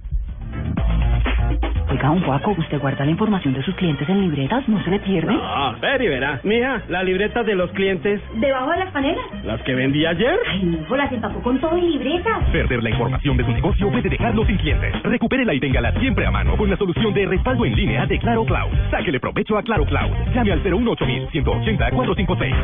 Oiga, 1.89 2.11
un 2.11 2.21
guaco, 2.25 2.51
¿usted 2.59 2.81
guarda 2.81 3.05
la 3.05 3.13
información 3.13 3.55
de 3.55 3.63
sus 3.63 3.75
clientes 3.77 4.07
en 4.09 4.21
libretas? 4.21 4.69
¿No 4.69 4.83
se 4.83 4.91
le 4.91 4.99
pierde? 4.99 5.33
Ah, 5.41 5.75
ver 5.81 6.03
y 6.03 6.09
verá. 6.09 6.41
Mija, 6.43 6.83
la 6.89 7.03
libreta 7.05 7.43
de 7.45 7.55
los 7.55 7.71
clientes, 7.71 8.21
¿Debajo 8.35 8.71
de 8.73 8.79
las 8.79 8.91
panelas? 8.91 9.25
las 9.45 9.63
que 9.63 9.75
vendí 9.75 10.05
ayer. 10.05 10.37
Ay, 10.51 10.65
mi 10.65 10.77
hijo 10.79 10.97
las 10.97 11.11
empacó 11.13 11.41
con 11.43 11.59
todo 11.61 11.79
y 11.79 11.83
libretas. 11.83 12.43
Perder 12.53 12.83
la 12.83 12.91
información 12.91 13.37
de 13.37 13.45
su 13.45 13.53
negocio 13.53 13.89
puede 13.91 14.09
dejarlo 14.11 14.45
sin 14.47 14.57
clientes. 14.59 15.01
Recupérela 15.05 15.55
y 15.55 15.61
téngala 15.61 15.93
siempre 16.01 16.27
a 16.27 16.31
mano 16.33 16.57
con 16.57 16.69
la 16.69 16.77
solución 16.77 17.15
de 17.15 17.25
respaldo 17.27 17.65
en 17.65 17.77
línea 17.77 18.05
de 18.05 18.19
Claro 18.19 18.45
Cloud. 18.45 18.73
Sáquele 18.91 19.21
provecho 19.21 19.57
a 19.57 19.63
Claro 19.63 19.85
Cloud. 19.87 20.11
Llame 20.35 20.53
al 20.53 20.63
018 20.65 21.07
180 21.31 21.91
456. 21.93 22.55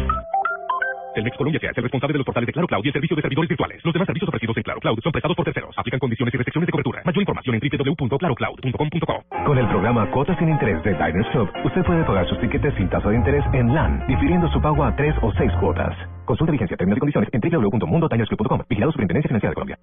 Telmex 1.14 1.36
Colombia 1.36 1.60
se 1.60 1.68
hace 1.68 1.80
responsable 1.80 2.12
de 2.14 2.18
los 2.18 2.26
portales 2.26 2.46
de 2.46 2.52
Claro 2.52 2.66
Cloud 2.66 2.84
y 2.84 2.88
el 2.88 2.92
servicio 2.92 3.16
de 3.16 3.22
servidores 3.22 3.48
virtuales. 3.48 3.84
Los 3.84 3.92
demás 3.92 4.06
servicios 4.06 4.28
ofrecidos 4.28 4.56
en 4.56 4.62
Claro 4.62 4.80
Cloud 4.80 4.98
son 5.02 5.12
prestados 5.12 5.36
por 5.36 5.44
terceros. 5.44 5.74
Aplican 5.76 6.00
condiciones 6.00 6.34
y 6.34 6.36
restricciones 6.38 6.66
de 6.66 6.72
cobertura. 6.72 7.02
Mayor 7.04 7.22
información 7.22 7.54
en 7.54 7.60
www.clarocloud.com.co. 7.60 9.44
Con 9.44 9.58
el 9.58 9.68
programa 9.68 10.10
Cuotas 10.10 10.38
sin 10.38 10.48
Interés 10.48 10.82
de 10.82 10.92
Diners 10.94 11.28
Club, 11.32 11.50
usted 11.64 11.84
puede 11.84 12.04
pagar 12.04 12.28
sus 12.28 12.40
tiquetes 12.40 12.74
sin 12.76 12.88
tasa 12.88 13.08
de 13.10 13.16
interés 13.16 13.44
en 13.52 13.74
LAN, 13.74 14.06
difiriendo 14.06 14.48
su 14.48 14.60
pago 14.60 14.84
a 14.84 14.96
tres 14.96 15.14
o 15.22 15.32
seis 15.34 15.52
cuotas. 15.60 15.96
Consulta 16.24 16.52
vigencia, 16.52 16.76
términos 16.76 16.96
y 16.96 17.00
condiciones 17.00 17.28
en 17.32 17.40
www.mundotinersclub.com. 17.40 18.62
Vigilado 18.68 18.92
Superintendencia 18.92 19.28
Financiera 19.28 19.50
de 19.50 19.54
Colombia. 19.54 19.78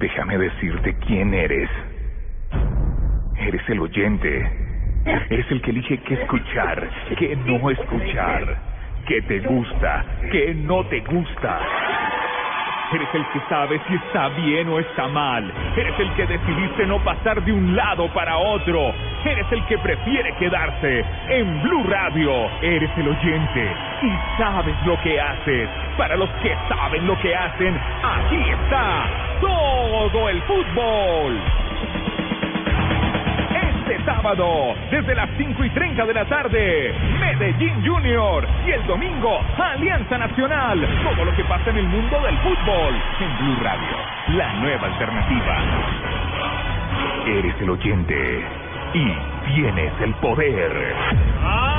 Déjame 0.00 0.38
decirte 0.38 0.96
quién 1.06 1.34
eres. 1.34 1.68
Eres 3.36 3.68
el 3.68 3.80
oyente. 3.80 4.50
Eres 5.04 5.50
el 5.50 5.60
que 5.60 5.72
elige 5.72 5.98
qué 5.98 6.14
escuchar, 6.14 6.88
qué 7.18 7.36
no 7.36 7.68
escuchar, 7.68 8.56
qué 9.06 9.20
te 9.20 9.40
gusta, 9.40 10.06
qué 10.32 10.54
no 10.54 10.86
te 10.86 11.00
gusta. 11.00 11.60
Eres 12.92 13.08
el 13.14 13.24
que 13.26 13.40
sabe 13.48 13.80
si 13.86 13.94
está 13.94 14.28
bien 14.30 14.68
o 14.68 14.80
está 14.80 15.06
mal. 15.06 15.52
Eres 15.76 15.98
el 16.00 16.12
que 16.14 16.26
decidiste 16.26 16.86
no 16.86 16.98
pasar 16.98 17.40
de 17.44 17.52
un 17.52 17.76
lado 17.76 18.08
para 18.12 18.36
otro. 18.36 18.92
Eres 19.24 19.46
el 19.52 19.64
que 19.66 19.78
prefiere 19.78 20.32
quedarse. 20.38 21.04
En 21.28 21.62
Blue 21.62 21.84
Radio 21.88 22.50
eres 22.60 22.90
el 22.96 23.08
oyente 23.08 23.72
y 24.02 24.12
sabes 24.36 24.74
lo 24.84 25.00
que 25.02 25.20
haces. 25.20 25.68
Para 25.96 26.16
los 26.16 26.28
que 26.42 26.56
saben 26.68 27.06
lo 27.06 27.16
que 27.20 27.34
hacen, 27.34 27.78
aquí 28.02 28.50
está 28.50 29.04
todo 29.40 30.28
el 30.28 30.42
fútbol. 30.42 31.40
Este 33.90 34.04
sábado, 34.04 34.72
desde 34.88 35.16
las 35.16 35.28
5 35.36 35.64
y 35.64 35.70
30 35.70 36.06
de 36.06 36.14
la 36.14 36.24
tarde, 36.26 36.94
Medellín 37.18 37.84
Junior. 37.84 38.46
Y 38.64 38.70
el 38.70 38.86
domingo, 38.86 39.40
Alianza 39.58 40.16
Nacional. 40.16 40.78
Todo 41.02 41.24
lo 41.24 41.34
que 41.34 41.42
pasa 41.42 41.70
en 41.70 41.78
el 41.78 41.88
mundo 41.88 42.20
del 42.20 42.38
fútbol. 42.38 42.94
En 43.18 43.38
Blue 43.38 43.56
Radio, 43.60 44.36
la 44.36 44.52
nueva 44.60 44.86
alternativa. 44.86 45.56
Eres 47.26 47.54
el 47.60 47.70
oyente 47.70 48.44
y 48.94 49.54
tienes 49.54 49.92
el 50.02 50.14
poder. 50.14 50.94
¡Amén! 51.42 51.69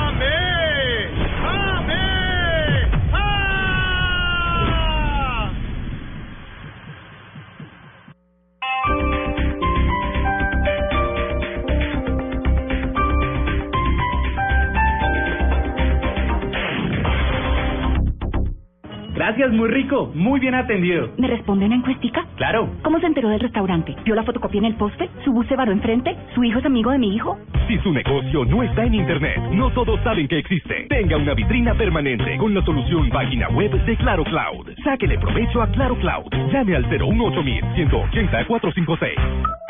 Gracias, 19.22 19.52
muy 19.52 19.68
rico, 19.68 20.10
muy 20.16 20.40
bien 20.40 20.56
atendido. 20.56 21.10
¿Me 21.16 21.28
responde 21.28 21.66
una 21.66 21.76
encuestica? 21.76 22.26
Claro. 22.34 22.68
¿Cómo 22.82 22.98
se 22.98 23.06
enteró 23.06 23.28
del 23.28 23.38
restaurante? 23.38 23.94
¿Vio 24.04 24.16
la 24.16 24.24
fotocopia 24.24 24.58
en 24.58 24.64
el 24.64 24.74
póster? 24.74 25.08
¿Su 25.24 25.32
bus 25.32 25.46
se 25.46 25.54
varó 25.54 25.70
enfrente? 25.70 26.16
¿Su 26.34 26.42
hijo 26.42 26.58
es 26.58 26.66
amigo 26.66 26.90
de 26.90 26.98
mi 26.98 27.14
hijo? 27.14 27.38
Si 27.68 27.78
su 27.78 27.92
negocio 27.92 28.44
no 28.44 28.64
está 28.64 28.82
en 28.82 28.94
Internet, 28.94 29.38
no 29.52 29.70
todos 29.70 30.00
saben 30.02 30.26
que 30.26 30.38
existe. 30.40 30.88
Tenga 30.88 31.18
una 31.18 31.34
vitrina 31.34 31.72
permanente 31.72 32.36
con 32.36 32.52
la 32.52 32.64
solución 32.64 33.10
página 33.10 33.48
web 33.50 33.70
de 33.70 33.96
Claro 33.96 34.24
Cloud. 34.24 34.70
Sáquele 34.82 35.16
provecho 35.18 35.62
a 35.62 35.68
Claro 35.68 35.94
Cloud. 36.00 36.26
Llame 36.52 36.74
al 36.74 36.90
018 36.90 37.42
180 37.76 38.46
456. 38.46 39.61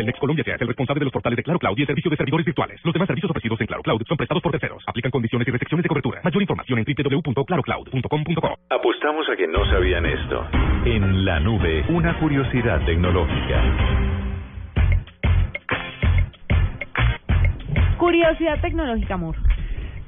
Telmex 0.00 0.18
Colombia 0.18 0.42
se 0.42 0.52
hace 0.54 0.64
el 0.64 0.68
responsable 0.68 1.00
de 1.00 1.04
los 1.04 1.12
portales 1.12 1.36
de 1.36 1.42
Claro 1.42 1.58
Cloud 1.58 1.76
y 1.76 1.82
el 1.82 1.86
servicio 1.86 2.10
de 2.10 2.16
servidores 2.16 2.46
virtuales. 2.46 2.80
Los 2.84 2.94
demás 2.94 3.06
servicios 3.06 3.30
ofrecidos 3.30 3.60
en 3.60 3.66
Claro 3.66 3.82
Cloud 3.82 4.00
son 4.08 4.16
prestados 4.16 4.42
por 4.42 4.50
terceros. 4.50 4.82
Aplican 4.86 5.10
condiciones 5.10 5.46
y 5.46 5.50
restricciones 5.50 5.82
de 5.82 5.88
cobertura. 5.90 6.22
Mayor 6.24 6.40
información 6.40 6.78
en 6.78 6.86
www.clarocloud.com.co. 6.86 8.58
Apostamos 8.70 9.28
a 9.28 9.36
que 9.36 9.46
no 9.46 9.62
sabían 9.66 10.06
esto. 10.06 10.46
En 10.86 11.26
la 11.26 11.38
nube, 11.40 11.84
una 11.90 12.18
curiosidad 12.18 12.82
tecnológica. 12.86 13.62
Curiosidad 17.98 18.58
tecnológica, 18.62 19.14
amor. 19.14 19.36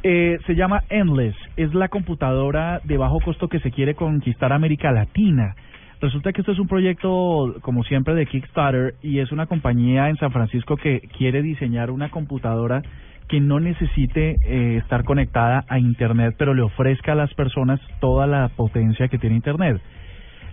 Eh, 0.03 0.39
se 0.47 0.55
llama 0.55 0.85
Endless. 0.89 1.37
Es 1.59 1.75
la 1.75 1.89
computadora 1.89 2.81
de 2.85 2.97
bajo 2.97 3.21
costo 3.21 3.49
que 3.49 3.61
se 3.61 3.71
quiere 3.71 3.95
conquistar 3.95 4.55
América 4.55 4.91
Latina. 4.91 5.55
Resulta 6.03 6.33
que 6.33 6.41
esto 6.41 6.51
es 6.51 6.59
un 6.59 6.67
proyecto, 6.67 7.55
como 7.61 7.85
siempre, 7.85 8.17
de 8.17 8.27
Kickstarter 8.27 8.97
y 9.03 9.21
es 9.21 9.31
una 9.31 9.47
compañía 9.47 10.09
en 10.09 10.17
San 10.17 10.33
Francisco 10.33 10.77
que 10.77 11.01
quiere 11.17 11.43
diseñar 11.43 11.93
una 11.93 12.11
computadora 12.11 12.83
que 13.29 13.39
no 13.39 13.61
necesite 13.61 14.35
eh, 14.45 14.79
estar 14.79 15.05
conectada 15.05 15.65
a 15.69 15.79
Internet, 15.79 16.35
pero 16.37 16.55
le 16.55 16.63
ofrezca 16.63 17.13
a 17.13 17.15
las 17.15 17.33
personas 17.35 17.81
toda 18.01 18.27
la 18.27 18.49
potencia 18.49 19.07
que 19.07 19.19
tiene 19.19 19.37
Internet. 19.37 19.81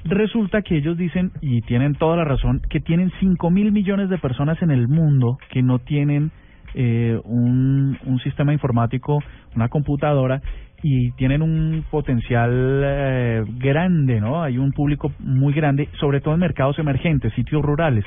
Resulta 0.04 0.62
que 0.62 0.78
ellos 0.78 0.96
dicen, 0.98 1.32
y 1.42 1.62
tienen 1.62 1.96
toda 1.96 2.16
la 2.16 2.26
razón, 2.26 2.62
que 2.70 2.80
tienen 2.80 3.12
5 3.20 3.50
mil 3.50 3.72
millones 3.72 4.12
de 4.12 4.20
personas 4.20 4.62
en 4.62 4.70
el 4.70 4.88
mundo 4.88 5.40
que 5.50 5.64
no 5.64 5.80
tienen 5.80 6.30
eh, 6.76 7.20
un, 7.24 7.98
un 8.06 8.20
sistema 8.20 8.54
informático, 8.54 9.18
una 9.56 9.68
computadora, 9.68 10.44
y 10.82 11.12
tienen 11.12 11.42
un 11.42 11.84
potencial 11.92 12.52
eh, 12.84 13.44
grande, 13.58 14.20
¿no? 14.22 14.42
Hay 14.44 14.58
un 14.58 14.72
público 14.72 15.12
muy 15.20 15.54
grande, 15.54 15.90
sobre 16.00 16.22
todo 16.22 16.34
en 16.34 16.40
mercados 16.40 16.80
emergentes, 16.80 17.34
sitios 17.34 17.62
rurales. 17.62 18.06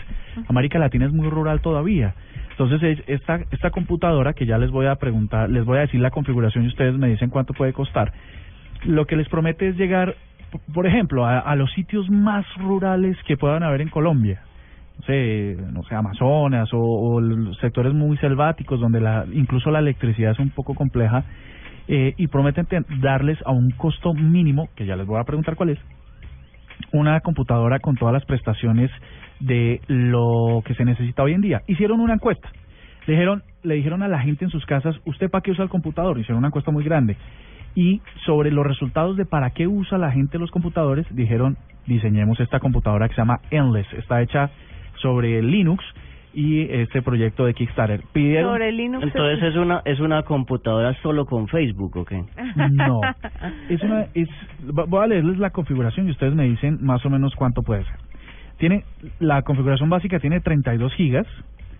América 0.48 0.78
Latina 0.78 1.06
es 1.06 1.12
muy 1.12 1.28
rural 1.28 1.60
todavía. 1.60 2.14
Entonces, 2.50 2.82
es- 2.82 3.04
esta, 3.08 3.40
esta 3.50 3.70
computadora, 3.70 4.32
que 4.32 4.46
ya 4.46 4.58
les 4.58 4.70
voy 4.70 4.86
a 4.86 4.94
preguntar, 4.96 5.50
les 5.50 5.64
voy 5.64 5.78
a 5.78 5.82
decir 5.82 6.00
la 6.00 6.10
configuración 6.10 6.64
y 6.64 6.68
ustedes 6.68 6.96
me 6.96 7.08
dicen 7.08 7.28
cuánto 7.30 7.52
puede 7.54 7.72
costar, 7.72 8.12
lo 8.84 9.04
que 9.06 9.16
les 9.16 9.28
promete 9.28 9.68
es 9.68 9.76
llegar, 9.76 10.14
por 10.74 10.86
ejemplo, 10.86 11.26
a, 11.26 11.38
a 11.40 11.54
los 11.56 11.70
sitios 11.72 12.08
más 12.10 12.44
rurales 12.56 13.16
que 13.26 13.36
puedan 13.36 13.62
haber 13.62 13.80
en 13.82 13.88
Colombia. 13.88 14.40
No 14.98 15.06
sé, 15.06 15.56
no 15.72 15.82
sé, 15.84 15.94
Amazonas 15.94 16.68
o, 16.72 16.78
o 16.78 17.20
los 17.20 17.56
sectores 17.58 17.92
muy 17.94 18.16
selváticos 18.18 18.78
donde 18.80 19.00
la, 19.00 19.24
incluso 19.32 19.70
la 19.70 19.78
electricidad 19.78 20.32
es 20.32 20.38
un 20.38 20.50
poco 20.50 20.74
compleja 20.74 21.24
eh, 21.88 22.14
y 22.16 22.26
prometen 22.28 22.66
ten- 22.66 22.86
darles 23.00 23.38
a 23.44 23.50
un 23.52 23.70
costo 23.72 24.14
mínimo, 24.14 24.68
que 24.76 24.86
ya 24.86 24.96
les 24.96 25.06
voy 25.06 25.20
a 25.20 25.24
preguntar 25.24 25.56
cuál 25.56 25.70
es, 25.70 25.78
una 26.92 27.20
computadora 27.20 27.78
con 27.80 27.96
todas 27.96 28.12
las 28.12 28.24
prestaciones 28.24 28.90
de 29.40 29.80
lo 29.88 30.62
que 30.64 30.74
se 30.74 30.84
necesita 30.84 31.22
hoy 31.22 31.32
en 31.32 31.40
día. 31.40 31.62
Hicieron 31.66 32.00
una 32.00 32.14
encuesta. 32.14 32.50
Le 33.06 33.14
dijeron, 33.14 33.42
le 33.62 33.74
dijeron 33.74 34.02
a 34.02 34.08
la 34.08 34.20
gente 34.20 34.44
en 34.44 34.50
sus 34.50 34.64
casas, 34.66 34.96
¿usted 35.04 35.30
para 35.30 35.42
qué 35.42 35.50
usa 35.50 35.64
el 35.64 35.70
computador? 35.70 36.18
Hicieron 36.18 36.38
una 36.38 36.48
encuesta 36.48 36.70
muy 36.70 36.84
grande. 36.84 37.16
Y 37.74 38.00
sobre 38.26 38.50
los 38.50 38.66
resultados 38.66 39.16
de 39.16 39.24
para 39.24 39.50
qué 39.50 39.66
usa 39.66 39.98
la 39.98 40.12
gente 40.12 40.38
los 40.38 40.50
computadores, 40.50 41.06
dijeron, 41.10 41.56
diseñemos 41.86 42.38
esta 42.40 42.60
computadora 42.60 43.08
que 43.08 43.14
se 43.14 43.20
llama 43.20 43.40
Endless. 43.50 43.90
Está 43.94 44.22
hecha 44.22 44.50
sobre 45.00 45.42
Linux 45.42 45.82
y 46.34 46.62
este 46.62 47.02
proyecto 47.02 47.44
de 47.44 47.54
Kickstarter. 47.54 48.00
Pidieron... 48.12 48.52
Sobre 48.52 48.72
Linux. 48.72 49.04
Entonces 49.04 49.42
es 49.42 49.56
una 49.56 49.82
es 49.84 50.00
una 50.00 50.22
computadora 50.22 50.94
solo 51.02 51.26
con 51.26 51.48
Facebook, 51.48 51.96
¿o 51.96 52.04
qué? 52.04 52.22
No, 52.70 53.00
es 53.68 53.82
una, 53.82 54.06
es, 54.14 54.28
vo- 54.66 54.86
voy 54.88 55.04
a 55.04 55.06
leerles 55.08 55.38
la 55.38 55.50
configuración 55.50 56.08
y 56.08 56.12
ustedes 56.12 56.34
me 56.34 56.44
dicen 56.44 56.78
más 56.80 57.04
o 57.04 57.10
menos 57.10 57.34
cuánto 57.34 57.62
puede 57.62 57.84
ser. 57.84 57.96
Tiene, 58.58 58.84
la 59.18 59.42
configuración 59.42 59.90
básica 59.90 60.18
tiene 60.20 60.40
32 60.40 60.94
gigas 60.94 61.26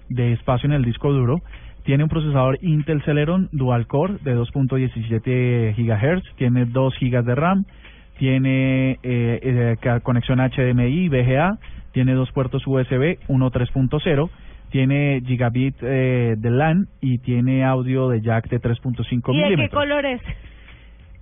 de 0.09 0.33
espacio 0.33 0.67
en 0.67 0.73
el 0.73 0.85
disco 0.85 1.13
duro, 1.13 1.37
tiene 1.85 2.03
un 2.05 2.09
procesador 2.11 2.59
Intel 2.63 3.03
Celeron 3.03 3.49
Dual 3.53 3.87
Core 3.87 4.15
de 4.23 4.37
2.17 4.37 5.75
gigahertz, 5.75 6.25
tiene 6.37 6.65
2 6.67 6.95
gigas 6.97 7.25
de 7.25 7.35
RAM, 7.35 7.65
tiene 8.23 9.01
eh, 9.03 9.77
eh, 9.83 10.01
conexión 10.05 10.39
HDMI, 10.39 11.09
VGA, 11.09 11.59
tiene 11.91 12.15
dos 12.15 12.31
puertos 12.31 12.65
USB, 12.65 13.19
uno 13.27 13.51
3.0, 13.51 14.31
tiene 14.71 15.21
gigabit 15.27 15.75
eh, 15.83 16.37
de 16.39 16.51
LAN 16.51 16.87
y 17.01 17.19
tiene 17.19 17.65
audio 17.65 18.09
de 18.09 18.21
jack 18.21 18.49
de 18.49 18.61
3.5 18.61 19.03
¿Y 19.11 19.17
de 19.17 19.23
qué 19.23 19.33
milímetros. 19.33 19.71
color 19.71 20.07
es? 20.07 20.23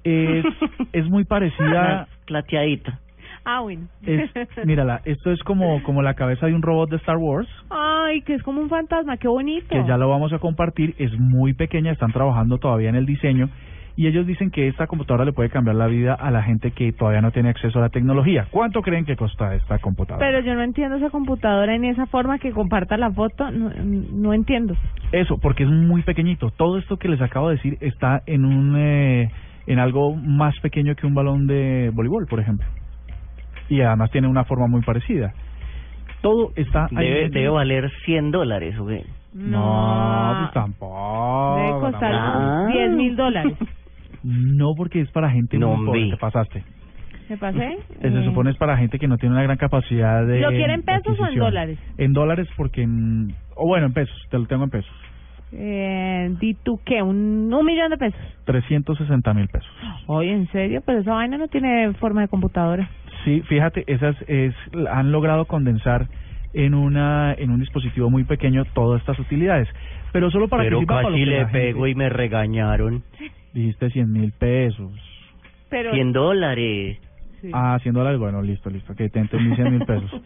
Es, 0.04 0.44
es 0.92 1.08
muy 1.08 1.24
parecida. 1.24 2.06
Plateadita. 2.26 3.00
Ah, 3.46 3.60
bueno. 3.60 3.86
Es, 4.04 4.30
mírala, 4.66 5.00
esto 5.06 5.32
es 5.32 5.42
como, 5.42 5.82
como 5.82 6.02
la 6.02 6.12
cabeza 6.12 6.48
de 6.48 6.54
un 6.54 6.60
robot 6.60 6.90
de 6.90 6.96
Star 6.96 7.16
Wars, 7.16 7.48
Ay, 7.70 8.20
que 8.20 8.34
es 8.34 8.42
como 8.42 8.60
un 8.60 8.68
fantasma, 8.68 9.16
qué 9.16 9.26
bonito. 9.26 9.68
que 9.70 9.86
ya 9.88 9.96
lo 9.96 10.10
vamos 10.10 10.34
a 10.34 10.38
compartir. 10.38 10.94
Es 10.98 11.18
muy 11.18 11.54
pequeña, 11.54 11.92
están 11.92 12.12
trabajando 12.12 12.58
todavía 12.58 12.90
en 12.90 12.96
el 12.96 13.06
diseño. 13.06 13.48
Y 13.96 14.06
ellos 14.06 14.26
dicen 14.26 14.50
que 14.50 14.68
esta 14.68 14.86
computadora 14.86 15.24
le 15.24 15.32
puede 15.32 15.50
cambiar 15.50 15.76
la 15.76 15.86
vida 15.86 16.14
a 16.14 16.30
la 16.30 16.42
gente 16.42 16.70
que 16.70 16.92
todavía 16.92 17.20
no 17.20 17.32
tiene 17.32 17.50
acceso 17.50 17.78
a 17.78 17.82
la 17.82 17.88
tecnología. 17.90 18.46
¿Cuánto 18.50 18.80
creen 18.82 19.04
que 19.04 19.16
cuesta 19.16 19.54
esta 19.54 19.78
computadora? 19.78 20.24
Pero 20.26 20.40
yo 20.40 20.54
no 20.54 20.62
entiendo 20.62 20.96
esa 20.96 21.10
computadora 21.10 21.74
en 21.74 21.84
esa 21.84 22.06
forma 22.06 22.38
que 22.38 22.52
comparta 22.52 22.96
la 22.96 23.10
foto, 23.10 23.50
no, 23.50 23.70
no 23.74 24.32
entiendo. 24.32 24.74
Eso, 25.12 25.38
porque 25.38 25.64
es 25.64 25.68
muy 25.68 26.02
pequeñito. 26.02 26.50
Todo 26.50 26.78
esto 26.78 26.96
que 26.98 27.08
les 27.08 27.20
acabo 27.20 27.48
de 27.50 27.56
decir 27.56 27.76
está 27.80 28.22
en 28.26 28.44
un 28.44 28.74
eh, 28.78 29.30
en 29.66 29.78
algo 29.78 30.14
más 30.16 30.58
pequeño 30.60 30.94
que 30.94 31.06
un 31.06 31.14
balón 31.14 31.46
de 31.46 31.90
voleibol, 31.92 32.26
por 32.26 32.40
ejemplo. 32.40 32.66
Y 33.68 33.82
además 33.82 34.10
tiene 34.10 34.28
una 34.28 34.44
forma 34.44 34.66
muy 34.66 34.80
parecida. 34.82 35.32
Todo 36.22 36.52
está 36.56 36.88
ahí 36.96 37.28
Debe, 37.30 37.48
valer 37.48 37.90
100 38.04 38.30
dólares, 38.30 38.78
¿o 38.78 38.86
qué? 38.86 39.04
No, 39.32 40.36
pues 40.40 40.52
tampoco. 40.52 41.56
Debe 41.56 41.70
costar 41.80 42.12
Ah. 42.14 42.66
10 42.72 42.90
mil 42.92 43.16
dólares. 43.16 43.56
No, 44.22 44.74
porque 44.76 45.00
es 45.00 45.10
para 45.10 45.30
gente 45.30 45.58
No, 45.58 45.76
muy 45.76 45.86
pobre. 45.86 46.10
Te 46.10 46.16
pasaste. 46.16 46.64
¿Me 47.28 47.36
pasé? 47.36 47.78
Se 48.02 48.24
supone 48.24 48.50
es 48.50 48.56
para 48.56 48.76
gente 48.76 48.98
que 48.98 49.06
no 49.06 49.16
tiene 49.16 49.34
una 49.36 49.44
gran 49.44 49.56
capacidad 49.56 50.26
de. 50.26 50.40
¿Lo 50.40 50.48
quiere 50.50 50.74
en 50.74 50.82
pesos 50.82 51.18
o 51.18 51.26
en 51.26 51.38
dólares? 51.38 51.78
En 51.96 52.12
dólares, 52.12 52.48
porque. 52.56 52.82
en- 52.82 53.34
o 53.54 53.66
bueno, 53.66 53.86
en 53.86 53.92
pesos. 53.92 54.16
Te 54.30 54.38
lo 54.38 54.46
tengo 54.46 54.64
en 54.64 54.70
pesos. 54.70 54.90
Eh, 55.52 56.30
¿Di 56.40 56.54
tú 56.54 56.80
qué? 56.84 57.02
¿Un, 57.02 57.52
un 57.52 57.64
millón 57.66 57.90
de 57.90 57.96
pesos? 57.98 58.20
360 58.44 59.34
mil 59.34 59.48
pesos. 59.48 59.68
Oye, 60.06 60.32
¿en 60.32 60.48
serio? 60.48 60.82
Pero 60.84 61.00
esa 61.00 61.12
vaina 61.14 61.38
no 61.38 61.48
tiene 61.48 61.92
forma 61.94 62.20
de 62.22 62.28
computadora. 62.28 62.88
Sí, 63.24 63.42
fíjate, 63.42 63.84
esas 63.86 64.16
es, 64.28 64.54
han 64.90 65.10
logrado 65.12 65.44
condensar 65.46 66.06
en 66.52 66.74
una 66.74 67.32
en 67.34 67.50
un 67.50 67.60
dispositivo 67.60 68.10
muy 68.10 68.24
pequeño 68.24 68.64
todas 68.74 69.00
estas 69.00 69.18
utilidades, 69.20 69.68
pero 70.12 70.30
solo 70.30 70.48
Pero 70.48 70.78
participa 70.78 70.94
para 70.94 71.02
lo 71.02 71.08
casi 71.10 71.20
que 71.24 71.30
le 71.30 71.36
la 71.38 71.48
gente- 71.48 71.58
pego 71.60 71.86
y 71.86 71.94
me 71.94 72.08
regañaron. 72.08 73.02
Dijiste 73.52 73.90
100 73.90 74.12
mil 74.12 74.32
pesos. 74.32 74.92
Pero 75.68 75.92
100 75.92 76.12
dólares. 76.12 76.98
Ah, 77.52 77.78
100 77.82 77.94
dólares, 77.94 78.18
bueno, 78.18 78.42
listo, 78.42 78.70
listo, 78.70 78.94
que 78.94 79.08
te 79.08 79.18
entendí 79.18 79.54
100 79.54 79.72
mil 79.72 79.86
pesos. 79.86 80.10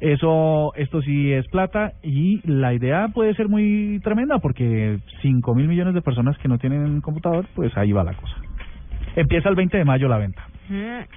Eso, 0.00 0.74
esto 0.76 1.00
sí 1.00 1.32
es 1.32 1.48
plata 1.48 1.92
y 2.02 2.46
la 2.46 2.74
idea 2.74 3.08
puede 3.14 3.34
ser 3.34 3.48
muy 3.48 3.98
tremenda 4.04 4.38
porque 4.40 4.98
5 5.22 5.54
mil 5.54 5.68
millones 5.68 5.94
de 5.94 6.02
personas 6.02 6.36
que 6.38 6.48
no 6.48 6.58
tienen 6.58 7.00
computador, 7.00 7.46
pues 7.54 7.74
ahí 7.78 7.92
va 7.92 8.04
la 8.04 8.12
cosa. 8.12 8.36
Empieza 9.14 9.48
el 9.48 9.54
20 9.54 9.78
de 9.78 9.84
mayo 9.86 10.08
la 10.08 10.18
venta. 10.18 10.46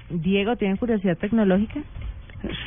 Diego, 0.08 0.56
¿tiene 0.56 0.78
curiosidad 0.78 1.18
tecnológica? 1.18 1.80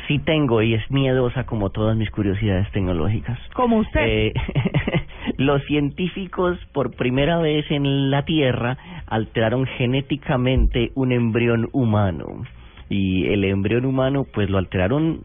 Sí 0.07 0.19
tengo 0.19 0.61
y 0.61 0.75
es 0.75 0.91
miedosa 0.91 1.45
como 1.45 1.71
todas 1.71 1.97
mis 1.97 2.11
curiosidades 2.11 2.69
tecnológicas. 2.71 3.39
Como 3.55 3.77
usted. 3.77 4.05
Eh, 4.05 4.33
los 5.37 5.63
científicos 5.65 6.57
por 6.73 6.95
primera 6.95 7.37
vez 7.39 7.69
en 7.69 8.11
la 8.11 8.23
Tierra 8.25 8.77
alteraron 9.07 9.65
genéticamente 9.65 10.91
un 10.95 11.11
embrión 11.11 11.69
humano. 11.71 12.43
Y 12.89 13.25
el 13.27 13.43
embrión 13.43 13.85
humano 13.85 14.25
pues 14.33 14.49
lo 14.49 14.57
alteraron 14.57 15.21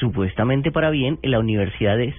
supuestamente 0.00 0.70
para 0.70 0.90
bien 0.90 1.18
en 1.22 1.30
la 1.30 1.38
Universidad 1.38 1.96
de 1.96 2.14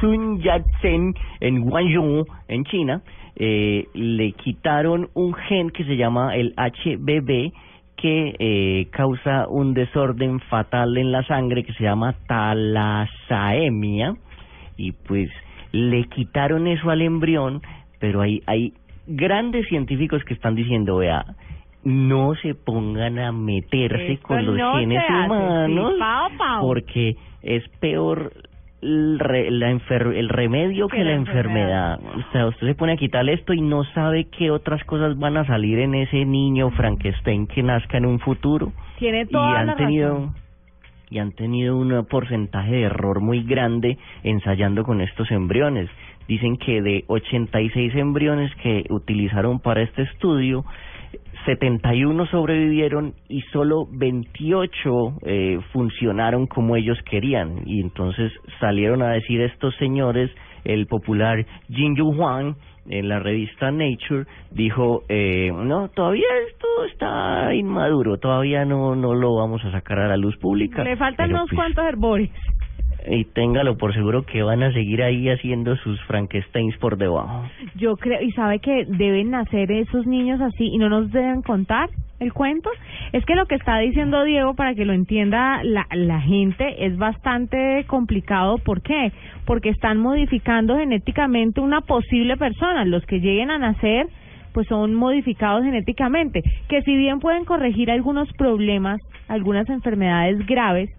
Sun 0.00 0.40
Yat-sen 0.40 1.14
en 1.40 1.60
Guangzhou, 1.60 2.26
en 2.48 2.64
China. 2.64 3.02
Eh, 3.36 3.86
le 3.94 4.32
quitaron 4.32 5.08
un 5.14 5.34
gen 5.34 5.70
que 5.70 5.84
se 5.84 5.96
llama 5.96 6.34
el 6.34 6.54
HBB 6.56 7.52
que 7.96 8.34
eh, 8.38 8.88
causa 8.90 9.48
un 9.48 9.74
desorden 9.74 10.40
fatal 10.40 10.96
en 10.96 11.10
la 11.10 11.24
sangre 11.24 11.64
que 11.64 11.72
se 11.74 11.84
llama 11.84 12.14
talasemia 12.26 14.14
y 14.76 14.92
pues 14.92 15.28
le 15.72 16.04
quitaron 16.04 16.66
eso 16.66 16.90
al 16.90 17.02
embrión, 17.02 17.62
pero 18.00 18.20
hay 18.20 18.42
hay 18.46 18.72
grandes 19.06 19.66
científicos 19.68 20.22
que 20.24 20.34
están 20.34 20.54
diciendo, 20.54 20.96
vea, 20.98 21.24
no 21.84 22.34
se 22.36 22.54
pongan 22.54 23.18
a 23.18 23.32
meterse 23.32 24.12
Esto 24.12 24.26
con 24.28 24.44
los 24.44 24.56
no 24.56 24.74
genes 24.74 25.02
humanos 25.08 25.94
porque 26.60 27.16
es 27.42 27.66
peor 27.80 28.32
el, 28.82 29.18
re- 29.18 29.50
la 29.50 29.72
enfer- 29.72 30.14
el 30.14 30.28
remedio 30.28 30.86
que, 30.88 30.98
Que 30.98 31.04
la 31.04 31.12
enfermedad. 31.14 31.98
O 32.00 32.32
sea, 32.32 32.46
usted 32.46 32.66
se 32.66 32.74
pone 32.74 32.92
a 32.92 32.96
quitarle 32.96 33.32
esto 33.32 33.52
y 33.52 33.60
no 33.60 33.82
sabe 33.94 34.26
qué 34.26 34.50
otras 34.50 34.84
cosas 34.84 35.18
van 35.18 35.36
a 35.36 35.44
salir 35.46 35.78
en 35.80 35.94
ese 35.94 36.24
niño 36.24 36.70
Frankenstein 36.70 37.46
que 37.46 37.62
nazca 37.62 37.98
en 37.98 38.06
un 38.06 38.20
futuro. 38.20 38.72
Tiene 38.98 39.22
Y 39.22 39.26
toda 39.26 39.64
la 39.64 39.72
han 39.72 39.76
tenido. 39.76 40.32
Y 41.10 41.18
han 41.18 41.32
tenido 41.32 41.76
un 41.76 42.06
porcentaje 42.06 42.72
de 42.72 42.82
error 42.82 43.20
muy 43.20 43.42
grande 43.42 43.98
ensayando 44.22 44.84
con 44.84 45.00
estos 45.00 45.30
embriones. 45.30 45.88
Dicen 46.26 46.58
que 46.58 46.82
de 46.82 47.04
86 47.06 47.94
embriones 47.94 48.54
que 48.56 48.84
utilizaron 48.90 49.60
para 49.60 49.82
este 49.82 50.02
estudio, 50.02 50.64
71 51.46 52.26
sobrevivieron 52.26 53.14
y 53.28 53.40
solo 53.52 53.86
28 53.90 55.14
eh, 55.22 55.58
funcionaron 55.72 56.46
como 56.46 56.76
ellos 56.76 56.98
querían. 57.08 57.62
Y 57.64 57.80
entonces 57.80 58.32
salieron 58.60 59.02
a 59.02 59.12
decir 59.12 59.40
estos 59.40 59.74
señores, 59.76 60.30
el 60.64 60.86
popular 60.86 61.46
Jin 61.70 61.96
Yu 61.96 62.10
Huang, 62.10 62.56
en 62.88 63.08
la 63.08 63.18
revista 63.18 63.70
Nature, 63.70 64.24
dijo, 64.50 65.04
eh, 65.08 65.50
no, 65.52 65.88
todavía 65.88 66.26
esto 66.48 66.66
está 66.90 67.54
inmaduro, 67.54 68.18
todavía 68.18 68.64
no, 68.64 68.94
no 68.96 69.14
lo 69.14 69.34
vamos 69.34 69.64
a 69.64 69.72
sacar 69.72 69.98
a 69.98 70.08
la 70.08 70.16
luz 70.16 70.36
pública. 70.38 70.84
Le 70.84 70.96
faltan 70.96 71.30
unos 71.30 71.48
pues, 71.48 71.56
cuantos 71.56 71.84
herbores. 71.84 72.30
Y 73.10 73.24
téngalo 73.24 73.76
por 73.76 73.94
seguro 73.94 74.24
que 74.24 74.42
van 74.42 74.62
a 74.62 74.72
seguir 74.72 75.02
ahí 75.02 75.28
haciendo 75.28 75.76
sus 75.76 76.00
Frankensteins 76.02 76.76
por 76.78 76.96
debajo. 76.96 77.44
Yo 77.76 77.96
creo, 77.96 78.20
y 78.22 78.32
sabe 78.32 78.58
que 78.60 78.84
deben 78.86 79.30
nacer 79.30 79.70
esos 79.72 80.06
niños 80.06 80.40
así 80.40 80.64
y 80.66 80.78
no 80.78 80.88
nos 80.88 81.10
deben 81.10 81.42
contar 81.42 81.88
el 82.20 82.32
cuento. 82.32 82.70
Es 83.12 83.24
que 83.24 83.34
lo 83.34 83.46
que 83.46 83.54
está 83.54 83.78
diciendo 83.78 84.24
Diego, 84.24 84.54
para 84.54 84.74
que 84.74 84.84
lo 84.84 84.92
entienda 84.92 85.62
la, 85.62 85.86
la 85.92 86.20
gente, 86.20 86.86
es 86.86 86.96
bastante 86.96 87.84
complicado. 87.86 88.58
¿Por 88.58 88.82
qué? 88.82 89.12
Porque 89.46 89.70
están 89.70 89.98
modificando 89.98 90.76
genéticamente 90.76 91.60
una 91.60 91.80
posible 91.82 92.36
persona. 92.36 92.84
Los 92.84 93.04
que 93.06 93.20
lleguen 93.20 93.50
a 93.50 93.58
nacer, 93.58 94.08
pues 94.52 94.66
son 94.66 94.94
modificados 94.94 95.64
genéticamente. 95.64 96.42
Que 96.68 96.82
si 96.82 96.96
bien 96.96 97.20
pueden 97.20 97.44
corregir 97.44 97.90
algunos 97.90 98.28
problemas, 98.32 99.00
algunas 99.28 99.68
enfermedades 99.68 100.44
graves, 100.46 100.90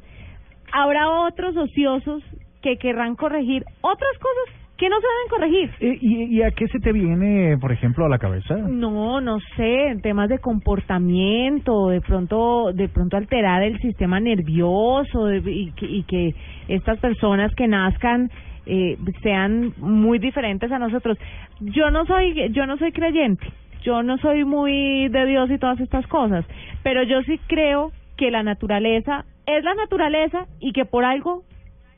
habrá 0.72 1.09
otros 1.09 1.55
ociosos 1.57 2.24
que 2.61 2.78
querrán 2.78 3.15
corregir 3.15 3.63
otras 3.82 4.11
cosas 4.20 4.55
que 4.78 4.88
no 4.88 4.95
se 5.01 5.07
deben 5.07 5.30
corregir. 5.70 5.99
¿Y, 6.01 6.38
y 6.38 6.41
a 6.41 6.51
qué 6.51 6.65
se 6.70 6.80
te 6.80 6.93
viene, 6.93 7.57
por 7.59 7.72
ejemplo, 7.74 8.05
a 8.05 8.09
la 8.09 8.17
cabeza? 8.17 8.55
No, 8.55 9.20
no 9.20 9.39
sé, 9.57 9.88
en 9.88 10.01
temas 10.01 10.30
de 10.30 10.39
comportamiento, 10.39 11.89
de 11.89 11.99
pronto, 12.01 12.72
de 12.74 12.88
pronto 12.88 13.17
alterar 13.17 13.61
el 13.63 13.78
sistema 13.80 14.20
nervioso 14.20 15.26
de- 15.26 15.51
y, 15.51 15.72
que, 15.74 15.86
y 15.86 16.03
que 16.03 16.34
estas 16.67 16.97
personas 16.99 17.53
que 17.55 17.67
nazcan 17.67 18.30
eh, 18.65 18.97
sean 19.22 19.74
muy 19.78 20.20
diferentes 20.20 20.72
a 20.72 20.80
nosotros. 20.80 21.17
Yo 21.59 21.91
no 21.91 22.05
soy, 22.05 22.49
yo 22.51 22.65
no 22.65 22.78
soy 22.78 22.91
creyente, 22.91 23.45
yo 23.84 24.03
no 24.03 24.17
soy 24.20 24.45
muy 24.45 25.09
de 25.09 25.26
Dios 25.26 25.49
y 25.51 25.57
todas 25.57 25.80
estas 25.80 26.05
cosas, 26.07 26.45
pero 26.84 27.03
yo 27.03 27.22
sí 27.24 27.39
creo 27.47 27.91
que 28.15 28.32
la 28.32 28.43
naturaleza 28.43 29.26
es 29.58 29.64
la 29.64 29.74
naturaleza 29.76 30.45
y 30.60 30.72
que 30.74 30.86
por 30.86 31.04
algo 31.06 31.43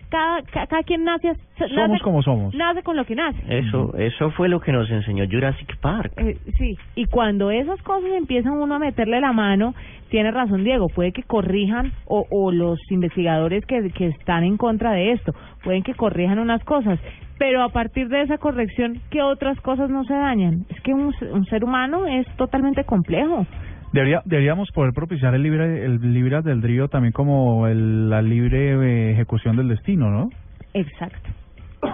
cada, 0.09 0.41
ca- 0.43 0.67
cada 0.67 0.83
quien 0.83 1.05
nace, 1.05 1.31
Somos 1.57 1.71
nace- 1.73 2.03
como 2.03 2.21
somos. 2.21 2.53
nace 2.53 2.83
con 2.83 2.97
lo 2.97 3.05
que 3.05 3.15
nace. 3.15 3.39
Eso, 3.47 3.95
eso 3.97 4.29
fue 4.31 4.49
lo 4.49 4.59
que 4.59 4.73
nos 4.73 4.89
enseñó 4.91 5.23
Jurassic 5.29 5.77
Park. 5.79 6.11
Eh, 6.17 6.37
sí, 6.57 6.77
y 6.95 7.05
cuando 7.05 7.49
esas 7.49 7.81
cosas 7.81 8.09
empiezan 8.11 8.53
uno 8.53 8.75
a 8.75 8.79
meterle 8.79 9.21
la 9.21 9.31
mano, 9.31 9.73
tiene 10.09 10.31
razón 10.31 10.65
Diego, 10.65 10.87
puede 10.89 11.13
que 11.13 11.23
corrijan 11.23 11.93
o, 12.05 12.25
o 12.29 12.51
los 12.51 12.77
investigadores 12.91 13.65
que, 13.65 13.89
que 13.91 14.07
están 14.07 14.43
en 14.43 14.57
contra 14.57 14.91
de 14.91 15.13
esto, 15.13 15.33
pueden 15.63 15.83
que 15.83 15.93
corrijan 15.93 16.39
unas 16.39 16.61
cosas, 16.65 16.99
pero 17.39 17.63
a 17.63 17.69
partir 17.69 18.09
de 18.09 18.21
esa 18.23 18.37
corrección, 18.37 18.99
¿qué 19.11 19.21
otras 19.21 19.59
cosas 19.61 19.89
no 19.89 20.03
se 20.03 20.13
dañan? 20.13 20.65
Es 20.69 20.81
que 20.81 20.93
un, 20.93 21.13
un 21.31 21.45
ser 21.45 21.63
humano 21.63 22.05
es 22.05 22.27
totalmente 22.35 22.83
complejo. 22.83 23.45
Debería, 23.93 24.21
deberíamos 24.25 24.71
poder 24.71 24.93
propiciar 24.93 25.35
el 25.35 25.43
libre 25.43 25.85
el 25.85 26.13
libre 26.13 26.37
albedrío 26.37 26.87
también 26.87 27.11
como 27.11 27.67
el- 27.67 28.09
la 28.09 28.21
libre 28.21 28.71
eh, 28.73 29.11
ejecución 29.11 29.57
del 29.57 29.67
destino, 29.67 30.09
¿no? 30.09 30.29
Exacto. 30.73 31.29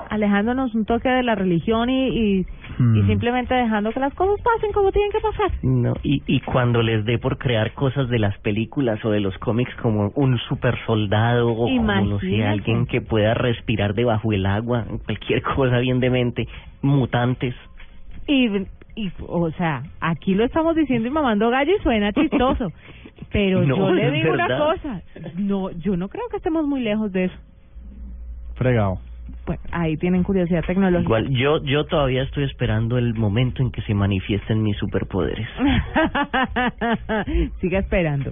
Alejándonos 0.09 0.75
un 0.75 0.85
toque 0.85 1.07
de 1.09 1.23
la 1.23 1.35
religión 1.35 1.89
y, 1.89 2.07
y, 2.09 2.39
y 2.39 2.45
Hmm. 2.77 3.07
simplemente 3.07 3.55
dejando 3.55 3.91
que 3.91 3.99
las 3.99 4.13
cosas 4.13 4.35
pasen 4.43 4.71
como 4.73 4.91
tienen 4.91 5.11
que 5.11 5.19
pasar. 5.19 5.49
No, 5.63 5.93
y, 6.03 6.21
y 6.27 6.41
cuando 6.41 6.81
les 6.83 7.03
dé 7.05 7.17
por 7.17 7.37
crear 7.37 7.71
cosas 7.73 8.07
de 8.09 8.19
las 8.19 8.37
películas 8.39 9.03
o 9.03 9.09
de 9.09 9.19
los 9.21 9.35
cómics 9.39 9.73
como 9.81 10.11
un 10.15 10.37
super 10.49 10.75
soldado 10.85 11.49
o 11.49 11.55
como, 11.65 11.81
no 11.81 12.19
sé, 12.19 12.27
Imagínate. 12.27 12.47
alguien 12.51 12.85
que 12.85 13.01
pueda 13.01 13.33
respirar 13.33 13.93
debajo 13.95 14.29
del 14.31 14.45
agua, 14.45 14.85
cualquier 15.05 15.41
cosa 15.41 15.79
bien 15.79 15.99
demente, 15.99 16.47
mutantes. 16.81 17.55
Y, 18.27 18.49
y, 18.97 19.11
o 19.27 19.51
sea, 19.51 19.83
aquí 20.01 20.33
lo 20.33 20.43
estamos 20.43 20.75
diciendo 20.75 21.07
y 21.07 21.11
mamando 21.11 21.51
gallo 21.51 21.71
y 21.77 21.83
suena 21.83 22.11
chistoso. 22.11 22.71
Pero 23.31 23.63
No, 23.63 23.75
yo 23.75 23.91
le 23.91 24.11
digo 24.11 24.33
una 24.33 24.57
cosa. 24.57 25.01
No, 25.35 25.69
yo 25.71 25.95
no 25.95 26.09
creo 26.09 26.27
que 26.29 26.37
estemos 26.37 26.65
muy 26.65 26.81
lejos 26.81 27.11
de 27.11 27.25
eso. 27.25 27.35
Fregado. 28.55 28.99
Pues 29.45 29.59
ahí 29.71 29.97
tienen 29.97 30.23
curiosidad 30.23 30.63
tecnológica. 30.65 31.03
Igual, 31.03 31.29
yo, 31.29 31.63
yo 31.63 31.85
todavía 31.85 32.23
estoy 32.23 32.45
esperando 32.45 32.97
el 32.97 33.13
momento 33.13 33.61
en 33.61 33.71
que 33.71 33.81
se 33.83 33.93
manifiesten 33.93 34.63
mis 34.63 34.77
superpoderes. 34.77 35.47
Siga 37.61 37.79
esperando. 37.79 38.31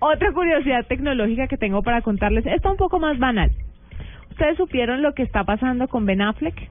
Otra 0.00 0.32
curiosidad 0.32 0.86
tecnológica 0.86 1.46
que 1.46 1.56
tengo 1.56 1.82
para 1.82 2.02
contarles 2.02 2.44
está 2.46 2.70
un 2.70 2.76
poco 2.76 2.98
más 2.98 3.18
banal. 3.18 3.50
¿Ustedes 4.30 4.56
supieron 4.56 5.02
lo 5.02 5.12
que 5.12 5.22
está 5.22 5.44
pasando 5.44 5.86
con 5.88 6.04
Ben 6.04 6.22
Affleck? 6.22 6.68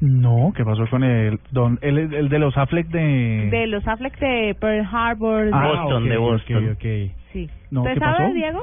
No, 0.00 0.52
¿qué 0.56 0.64
pasó 0.64 0.86
con 0.88 1.02
el 1.02 1.38
don 1.50 1.78
el, 1.82 1.98
el 2.14 2.28
de 2.28 2.38
los 2.38 2.56
Affleck 2.56 2.86
de 2.88 3.48
De 3.50 3.66
los 3.66 3.86
Affleck 3.86 4.18
de 4.20 4.54
Pearl 4.60 4.86
Harbor. 4.90 5.50
Ah, 5.52 5.66
Boston, 5.68 6.02
ok, 6.04 6.08
de 6.08 6.16
ok, 6.16 6.22
Boston. 6.22 6.70
ok. 6.70 7.12
Sí. 7.32 7.50
No, 7.70 7.80
¿Usted 7.82 7.94
¿qué 7.94 8.00
sabe, 8.00 8.16
pasó? 8.18 8.32
Diego? 8.34 8.60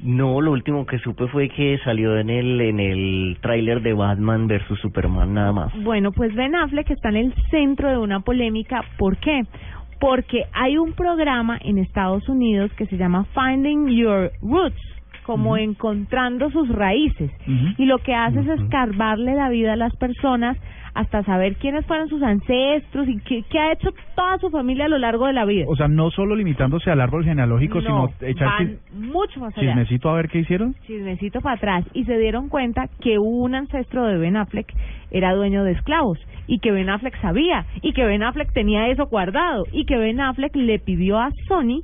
No, 0.00 0.40
lo 0.42 0.52
último 0.52 0.84
que 0.84 0.98
supe 0.98 1.26
fue 1.28 1.48
que 1.48 1.78
salió 1.82 2.18
en 2.18 2.28
el 2.28 2.60
en 2.60 2.80
el 2.80 3.38
tráiler 3.40 3.80
de 3.80 3.94
Batman 3.94 4.46
versus 4.46 4.78
Superman 4.80 5.32
nada 5.32 5.52
más. 5.52 5.72
Bueno, 5.82 6.12
pues 6.12 6.34
Ben 6.34 6.54
Affleck 6.54 6.90
está 6.90 7.08
en 7.08 7.16
el 7.16 7.34
centro 7.50 7.88
de 7.88 7.96
una 7.98 8.20
polémica. 8.20 8.82
¿Por 8.98 9.16
qué? 9.18 9.42
Porque 9.98 10.44
hay 10.52 10.76
un 10.76 10.92
programa 10.92 11.58
en 11.62 11.78
Estados 11.78 12.28
Unidos 12.28 12.70
que 12.74 12.86
se 12.86 12.98
llama 12.98 13.24
Finding 13.32 13.88
Your 13.88 14.30
Roots, 14.42 14.76
como 15.26 15.56
encontrando 15.56 16.50
sus 16.50 16.68
raíces. 16.68 17.30
Y 17.78 17.84
lo 17.86 17.98
que 17.98 18.14
hace 18.14 18.38
es 18.40 18.48
escarbarle 18.60 19.34
la 19.34 19.48
vida 19.48 19.72
a 19.72 19.76
las 19.76 19.94
personas 19.96 20.56
hasta 20.94 21.22
saber 21.24 21.56
quiénes 21.56 21.84
fueron 21.84 22.08
sus 22.08 22.22
ancestros 22.22 23.06
y 23.06 23.18
qué, 23.18 23.42
qué 23.50 23.58
ha 23.58 23.72
hecho 23.72 23.90
toda 24.14 24.38
su 24.38 24.48
familia 24.48 24.86
a 24.86 24.88
lo 24.88 24.96
largo 24.96 25.26
de 25.26 25.34
la 25.34 25.44
vida. 25.44 25.64
O 25.68 25.76
sea, 25.76 25.88
no 25.88 26.10
solo 26.10 26.34
limitándose 26.36 26.90
al 26.90 27.00
árbol 27.02 27.24
genealógico, 27.24 27.82
No, 27.82 28.08
sino 28.08 28.28
echar 28.30 28.48
van 28.48 28.78
mucho 28.94 29.40
más 29.40 29.56
allá. 29.58 29.66
chismecito 29.68 30.08
a 30.08 30.14
ver 30.14 30.28
qué 30.28 30.38
hicieron. 30.38 30.74
chismecito 30.86 31.40
para 31.42 31.56
atrás 31.56 31.84
y 31.92 32.04
se 32.04 32.16
dieron 32.18 32.48
cuenta 32.48 32.88
que 33.02 33.18
un 33.18 33.54
ancestro 33.54 34.06
de 34.06 34.16
Ben 34.16 34.36
Affleck 34.36 34.72
era 35.10 35.34
dueño 35.34 35.64
de 35.64 35.72
esclavos 35.72 36.18
y 36.46 36.60
que 36.60 36.70
Ben 36.72 36.88
Affleck 36.88 37.20
sabía 37.20 37.66
y 37.82 37.92
que 37.92 38.04
Ben 38.04 38.22
Affleck 38.22 38.52
tenía 38.54 38.88
eso 38.88 39.06
guardado 39.06 39.64
y 39.72 39.84
que 39.84 39.98
Ben 39.98 40.20
Affleck 40.20 40.54
le 40.56 40.78
pidió 40.78 41.18
a 41.18 41.30
Sony 41.48 41.82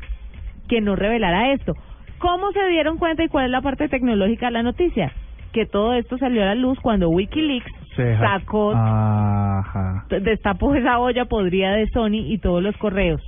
que 0.68 0.80
no 0.80 0.96
revelara 0.96 1.52
esto. 1.52 1.74
¿Cómo 2.22 2.52
se 2.52 2.64
dieron 2.68 2.98
cuenta 2.98 3.24
y 3.24 3.28
cuál 3.28 3.46
es 3.46 3.50
la 3.50 3.60
parte 3.62 3.88
tecnológica 3.88 4.46
de 4.46 4.52
la 4.52 4.62
noticia? 4.62 5.12
Que 5.52 5.66
todo 5.66 5.92
esto 5.94 6.16
salió 6.18 6.42
a 6.42 6.46
la 6.46 6.54
luz 6.54 6.78
cuando 6.80 7.08
WikiLeaks 7.10 7.66
sacó, 8.20 8.72
Ajá. 8.74 10.06
destapó 10.08 10.72
esa 10.76 11.00
olla 11.00 11.24
podrida 11.24 11.72
de 11.72 11.88
Sony 11.88 12.22
y 12.32 12.38
todos 12.38 12.62
los 12.62 12.76
correos 12.76 13.20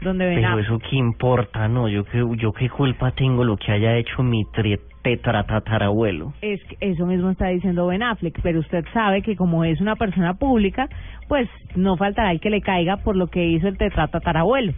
donde 0.00 0.26
Ben 0.26 0.40
Pero 0.42 0.58
eso 0.58 0.78
qué 0.78 0.96
importa, 0.96 1.68
¿no? 1.68 1.88
Yo 1.88 2.04
qué, 2.04 2.24
yo 2.38 2.52
qué 2.52 2.68
culpa 2.68 3.12
tengo 3.12 3.44
lo 3.44 3.56
que 3.56 3.70
haya 3.70 3.96
hecho 3.98 4.22
mi 4.24 4.42
tri- 4.46 4.80
tetratatarabuelo. 5.02 6.32
Es 6.42 6.60
que 6.64 6.76
eso 6.80 7.06
mismo 7.06 7.30
está 7.30 7.48
diciendo 7.48 7.86
Ben 7.86 8.02
Affleck, 8.02 8.40
pero 8.42 8.60
usted 8.60 8.84
sabe 8.92 9.22
que 9.22 9.36
como 9.36 9.64
es 9.64 9.80
una 9.80 9.94
persona 9.94 10.34
pública, 10.34 10.88
pues 11.28 11.48
no 11.76 11.96
faltará 11.96 12.32
el 12.32 12.40
que 12.40 12.50
le 12.50 12.62
caiga 12.62 12.96
por 12.96 13.14
lo 13.16 13.28
que 13.28 13.44
hizo 13.46 13.68
el 13.68 13.78
tetratatarabuelo, 13.78 14.72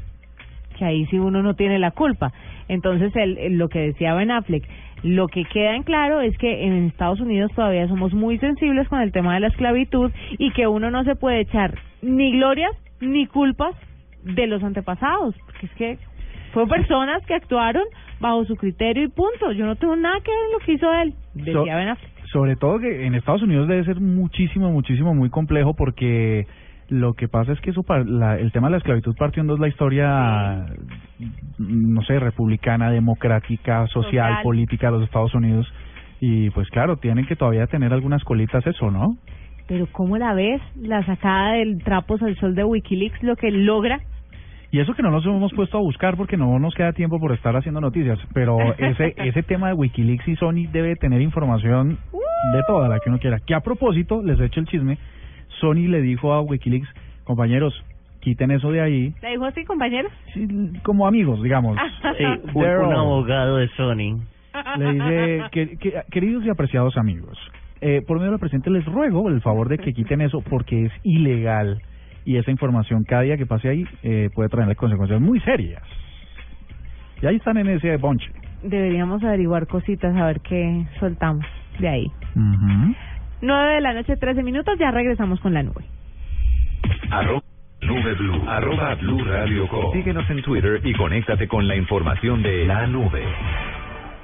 que 0.77 0.85
ahí 0.85 1.07
sí 1.07 1.19
uno 1.19 1.43
no 1.43 1.55
tiene 1.55 1.79
la 1.79 1.91
culpa. 1.93 2.33
Entonces, 2.69 3.15
el, 3.17 3.39
el- 3.39 3.59
lo 3.59 3.69
que 3.69 3.81
decía 3.81 4.15
Ben 4.15 4.31
Affleck, 4.31 4.65
lo 5.03 5.29
que 5.29 5.45
queda 5.45 5.77
en 5.77 5.83
claro 5.83 6.21
es 6.21 6.37
que 6.39 6.65
en 6.65 6.85
Estados 6.87 7.21
Unidos 7.21 7.53
todavía 7.55 7.87
somos 7.89 8.13
muy 8.15 8.39
sensibles 8.39 8.89
con 8.89 9.01
el 9.01 9.13
tema 9.13 9.35
de 9.35 9.41
la 9.41 9.49
esclavitud 9.49 10.11
y 10.39 10.51
que 10.53 10.67
uno 10.67 10.91
no 10.91 11.05
se 11.05 11.15
puede 11.15 11.41
echar 11.41 11.79
ni 12.03 12.33
glorias 12.33 12.73
ni 13.01 13.27
culpas 13.27 13.75
de 14.23 14.47
los 14.47 14.63
antepasados, 14.63 15.35
porque 15.45 15.67
es 15.67 15.73
que 15.73 15.99
fue 16.53 16.67
personas 16.67 17.25
que 17.27 17.35
actuaron 17.35 17.83
bajo 18.21 18.45
su 18.47 18.57
criterio 18.57 19.03
y 19.05 19.09
punto. 19.09 19.53
Yo 19.53 19.67
no 19.67 19.77
tengo 19.77 19.97
nada 19.97 20.17
que 20.25 20.31
ver 20.31 20.41
en 20.47 20.53
lo 20.53 20.59
que 20.61 20.73
hizo 20.73 20.91
él, 20.95 21.13
decía 21.35 21.53
So- 21.53 21.65
Ben 21.65 21.89
Affleck. 21.89 22.11
Sobre 22.33 22.57
todo 22.57 22.79
que 22.81 23.07
en 23.07 23.15
Estados 23.15 23.43
Unidos 23.43 23.69
debe 23.69 23.85
ser 23.85 24.01
muchísimo, 24.01 24.71
muchísimo, 24.73 25.15
muy 25.15 25.29
complejo 25.31 25.75
porque 25.75 26.47
lo 26.89 27.15
que 27.15 27.29
pasa 27.29 27.53
es 27.53 27.61
que 27.61 27.71
eso, 27.71 27.85
la- 28.07 28.39
el 28.39 28.53
tema 28.53 28.67
de 28.69 28.73
la 28.73 28.77
esclavitud 28.79 29.15
partió 29.17 29.41
en 29.41 29.47
dos 29.47 29.59
la 29.61 29.69
historia, 29.69 30.67
no 31.59 32.03
sé, 32.03 32.19
republicana, 32.19 32.91
democrática, 32.91 33.87
social, 33.89 34.39
política 34.43 34.87
de 34.89 34.93
los 34.99 35.03
Estados 35.05 35.35
Unidos. 35.35 35.67
Y 36.21 36.51
pues 36.51 36.69
claro, 36.71 36.97
tienen 36.97 37.27
que 37.27 37.37
todavía 37.37 37.67
tener 37.67 37.93
algunas 37.93 38.23
colitas 38.25 38.67
eso, 38.67 38.91
¿no? 38.91 39.17
Pero 39.67 39.87
¿cómo 39.93 40.19
la 40.19 40.35
ves? 40.35 40.61
La 40.77 41.05
sacada 41.07 41.53
del 41.55 41.83
trapos 41.83 42.23
al 42.23 42.37
sol 42.37 42.55
de 42.55 42.65
Wikileaks, 42.65 43.23
lo 43.23 43.37
que 43.37 43.51
logra. 43.51 44.01
Y 44.71 44.81
eso 44.81 44.93
que 44.95 45.03
no 45.03 45.11
nos 45.11 45.25
hemos 45.25 45.53
puesto 45.55 45.79
a 45.79 45.81
buscar 45.81 46.17
porque 46.17 46.37
no 46.37 46.59
nos 46.59 46.75
queda 46.75 46.93
tiempo 46.93 47.21
por 47.21 47.33
estar 47.33 47.55
haciendo 47.57 47.81
noticias, 47.81 48.19
pero 48.35 48.59
ese 48.77 49.15
ese 49.17 49.43
tema 49.45 49.69
de 49.69 49.75
Wikileaks 49.75 50.27
y 50.29 50.37
Sony 50.37 50.67
debe 50.73 50.97
tener 50.97 51.21
información 51.23 51.97
de 52.53 52.63
toda 52.67 52.89
la 52.89 52.99
que 52.99 53.09
uno 53.09 53.19
quiera. 53.19 53.39
Que 53.39 53.55
a 53.55 53.61
propósito, 53.61 54.21
les 54.23 54.39
echo 54.41 54.61
el 54.61 54.67
chisme, 54.67 54.99
Sony 55.61 55.89
le 55.89 56.01
dijo 56.03 56.33
a 56.33 56.41
Wikileaks, 56.41 56.89
compañeros, 57.25 57.75
quiten 58.21 58.51
eso 58.51 58.71
de 58.71 58.81
ahí, 58.81 59.15
¿La 59.23 59.31
dijo 59.31 59.45
así, 59.45 59.65
compañero? 59.65 60.09
como 60.83 61.07
amigos, 61.07 61.43
digamos. 61.43 61.79
Sí, 62.19 62.25
un, 62.55 62.93
abogado 62.93 63.57
de 63.59 63.69
Sony. 63.77 64.21
le 64.79 64.93
dice, 64.93 65.45
que, 65.53 65.77
que- 65.79 66.03
queridos 66.11 66.45
y 66.45 66.51
apreciados 66.51 66.97
amigos, 66.97 67.39
eh, 67.81 68.03
por 68.07 68.19
medio 68.19 68.31
del 68.31 68.41
presidente 68.41 68.71
les 68.71 68.85
ruego 68.87 69.29
el 69.29 69.41
favor 69.43 69.69
de 69.69 69.79
que 69.79 69.93
quiten 69.93 70.21
eso 70.21 70.41
porque 70.43 70.87
es 70.87 70.93
ilegal 71.03 71.83
y 72.25 72.37
esa 72.37 72.51
información 72.51 73.05
cada 73.05 73.23
día 73.23 73.37
que 73.37 73.45
pase 73.47 73.69
ahí 73.69 73.85
eh, 74.03 74.31
puede 74.35 74.49
traer 74.49 74.75
consecuencias 74.77 75.21
muy 75.21 75.41
serias. 75.41 75.83
Y 77.21 77.27
ahí 77.27 77.37
están 77.37 77.59
en 77.59 77.69
ese 77.69 77.97
bonche. 77.99 78.31
Deberíamos 78.63 79.23
averiguar 79.23 79.67
cositas, 79.67 80.17
a 80.17 80.25
ver 80.27 80.41
qué 80.41 80.87
soltamos 80.99 81.45
de 81.79 81.89
ahí. 81.89 82.07
Nueve 83.45 83.75
de 83.75 83.81
la 83.83 83.93
noche, 83.93 84.17
13 84.17 84.43
minutos, 84.43 84.79
ya 84.79 84.91
regresamos 84.91 85.39
con 85.41 85.53
la 85.53 85.63
nube. 85.63 85.85
Arroba 87.11 87.43
Nube 87.83 88.15
Blue. 88.15 88.43
Arroba 88.49 88.95
Blue 88.95 89.23
Radio 89.23 89.69
Co. 89.69 89.93
Síguenos 89.93 90.29
en 90.31 90.41
Twitter 90.41 90.81
y 90.83 90.95
conéctate 90.95 91.47
con 91.47 91.69
la 91.69 91.77
información 91.77 92.43
de 92.43 92.65
la 92.65 92.87
nube. 92.87 93.23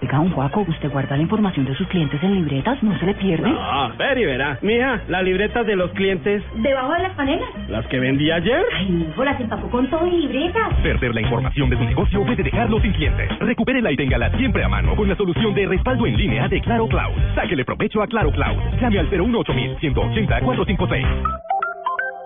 Oiga, 0.03 0.19
un 0.19 0.31
Juaco, 0.31 0.63
¿usted 0.67 0.91
guarda 0.91 1.15
la 1.15 1.23
información 1.23 1.67
de 1.67 1.75
sus 1.75 1.87
clientes 1.89 2.23
en 2.23 2.35
libretas? 2.35 2.83
¿No 2.83 2.99
se 2.99 3.05
le 3.05 3.15
pierde? 3.15 3.53
Ah, 3.55 3.91
ver 3.99 4.17
y 4.17 4.25
verá. 4.25 4.59
Mija, 4.63 5.03
las 5.09 5.23
libretas 5.23 5.67
de 5.67 5.77
los 5.77 5.91
clientes, 5.93 6.43
¿Debajo 6.55 6.93
de 6.95 7.03
las 7.03 7.13
panelas? 7.15 7.49
las 7.69 7.87
que 7.87 8.01
vendí 8.01 8.31
ayer. 8.31 8.65
Ay, 8.79 9.07
hijo, 9.11 9.25
las 9.25 9.39
empacó 9.39 9.69
con 9.69 9.89
todo 9.91 10.07
y 10.07 10.13
libretas. 10.23 10.73
Perder 10.83 11.15
la 11.15 11.21
información 11.21 11.69
de 11.69 11.77
su 11.77 11.85
negocio 11.85 12.25
puede 12.25 12.43
dejarlo 12.43 12.81
sin 12.81 12.93
clientes. 12.93 13.29
Recupérela 13.41 13.93
y 13.93 13.97
téngala 13.97 14.31
siempre 14.39 14.65
a 14.65 14.69
mano 14.69 14.97
con 14.97 15.07
la 15.07 15.17
solución 15.17 15.53
de 15.55 15.67
respaldo 15.67 16.07
en 16.07 16.17
línea 16.17 16.49
de 16.49 16.61
Claro 16.63 16.89
Cloud. 16.89 17.13
Sáquele 17.35 17.65
provecho 17.67 18.03
a 18.03 18.07
Claro 18.07 18.31
Cloud. 18.31 18.57
Llame 18.81 19.01
al 19.01 19.11
018 19.11 19.53
180 19.81 20.41
456. 20.41 21.07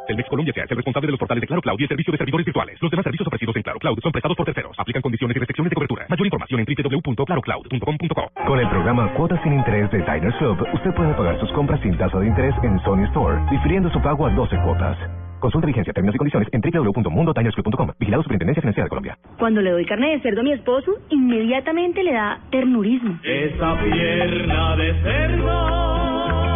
Telmex 0.06 0.28
Colombia 0.28 0.52
se 0.52 0.60
hace 0.60 0.74
responsable 0.74 1.06
de 1.08 1.12
los 1.12 1.18
portales 1.18 1.40
de 1.40 1.46
Claro 1.46 1.62
Cloud 1.62 1.80
y 1.80 1.82
el 1.82 1.88
servicio 1.88 2.12
de 2.12 2.18
servidores 2.18 2.44
virtuales. 2.46 2.78
Los 2.80 2.90
demás 2.90 3.04
servicios 3.04 3.26
ofrecidos 3.26 3.56
en 3.56 3.62
Claro 3.62 3.78
Cloud 3.78 3.98
son 4.02 4.12
prestados 4.12 4.36
por 4.36 4.46
terceros. 4.46 4.76
Aplican 4.78 5.02
condiciones 5.02 5.36
y 5.36 5.40
restricciones 5.40 5.70
de 5.70 5.74
cobertura. 5.74 6.06
Mayor 6.08 6.26
información 6.26 6.60
en 6.60 6.66
www.clarocloud.com.co. 6.66 8.30
Con 8.46 8.58
el 8.58 8.68
programa 8.68 9.12
Cuotas 9.14 9.40
sin 9.42 9.54
Interés 9.54 9.90
de 9.90 9.98
Diners 9.98 10.36
Club, 10.36 10.66
usted 10.74 10.94
puede 10.94 11.14
pagar 11.14 11.40
sus 11.40 11.50
compras 11.52 11.80
sin 11.80 11.96
tasa 11.96 12.18
de 12.18 12.26
interés 12.26 12.54
en 12.62 12.78
Sony 12.80 13.04
Store, 13.08 13.40
difiriendo 13.50 13.90
su 13.90 14.00
pago 14.02 14.26
a 14.26 14.30
12 14.30 14.56
cuotas. 14.64 14.98
Consulta 15.44 15.66
vigencia, 15.66 15.92
términos 15.92 16.14
y 16.14 16.18
condiciones 16.18 16.48
en 16.52 16.60
www.mundotinersclub.com. 16.62 17.90
Vigilado 17.98 18.22
Superintendencia 18.22 18.62
Financiera 18.62 18.84
de 18.84 18.88
Colombia. 18.88 19.18
Cuando 19.38 19.60
le 19.60 19.72
doy 19.72 19.84
carne 19.84 20.12
de 20.12 20.20
cerdo 20.20 20.40
a 20.40 20.44
mi 20.44 20.52
esposo, 20.52 20.92
inmediatamente 21.10 22.02
le 22.02 22.12
da 22.14 22.40
ternurismo. 22.50 23.18
Esa 23.22 23.78
pierna 23.78 24.76
de 24.76 24.94
cerdo, 25.02 26.53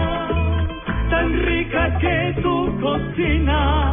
tan 1.11 1.42
rica 1.42 1.98
que 1.98 2.34
tu 2.42 2.80
cocina. 2.80 3.92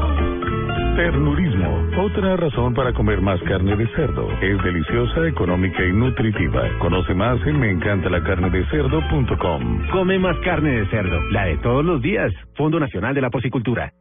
Ternurismo. 0.95 1.89
Otra 2.05 2.38
razón 2.38 2.74
para 2.74 2.93
comer 2.93 3.20
más 3.22 3.41
carne 3.41 3.76
de 3.76 3.86
cerdo. 3.95 4.32
Es 4.41 4.63
deliciosa, 4.63 5.28
económica 5.28 5.86
y 5.86 5.91
nutritiva. 5.91 6.70
Conoce 6.80 7.13
más 7.13 7.45
en 7.45 7.59
meencantalacarnedecerdo.com. 7.59 9.89
Come 9.91 10.18
más 10.20 10.38
carne 10.39 10.80
de 10.80 10.86
cerdo, 10.88 11.20
la 11.32 11.43
de 11.45 11.57
todos 11.57 11.84
los 11.84 12.01
días. 12.01 12.32
Fondo 12.55 12.80
Nacional 12.80 13.13
de 13.13 13.20
la 13.22 13.30
Porcicultura. 13.30 13.91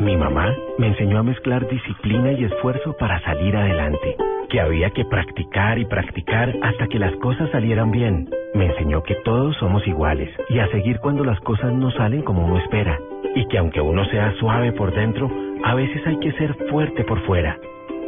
Mi 0.00 0.16
mamá 0.16 0.56
me 0.78 0.88
enseñó 0.88 1.18
a 1.18 1.22
mezclar 1.22 1.68
disciplina 1.68 2.32
y 2.32 2.44
esfuerzo 2.44 2.96
para 2.98 3.20
salir 3.20 3.54
adelante, 3.54 4.16
que 4.50 4.60
había 4.60 4.90
que 4.90 5.04
practicar 5.04 5.78
y 5.78 5.86
practicar 5.86 6.54
hasta 6.62 6.86
que 6.88 6.98
las 6.98 7.14
cosas 7.16 7.48
salieran 7.50 7.90
bien. 7.90 8.28
Me 8.54 8.66
enseñó 8.66 9.02
que 9.02 9.14
todos 9.24 9.56
somos 9.56 9.86
iguales 9.86 10.28
y 10.48 10.58
a 10.58 10.68
seguir 10.68 10.98
cuando 10.98 11.24
las 11.24 11.40
cosas 11.40 11.72
no 11.72 11.90
salen 11.92 12.22
como 12.22 12.44
uno 12.44 12.58
espera, 12.58 12.98
y 13.34 13.46
que 13.46 13.58
aunque 13.58 13.80
uno 13.80 14.04
sea 14.06 14.32
suave 14.40 14.72
por 14.72 14.92
dentro, 14.92 15.30
a 15.64 15.74
veces 15.74 16.06
hay 16.06 16.18
que 16.18 16.32
ser 16.32 16.54
fuerte 16.68 17.04
por 17.04 17.24
fuera. 17.26 17.56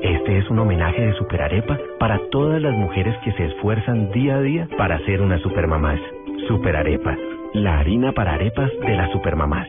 Este 0.03 0.39
es 0.39 0.51
un 0.51 0.59
homenaje 0.59 1.01
de 1.01 1.15
Superarepa 1.15 1.79
para 2.01 2.19
todas 2.31 2.61
las 2.61 2.77
mujeres 2.77 3.17
que 3.25 3.33
se 3.33 3.47
esfuerzan 3.47 4.11
día 4.11 4.37
a 4.37 4.43
día 4.43 4.69
para 4.77 4.99
ser 5.07 5.23
unas 5.23 5.41
supermamás. 5.43 6.01
Superarepa, 6.49 7.17
la 7.55 7.79
harina 7.79 8.11
para 8.13 8.35
arepas 8.35 8.71
de 8.85 8.97
las 8.97 9.13
supermamás. 9.13 9.69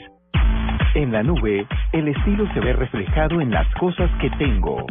En 0.96 1.12
la 1.12 1.22
nube, 1.22 1.68
el 1.92 2.08
estilo 2.08 2.52
se 2.54 2.60
ve 2.60 2.74
reflejado 2.74 3.42
en 3.42 3.52
las 3.52 3.72
cosas 3.76 4.10
que 4.20 4.30
tengo. 4.32 4.86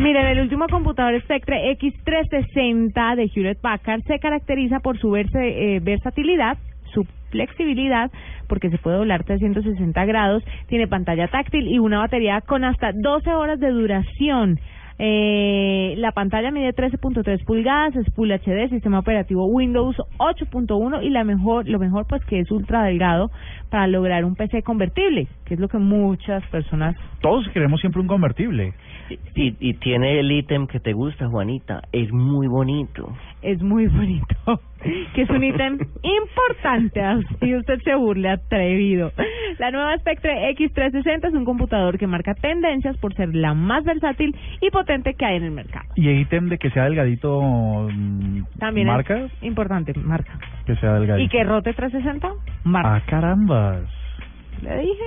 Miren, 0.00 0.26
el 0.26 0.40
último 0.40 0.66
computador 0.68 1.18
Spectre 1.22 1.70
X360 1.78 3.16
de 3.16 3.30
Hewlett 3.34 3.60
Packard 3.60 4.02
se 4.06 4.18
caracteriza 4.18 4.80
por 4.80 4.98
su 4.98 5.10
verse- 5.10 5.76
eh, 5.76 5.80
versatilidad, 5.80 6.58
su 6.92 7.06
flexibilidad, 7.30 8.10
porque 8.46 8.68
se 8.70 8.76
puede 8.78 8.98
doblar 8.98 9.24
360 9.24 10.04
grados, 10.04 10.44
tiene 10.68 10.86
pantalla 10.86 11.28
táctil 11.28 11.66
y 11.68 11.78
una 11.78 11.98
batería 12.00 12.42
con 12.42 12.64
hasta 12.64 12.92
12 12.92 13.30
horas 13.30 13.58
de 13.58 13.70
duración. 13.70 14.58
Eh, 14.98 15.94
la 15.98 16.12
pantalla 16.12 16.50
mide 16.50 16.72
13.3 16.74 17.44
pulgadas, 17.44 17.94
es 17.96 18.06
Full 18.14 18.30
HD, 18.32 18.68
sistema 18.70 18.98
operativo 18.98 19.44
Windows 19.46 19.96
8.1 20.18 21.02
y 21.02 21.10
la 21.10 21.22
mejor, 21.24 21.68
lo 21.68 21.78
mejor 21.78 22.06
pues 22.08 22.24
que 22.24 22.40
es 22.40 22.50
ultra 22.50 22.82
delgado 22.84 23.30
para 23.70 23.86
lograr 23.88 24.24
un 24.24 24.36
PC 24.36 24.62
convertible, 24.62 25.26
que 25.44 25.54
es 25.54 25.60
lo 25.60 25.68
que 25.68 25.76
muchas 25.78 26.42
personas 26.48 26.96
Todos 27.20 27.46
queremos 27.50 27.80
siempre 27.80 28.00
un 28.00 28.06
convertible. 28.08 28.72
Y, 29.34 29.54
y 29.60 29.74
tiene 29.74 30.18
el 30.20 30.30
ítem 30.32 30.66
que 30.66 30.80
te 30.80 30.92
gusta, 30.92 31.28
Juanita. 31.28 31.82
Es 31.92 32.12
muy 32.12 32.46
bonito. 32.46 33.12
Es 33.42 33.62
muy 33.62 33.86
bonito. 33.86 34.34
Que 35.14 35.22
es 35.22 35.30
un 35.30 35.42
ítem 35.42 35.78
importante, 36.02 37.00
así 37.00 37.56
usted 37.56 37.80
se 37.82 37.94
burle 37.96 38.28
atrevido. 38.28 39.10
La 39.58 39.72
nueva 39.72 39.96
Spectre 39.98 40.54
X360 40.54 41.26
es 41.28 41.34
un 41.34 41.44
computador 41.44 41.98
que 41.98 42.06
marca 42.06 42.34
tendencias 42.34 42.96
por 42.98 43.12
ser 43.14 43.34
la 43.34 43.54
más 43.54 43.82
versátil 43.84 44.36
y 44.60 44.70
potente 44.70 45.14
que 45.14 45.24
hay 45.24 45.36
en 45.38 45.44
el 45.44 45.50
mercado. 45.50 45.86
Y 45.96 46.08
el 46.08 46.20
ítem 46.20 46.48
de 46.48 46.58
que 46.58 46.70
sea 46.70 46.84
delgadito, 46.84 47.88
mm, 47.90 48.42
También 48.60 48.86
marca, 48.86 49.16
es 49.24 49.32
importante, 49.42 49.92
marca. 49.94 50.38
que 50.66 50.76
sea 50.76 50.92
delgadito. 51.00 51.24
¿Y 51.24 51.28
que 51.30 51.42
rote 51.42 51.72
360? 51.72 52.30
Marca. 52.62 52.96
Ah, 52.96 53.02
carambas. 53.06 53.80
Le 54.62 54.78
dije. 54.82 55.04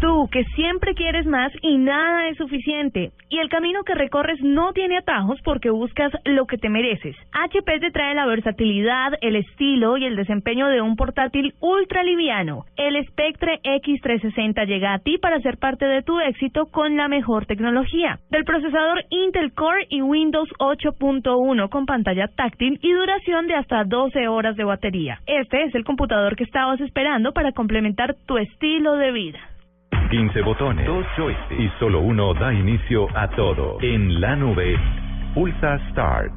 Tú, 0.00 0.28
que 0.32 0.44
siempre 0.56 0.94
quieres 0.94 1.26
más 1.26 1.52
y 1.60 1.76
nada 1.76 2.28
es 2.28 2.38
suficiente. 2.38 3.10
Y 3.28 3.38
el 3.38 3.50
camino 3.50 3.82
que 3.84 3.94
recorres 3.94 4.40
no 4.40 4.72
tiene 4.72 4.96
atajos 4.96 5.38
porque 5.44 5.68
buscas 5.68 6.10
lo 6.24 6.46
que 6.46 6.56
te 6.56 6.70
mereces. 6.70 7.14
HP 7.32 7.80
te 7.80 7.90
trae 7.90 8.14
la 8.14 8.24
versatilidad, 8.24 9.12
el 9.20 9.36
estilo 9.36 9.98
y 9.98 10.06
el 10.06 10.16
desempeño 10.16 10.68
de 10.68 10.80
un 10.80 10.96
portátil 10.96 11.52
ultra 11.60 12.02
liviano. 12.02 12.64
El 12.78 12.96
Spectre 13.08 13.60
X360 13.62 14.66
llega 14.66 14.94
a 14.94 15.00
ti 15.00 15.18
para 15.18 15.38
ser 15.40 15.58
parte 15.58 15.84
de 15.84 16.02
tu 16.02 16.18
éxito 16.18 16.64
con 16.70 16.96
la 16.96 17.08
mejor 17.08 17.44
tecnología. 17.44 18.18
Del 18.30 18.44
procesador 18.44 19.04
Intel 19.10 19.52
Core 19.52 19.86
y 19.90 20.00
Windows 20.00 20.48
8.1 20.58 21.68
con 21.68 21.84
pantalla 21.84 22.26
táctil 22.28 22.78
y 22.80 22.90
duración 22.90 23.48
de 23.48 23.54
hasta 23.54 23.84
12 23.84 24.28
horas 24.28 24.56
de 24.56 24.64
batería. 24.64 25.20
Este 25.26 25.64
es 25.64 25.74
el 25.74 25.84
computador 25.84 26.36
que 26.36 26.44
estabas 26.44 26.80
esperando 26.80 27.32
para 27.32 27.52
complementar 27.52 28.16
tu 28.26 28.38
estilo 28.38 28.96
de 28.96 29.12
vida. 29.12 29.49
15 30.10 30.42
botones, 30.42 30.86
dos 30.86 31.06
joysticks 31.16 31.60
y 31.60 31.70
solo 31.78 32.00
uno 32.00 32.34
da 32.34 32.52
inicio 32.52 33.06
a 33.16 33.28
todo. 33.28 33.78
En 33.80 34.20
la 34.20 34.34
nube, 34.34 34.76
pulsa 35.34 35.78
Start. 35.90 36.32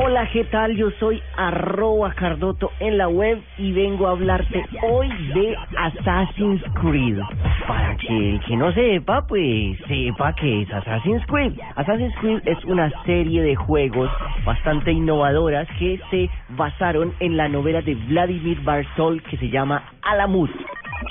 Hola, 0.00 0.28
¿qué 0.32 0.44
tal? 0.44 0.76
Yo 0.76 0.92
soy 1.00 1.20
arroba 1.36 2.14
Cardoto 2.14 2.70
en 2.78 2.98
la 2.98 3.08
web 3.08 3.42
y 3.56 3.72
vengo 3.72 4.06
a 4.06 4.12
hablarte 4.12 4.64
hoy 4.88 5.08
de 5.34 5.56
Assassin's 5.76 6.62
Creed. 6.80 7.18
Para 7.66 7.96
que 7.96 8.34
el 8.34 8.40
que 8.44 8.56
no 8.56 8.72
sepa, 8.72 9.26
pues 9.26 9.76
sepa 9.88 10.34
que 10.34 10.62
es 10.62 10.72
Assassin's 10.72 11.26
Creed. 11.26 11.54
Assassin's 11.74 12.14
Creed 12.20 12.42
es 12.44 12.64
una 12.66 12.92
serie 13.06 13.42
de 13.42 13.56
juegos 13.56 14.08
bastante 14.44 14.92
innovadoras 14.92 15.66
que 15.80 16.00
se 16.12 16.30
basaron 16.50 17.12
en 17.18 17.36
la 17.36 17.48
novela 17.48 17.82
de 17.82 17.96
Vladimir 17.96 18.60
Bartol 18.62 19.20
que 19.24 19.36
se 19.36 19.50
llama 19.50 19.82
Alamut. 20.02 20.50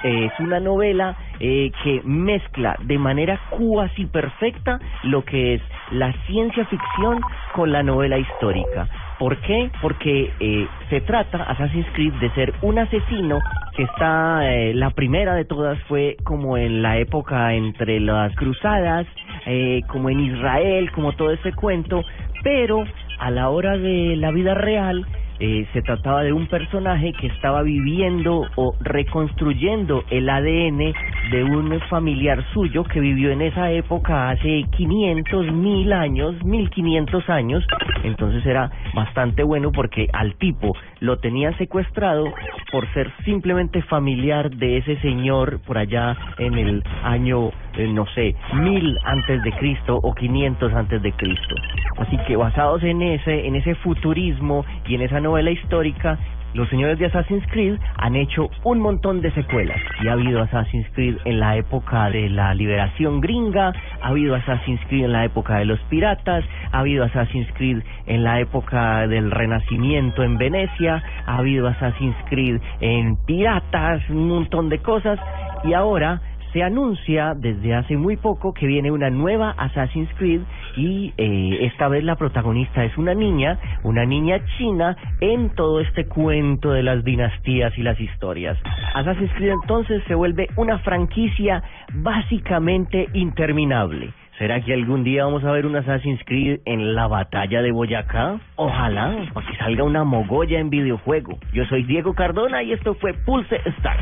Es 0.04 0.32
una 0.40 0.62
novela 0.62 1.18
eh, 1.42 1.72
que 1.84 2.02
mezcla 2.06 2.78
de 2.84 2.98
manera 2.98 3.38
cuasi 3.50 4.06
perfecta 4.06 4.80
lo 5.04 5.26
que 5.26 5.56
es 5.56 5.62
la 5.92 6.14
ciencia 6.26 6.66
ficción 6.66 7.22
con 7.54 7.72
la 7.72 7.84
novela 7.84 8.18
histórica. 8.18 8.88
¿Por 9.20 9.38
qué? 9.42 9.72
Porque 9.82 10.32
eh, 10.40 10.68
se 10.90 11.02
trata, 11.02 11.44
Assassin's 11.44 11.88
Creed, 11.94 12.14
de 12.16 12.30
ser 12.32 12.54
un 12.62 12.78
asesino 12.80 13.40
que 13.76 13.84
está, 13.84 14.52
eh, 14.52 14.74
la 14.74 14.92
primera 14.92 15.36
de 15.36 15.46
todas 15.46 15.80
fue 15.84 16.18
como 16.24 16.58
en 16.58 16.82
la 16.82 16.98
época 16.98 17.54
entre 17.54 18.00
las 18.00 18.36
cruzadas, 18.36 19.08
eh, 19.46 19.82
como 19.88 20.10
en 20.10 20.20
Israel, 20.20 20.92
como 20.92 21.14
todo 21.14 21.32
ese 21.32 21.54
cuento, 21.54 22.04
pero 22.44 22.84
a 23.20 23.32
la 23.32 23.50
hora 23.50 23.78
de 23.78 24.16
la 24.18 24.32
vida 24.32 24.54
real, 24.54 25.06
eh, 25.40 25.68
se 25.72 25.84
trataba 25.84 26.24
de 26.24 26.34
un 26.34 26.48
personaje 26.48 27.14
que 27.14 27.28
estaba 27.28 27.62
viviendo 27.62 28.48
o 28.56 28.76
reconstruyendo 28.80 30.04
el 30.10 30.28
ADN 30.30 30.94
de 31.32 31.44
un 31.44 31.80
familiar 31.90 32.44
suyo 32.54 32.84
que 32.84 33.00
vivió 33.00 33.32
en 33.32 33.42
esa 33.42 33.72
época 33.72 34.30
hace 34.30 34.64
500, 34.76 35.52
mil 35.52 35.92
años, 35.94 36.36
1500 36.44 37.30
años. 37.30 37.66
Entonces 38.04 38.46
era 38.46 38.72
bastante 38.94 39.44
bueno 39.44 39.72
porque 39.72 40.08
al 40.14 40.36
tipo 40.36 40.76
lo 41.00 41.18
tenían 41.20 41.58
secuestrado 41.58 42.26
por 42.72 42.92
ser 42.94 43.12
simplemente 43.26 43.82
familiar 43.84 44.50
de 44.52 44.78
ese 44.78 44.98
señor 45.02 45.60
por 45.66 45.78
allá 45.78 46.16
en 46.38 46.54
el 46.58 46.84
año, 47.04 47.50
eh, 47.78 47.88
no 47.88 48.06
sé, 48.14 48.36
mil 48.54 48.98
antes 49.06 49.44
de 49.44 49.52
Cristo 49.54 50.00
o 50.02 50.14
500 50.14 50.74
antes 50.74 51.02
de 51.02 51.12
Cristo. 51.14 51.56
Así 51.98 52.18
que 52.28 52.36
basados 52.36 52.84
en 52.84 53.02
ese, 53.02 53.48
en 53.48 53.56
ese 53.56 53.76
futurismo 53.76 54.66
y 54.88 54.96
en 54.96 55.02
esa 55.02 55.20
novela 55.20 55.52
histórica, 55.52 56.18
los 56.58 56.68
señores 56.70 56.98
de 56.98 57.06
Assassin's 57.06 57.46
Creed 57.52 57.78
han 57.98 58.16
hecho 58.16 58.50
un 58.64 58.80
montón 58.80 59.22
de 59.22 59.32
secuelas. 59.32 59.80
Y 60.04 60.08
ha 60.08 60.14
habido 60.14 60.42
Assassin's 60.42 60.88
Creed 60.96 61.18
en 61.24 61.40
la 61.40 61.56
época 61.56 62.10
de 62.10 62.30
la 62.30 62.56
liberación 62.56 63.22
gringa, 63.22 63.72
ha 64.02 64.08
habido 64.08 64.34
Assassin's 64.34 64.82
Creed 64.90 65.06
en 65.06 65.14
la 65.14 65.24
época 65.24 65.60
de 65.60 65.66
los 65.66 65.80
piratas, 65.82 66.44
ha 66.72 66.80
habido 66.80 67.04
Assassin's 67.06 67.48
Creed 67.54 67.84
en 68.08 68.24
la 68.24 68.40
época 68.40 69.08
del 69.08 69.30
renacimiento 69.30 70.24
en 70.24 70.40
Venecia, 70.40 71.04
ha 71.28 71.38
habido 71.38 71.68
Assassin's 71.68 72.18
Creed 72.28 72.60
en 72.82 73.18
piratas, 73.28 74.02
un 74.10 74.28
montón 74.28 74.70
de 74.70 74.80
cosas. 74.80 75.20
Y 75.64 75.74
ahora 75.74 76.22
se 76.58 76.64
anuncia 76.64 77.36
desde 77.36 77.76
hace 77.76 77.98
muy 77.98 78.18
poco 78.18 78.52
que 78.52 78.66
viene 78.66 78.90
una 78.90 79.12
nueva 79.12 79.52
Assassin's 79.60 80.10
Creed 80.18 80.42
y 80.76 81.14
eh, 81.16 81.68
esta 81.68 81.88
vez 81.88 82.04
la 82.04 82.16
protagonista 82.16 82.84
es 82.84 82.98
una 82.98 83.14
niña, 83.14 83.60
una 83.84 84.06
niña 84.06 84.40
china 84.58 84.98
en 85.22 85.52
todo 85.52 85.82
este 85.82 86.08
cuento 86.08 86.72
de 86.72 86.82
las 86.82 87.04
dinastías 87.04 87.78
y 87.78 87.84
las 87.84 88.00
historias. 88.00 88.58
Assassin's 88.96 89.32
Creed 89.36 89.52
entonces 89.52 90.02
se 90.08 90.16
vuelve 90.16 90.48
una 90.56 90.80
franquicia 90.80 91.62
básicamente 91.94 93.08
interminable. 93.14 94.12
¿Será 94.40 94.60
que 94.60 94.74
algún 94.74 95.04
día 95.04 95.26
vamos 95.26 95.44
a 95.44 95.52
ver 95.52 95.68
un 95.68 95.76
Assassin's 95.76 96.22
Creed 96.26 96.62
en 96.66 96.96
la 96.96 97.06
batalla 97.06 97.62
de 97.62 97.72
Boyacá? 97.72 98.40
Ojalá, 98.56 99.28
para 99.32 99.46
que 99.46 99.58
salga 99.58 99.84
una 99.84 100.04
mogolla 100.04 100.58
en 100.58 100.72
videojuego. 100.72 101.38
Yo 101.54 101.66
soy 101.66 101.84
Diego 101.84 102.16
Cardona 102.16 102.64
y 102.64 102.74
esto 102.74 102.96
fue 102.96 103.14
Pulse 103.14 103.62
Start. 103.78 104.02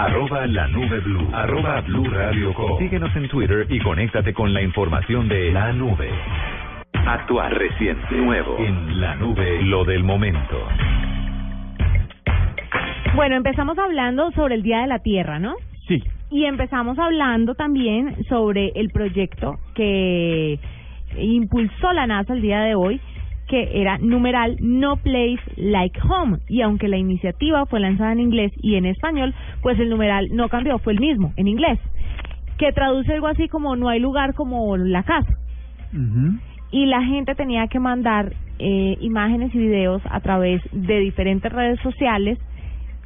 Arroba 0.00 0.46
la 0.46 0.66
nube 0.68 0.98
blue. 1.00 1.28
Arroba 1.30 1.82
blue 1.82 2.08
radio 2.08 2.54
com. 2.54 2.78
Síguenos 2.78 3.14
en 3.16 3.28
Twitter 3.28 3.66
y 3.68 3.78
conéctate 3.80 4.32
con 4.32 4.54
la 4.54 4.62
información 4.62 5.28
de 5.28 5.52
la 5.52 5.74
nube. 5.74 6.08
Actuar 7.06 7.52
reciente. 7.52 8.16
Nuevo. 8.16 8.56
En 8.56 8.98
la 8.98 9.14
nube. 9.16 9.62
Lo 9.62 9.84
del 9.84 10.02
momento. 10.02 10.56
Bueno, 13.14 13.36
empezamos 13.36 13.78
hablando 13.78 14.30
sobre 14.30 14.54
el 14.54 14.62
Día 14.62 14.80
de 14.80 14.86
la 14.86 15.00
Tierra, 15.00 15.38
¿no? 15.38 15.54
Sí. 15.86 16.02
Y 16.30 16.46
empezamos 16.46 16.98
hablando 16.98 17.54
también 17.54 18.24
sobre 18.24 18.72
el 18.76 18.88
proyecto 18.88 19.58
que 19.74 20.58
impulsó 21.18 21.92
la 21.92 22.06
NASA 22.06 22.32
el 22.32 22.40
día 22.40 22.60
de 22.60 22.74
hoy, 22.74 23.02
que 23.50 23.80
era 23.82 23.98
numeral 23.98 24.58
No 24.60 24.96
Place 24.96 25.42
Like 25.56 26.00
Home. 26.08 26.38
Y 26.48 26.62
aunque 26.62 26.86
la 26.86 26.98
iniciativa 26.98 27.66
fue 27.66 27.80
lanzada 27.80 28.12
en 28.12 28.20
inglés 28.20 28.52
y 28.62 28.76
en 28.76 28.86
español, 28.86 29.34
pues 29.60 29.76
el 29.80 29.90
numeral 29.90 30.28
no 30.32 30.48
cambió, 30.48 30.78
fue 30.78 30.92
el 30.92 31.00
mismo, 31.00 31.32
en 31.36 31.48
inglés. 31.48 31.80
Que 32.58 32.72
traduce 32.72 33.12
algo 33.12 33.26
así 33.26 33.48
como 33.48 33.74
no 33.74 33.88
hay 33.88 33.98
lugar 33.98 34.34
como 34.34 34.76
la 34.76 35.02
casa. 35.02 35.36
Y 36.70 36.86
la 36.86 37.02
gente 37.02 37.34
tenía 37.34 37.66
que 37.66 37.80
mandar 37.80 38.34
eh, 38.60 38.96
imágenes 39.00 39.52
y 39.52 39.58
videos 39.58 40.00
a 40.08 40.20
través 40.20 40.62
de 40.70 41.00
diferentes 41.00 41.52
redes 41.52 41.80
sociales 41.80 42.38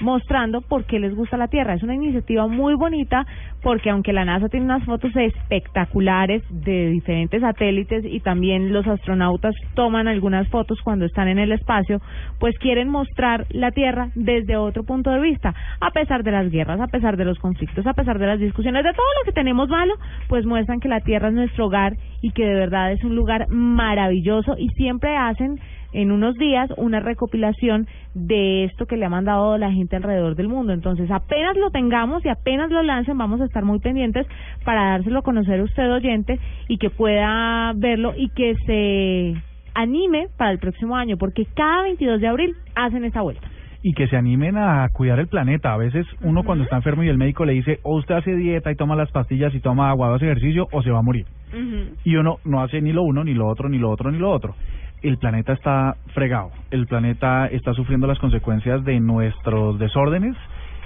mostrando 0.00 0.60
por 0.60 0.84
qué 0.84 0.98
les 0.98 1.14
gusta 1.14 1.36
la 1.36 1.48
Tierra. 1.48 1.74
Es 1.74 1.82
una 1.82 1.94
iniciativa 1.94 2.46
muy 2.46 2.74
bonita 2.74 3.26
porque 3.62 3.90
aunque 3.90 4.12
la 4.12 4.24
NASA 4.24 4.48
tiene 4.48 4.66
unas 4.66 4.84
fotos 4.84 5.14
espectaculares 5.16 6.42
de 6.50 6.90
diferentes 6.90 7.40
satélites 7.40 8.04
y 8.04 8.20
también 8.20 8.72
los 8.72 8.86
astronautas 8.86 9.54
toman 9.74 10.08
algunas 10.08 10.48
fotos 10.48 10.80
cuando 10.82 11.06
están 11.06 11.28
en 11.28 11.38
el 11.38 11.52
espacio, 11.52 12.00
pues 12.38 12.58
quieren 12.58 12.88
mostrar 12.88 13.46
la 13.50 13.70
Tierra 13.70 14.10
desde 14.14 14.56
otro 14.56 14.84
punto 14.84 15.10
de 15.10 15.20
vista. 15.20 15.54
A 15.80 15.90
pesar 15.90 16.22
de 16.22 16.32
las 16.32 16.50
guerras, 16.50 16.80
a 16.80 16.88
pesar 16.88 17.16
de 17.16 17.24
los 17.24 17.38
conflictos, 17.38 17.86
a 17.86 17.94
pesar 17.94 18.18
de 18.18 18.26
las 18.26 18.38
discusiones, 18.38 18.84
de 18.84 18.92
todo 18.92 19.06
lo 19.20 19.24
que 19.24 19.32
tenemos 19.32 19.68
malo, 19.68 19.94
pues 20.28 20.44
muestran 20.44 20.80
que 20.80 20.88
la 20.88 21.00
Tierra 21.00 21.28
es 21.28 21.34
nuestro 21.34 21.66
hogar 21.66 21.94
y 22.20 22.32
que 22.32 22.44
de 22.44 22.54
verdad 22.54 22.92
es 22.92 23.02
un 23.04 23.14
lugar 23.14 23.48
maravilloso 23.48 24.56
y 24.58 24.68
siempre 24.70 25.16
hacen 25.16 25.58
en 25.94 26.10
unos 26.10 26.34
días 26.34 26.70
una 26.76 27.00
recopilación 27.00 27.86
de 28.14 28.64
esto 28.64 28.86
que 28.86 28.96
le 28.96 29.06
ha 29.06 29.08
mandado 29.08 29.56
la 29.56 29.72
gente 29.72 29.96
alrededor 29.96 30.34
del 30.34 30.48
mundo. 30.48 30.72
Entonces, 30.72 31.10
apenas 31.10 31.56
lo 31.56 31.70
tengamos 31.70 32.24
y 32.24 32.28
apenas 32.28 32.70
lo 32.70 32.82
lancen, 32.82 33.16
vamos 33.16 33.40
a 33.40 33.44
estar 33.44 33.64
muy 33.64 33.78
pendientes 33.78 34.26
para 34.64 34.90
dárselo 34.90 35.20
a 35.20 35.22
conocer 35.22 35.60
a 35.60 35.64
usted 35.64 35.90
oyente 35.90 36.38
y 36.68 36.78
que 36.78 36.90
pueda 36.90 37.72
verlo 37.76 38.12
y 38.16 38.28
que 38.30 38.54
se 38.66 39.40
anime 39.74 40.28
para 40.36 40.50
el 40.50 40.58
próximo 40.58 40.96
año, 40.96 41.16
porque 41.16 41.46
cada 41.54 41.82
22 41.84 42.20
de 42.20 42.28
abril 42.28 42.54
hacen 42.74 43.04
esta 43.04 43.22
vuelta. 43.22 43.48
y 43.86 43.92
que 43.92 44.08
se 44.08 44.16
animen 44.16 44.56
a 44.56 44.88
cuidar 44.94 45.20
el 45.20 45.28
planeta. 45.28 45.74
A 45.74 45.76
veces 45.76 46.06
uno 46.22 46.42
cuando 46.42 46.64
está 46.64 46.76
enfermo 46.76 47.02
y 47.02 47.08
el 47.10 47.18
médico 47.18 47.44
le 47.44 47.52
dice, 47.52 47.80
o 47.82 47.98
usted 47.98 48.14
hace 48.14 48.34
dieta 48.34 48.72
y 48.72 48.76
toma 48.76 48.96
las 48.96 49.10
pastillas 49.10 49.54
y 49.54 49.60
toma 49.60 49.90
agua, 49.90 50.08
o 50.08 50.14
hace 50.14 50.24
ejercicio, 50.24 50.68
o 50.72 50.82
se 50.82 50.90
va 50.90 51.00
a 51.00 51.02
morir. 51.02 51.26
Y 52.02 52.16
uno 52.16 52.38
no 52.46 52.62
hace 52.62 52.80
ni 52.80 52.94
lo 52.94 53.02
uno, 53.02 53.24
ni 53.24 53.34
lo 53.34 53.46
otro, 53.46 53.68
ni 53.68 53.78
lo 53.78 53.90
otro, 53.90 54.10
ni 54.10 54.16
lo 54.16 54.30
otro. 54.30 54.54
El 55.08 55.18
planeta 55.18 55.52
está 55.52 55.96
fregado, 56.14 56.50
el 56.70 56.86
planeta 56.86 57.46
está 57.46 57.74
sufriendo 57.74 58.06
las 58.06 58.18
consecuencias 58.18 58.84
de 58.84 59.00
nuestros 59.00 59.78
desórdenes 59.78 60.36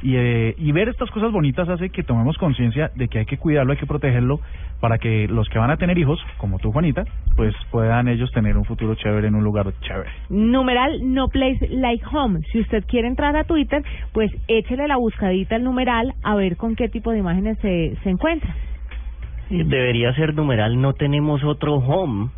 y, 0.02 0.16
eh, 0.16 0.54
y 0.58 0.72
ver 0.72 0.88
estas 0.88 1.10
cosas 1.10 1.32
bonitas 1.32 1.68
hace 1.68 1.90
que 1.90 2.02
tomemos 2.02 2.36
conciencia 2.38 2.90
de 2.94 3.08
que 3.08 3.20
hay 3.20 3.26
que 3.26 3.38
cuidarlo, 3.38 3.72
hay 3.72 3.78
que 3.78 3.86
protegerlo 3.86 4.40
para 4.80 4.98
que 4.98 5.26
los 5.28 5.48
que 5.48 5.58
van 5.58 5.70
a 5.70 5.76
tener 5.76 5.98
hijos, 5.98 6.20
como 6.36 6.58
tú 6.58 6.70
Juanita, 6.72 7.04
pues 7.36 7.54
puedan 7.70 8.08
ellos 8.08 8.30
tener 8.32 8.56
un 8.56 8.64
futuro 8.64 8.94
chévere 8.94 9.28
en 9.28 9.34
un 9.34 9.42
lugar 9.42 9.72
chévere. 9.80 10.10
Numeral 10.28 11.12
no 11.12 11.28
place 11.28 11.68
like 11.70 12.04
home. 12.12 12.40
Si 12.52 12.60
usted 12.60 12.84
quiere 12.86 13.08
entrar 13.08 13.36
a 13.36 13.44
Twitter, 13.44 13.82
pues 14.12 14.30
échele 14.46 14.86
la 14.86 14.96
buscadita 14.96 15.56
al 15.56 15.64
numeral 15.64 16.14
a 16.22 16.34
ver 16.36 16.56
con 16.56 16.76
qué 16.76 16.88
tipo 16.88 17.10
de 17.10 17.18
imágenes 17.18 17.58
se, 17.58 17.96
se 18.02 18.10
encuentra. 18.10 18.54
Debería 19.50 20.12
ser 20.14 20.34
numeral, 20.34 20.80
no 20.80 20.92
tenemos 20.92 21.42
otro 21.42 21.76
home. 21.76 22.28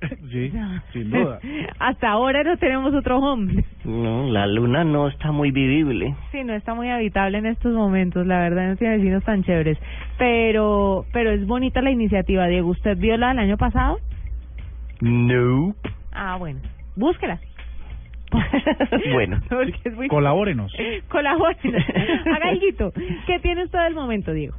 Sí, 0.30 0.52
sin 0.92 1.10
duda. 1.10 1.40
Hasta 1.78 2.10
ahora 2.10 2.42
no 2.44 2.56
tenemos 2.56 2.94
otro 2.94 3.18
home. 3.18 3.64
No, 3.84 4.28
la 4.28 4.46
luna 4.46 4.84
no 4.84 5.08
está 5.08 5.32
muy 5.32 5.50
vivible. 5.50 6.14
Sí, 6.32 6.44
no 6.44 6.54
está 6.54 6.74
muy 6.74 6.88
habitable 6.90 7.38
en 7.38 7.46
estos 7.46 7.72
momentos, 7.72 8.26
la 8.26 8.40
verdad 8.40 8.68
no 8.68 8.76
tiene 8.76 8.98
vecinos 8.98 9.24
tan 9.24 9.42
chéveres. 9.42 9.78
Pero 10.18 11.04
pero 11.12 11.30
es 11.30 11.46
bonita 11.46 11.82
la 11.82 11.90
iniciativa, 11.90 12.46
Diego. 12.46 12.68
¿Usted 12.68 12.96
vio 12.98 13.16
la 13.16 13.28
del 13.28 13.38
año 13.40 13.56
pasado? 13.56 13.98
No. 15.00 15.74
Ah, 16.12 16.36
bueno. 16.38 16.60
Búsquela. 16.96 17.40
Bueno. 19.12 19.40
Muy... 19.96 20.08
Colabórenos. 20.08 20.72
Colabórenos. 21.08 21.82
Haga 22.26 22.50
algo. 22.50 22.92
¿Qué 23.26 23.38
tiene 23.40 23.64
usted 23.64 23.78
del 23.84 23.94
momento, 23.94 24.32
Diego? 24.32 24.54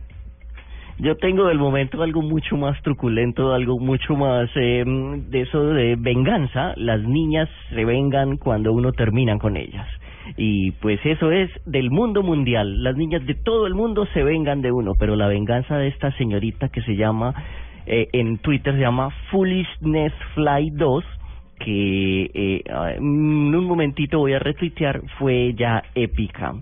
Yo 1.02 1.16
tengo 1.16 1.48
del 1.48 1.60
momento 1.60 2.04
algo 2.04 2.22
mucho 2.22 2.58
más 2.58 2.82
truculento, 2.82 3.54
algo 3.54 3.80
mucho 3.80 4.18
más 4.18 4.50
eh, 4.56 4.84
de 4.86 5.42
eso 5.42 5.64
de 5.64 5.96
venganza. 5.96 6.74
Las 6.76 7.02
niñas 7.02 7.48
se 7.70 7.86
vengan 7.86 8.36
cuando 8.36 8.74
uno 8.74 8.92
termina 8.92 9.38
con 9.40 9.56
ellas. 9.56 9.88
Y 10.36 10.72
pues 10.72 11.00
eso 11.06 11.32
es 11.32 11.50
del 11.66 11.90
mundo 11.90 12.22
mundial. 12.22 12.84
Las 12.84 12.98
niñas 12.98 13.26
de 13.26 13.34
todo 13.34 13.66
el 13.66 13.76
mundo 13.76 14.08
se 14.14 14.24
vengan 14.24 14.62
de 14.62 14.74
uno, 14.74 14.92
pero 15.00 15.16
la 15.16 15.28
venganza 15.28 15.78
de 15.78 15.88
esta 15.88 16.12
señorita 16.18 16.68
que 16.68 16.82
se 16.82 16.98
llama, 16.98 17.34
eh, 17.86 18.10
en 18.12 18.38
Twitter 18.40 18.74
se 18.74 18.82
llama 18.82 19.10
Foolishness 19.32 20.12
Fly 20.36 20.72
2, 20.72 21.06
que 21.60 22.24
eh, 22.34 22.64
en 22.98 23.56
un 23.56 23.66
momentito 23.66 24.20
voy 24.20 24.34
a 24.34 24.40
retuitear, 24.40 25.02
fue 25.18 25.54
ya 25.54 25.82
épica. 25.96 26.56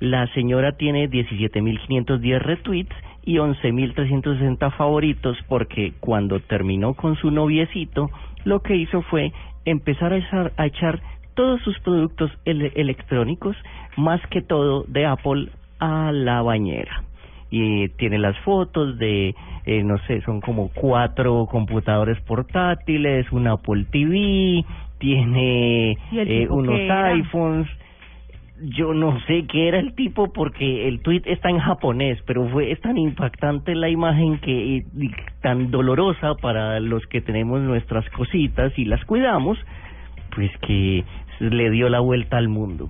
La 0.00 0.26
señora 0.28 0.72
tiene 0.78 1.10
17.510 1.10 2.38
retweets 2.40 2.96
y 3.24 3.36
11.360 3.36 4.72
favoritos 4.76 5.38
porque 5.48 5.92
cuando 6.00 6.40
terminó 6.40 6.94
con 6.94 7.16
su 7.16 7.30
noviecito, 7.30 8.10
lo 8.44 8.60
que 8.60 8.76
hizo 8.76 9.02
fue 9.02 9.32
empezar 9.64 10.12
a 10.12 10.16
echar, 10.16 10.52
a 10.56 10.66
echar 10.66 11.00
todos 11.34 11.60
sus 11.62 11.78
productos 11.80 12.30
ele- 12.44 12.72
electrónicos, 12.74 13.56
más 13.96 14.20
que 14.28 14.42
todo 14.42 14.84
de 14.88 15.06
Apple, 15.06 15.48
a 15.78 16.12
la 16.12 16.42
bañera. 16.42 17.04
Y 17.50 17.88
tiene 17.90 18.18
las 18.18 18.38
fotos 18.40 18.98
de, 18.98 19.34
eh, 19.66 19.82
no 19.84 19.98
sé, 20.06 20.22
son 20.22 20.40
como 20.40 20.70
cuatro 20.72 21.46
computadores 21.50 22.18
portátiles, 22.22 23.30
un 23.30 23.46
Apple 23.46 23.84
TV, 23.90 24.64
tiene 24.98 25.98
¿Y 26.10 26.18
el 26.18 26.30
eh, 26.30 26.48
unos 26.48 26.78
iPhones, 26.78 27.68
yo 28.62 28.94
no 28.94 29.20
sé 29.26 29.44
qué 29.46 29.68
era 29.68 29.78
el 29.78 29.94
tipo 29.94 30.32
porque 30.32 30.88
el 30.88 31.00
tweet 31.00 31.22
está 31.26 31.50
en 31.50 31.58
japonés, 31.58 32.18
pero 32.26 32.48
fue 32.48 32.70
es 32.70 32.80
tan 32.80 32.96
impactante 32.96 33.74
la 33.74 33.88
imagen 33.88 34.38
que 34.38 34.50
y, 34.50 34.84
tan 35.40 35.70
dolorosa 35.70 36.34
para 36.36 36.78
los 36.80 37.04
que 37.06 37.20
tenemos 37.20 37.60
nuestras 37.60 38.08
cositas 38.10 38.72
y 38.78 38.84
las 38.84 39.04
cuidamos, 39.04 39.58
pues 40.34 40.50
que 40.58 41.04
le 41.40 41.70
dio 41.70 41.88
la 41.88 42.00
vuelta 42.00 42.38
al 42.38 42.48
mundo. 42.48 42.88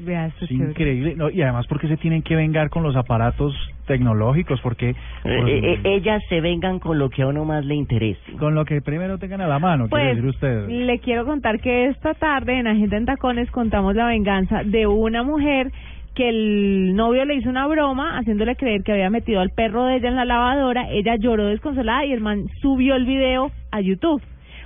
Vea, 0.00 0.26
esto 0.26 0.44
Es 0.44 0.50
increíble. 0.50 1.14
No, 1.16 1.30
y 1.30 1.42
además, 1.42 1.66
porque 1.66 1.88
se 1.88 1.96
tienen 1.96 2.22
que 2.22 2.36
vengar 2.36 2.70
con 2.70 2.82
los 2.82 2.94
aparatos 2.96 3.54
tecnológicos? 3.86 4.60
Porque 4.60 4.90
Eh, 4.90 4.94
eh, 5.24 5.80
ellas 5.84 6.22
se 6.28 6.40
vengan 6.40 6.78
con 6.78 6.98
lo 6.98 7.08
que 7.10 7.22
a 7.22 7.26
uno 7.26 7.44
más 7.44 7.64
le 7.64 7.74
interese. 7.74 8.20
con 8.38 8.54
lo 8.54 8.64
que 8.64 8.80
primero 8.82 9.18
tengan 9.18 9.40
a 9.40 9.48
la 9.48 9.58
mano, 9.58 9.88
quiere 9.88 10.04
Pues 10.14 10.16
decir 10.16 10.28
usted. 10.30 10.68
le 10.68 10.98
quiero 11.00 11.24
contar 11.24 11.60
que 11.60 11.86
esta 11.86 12.14
tarde 12.14 12.58
en 12.58 12.66
Agenda 12.66 12.96
en 12.96 13.06
Tacones 13.06 13.50
contamos 13.50 13.94
la 13.94 14.06
venganza 14.06 14.62
de 14.64 14.86
una 14.86 15.22
mujer 15.22 15.70
que 16.14 16.28
el 16.28 16.94
novio 16.96 17.24
le 17.24 17.36
hizo 17.36 17.48
una 17.48 17.66
broma 17.66 18.18
haciéndole 18.18 18.56
creer 18.56 18.82
que 18.82 18.92
había 18.92 19.08
metido 19.08 19.40
al 19.40 19.50
perro 19.50 19.84
de 19.86 19.96
ella 19.96 20.08
en 20.08 20.16
la 20.16 20.24
lavadora, 20.24 20.90
ella 20.90 21.14
lloró 21.16 21.46
desconsolada 21.46 22.04
y 22.04 22.12
el 22.12 22.20
man 22.20 22.44
subió 22.60 22.96
el 22.96 23.04
video 23.06 23.50
a 23.70 23.80
YouTube. 23.80 24.20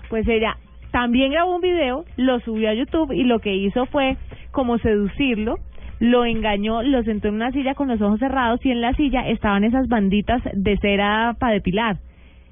Pues 0.09 0.27
ella 0.29 0.57
también 0.93 1.31
grabó 1.33 1.55
un 1.57 1.61
video, 1.63 2.05
lo 2.17 2.41
subió 2.41 2.71
a 2.71 2.75
YouTube 2.75 3.13
y 3.13 3.25
lo 3.25 3.39
que 3.39 3.55
hizo 3.55 3.87
fue 3.87 4.17
como 4.53 4.79
seducirlo, 4.79 5.57
lo 5.99 6.25
engañó, 6.25 6.83
lo 6.83 7.03
sentó 7.03 7.29
en 7.29 7.35
una 7.35 7.53
silla 7.53 7.75
con 7.75 7.89
los 7.89 8.01
ojos 8.01 8.19
cerrados 8.21 8.65
y 8.65 8.71
en 8.71 8.81
la 8.81 8.93
silla 8.95 9.29
estaban 9.29 9.65
esas 9.65 9.89
banditas 9.89 10.43
de 10.53 10.77
cera 10.79 11.35
para 11.39 11.55
depilar. 11.55 11.97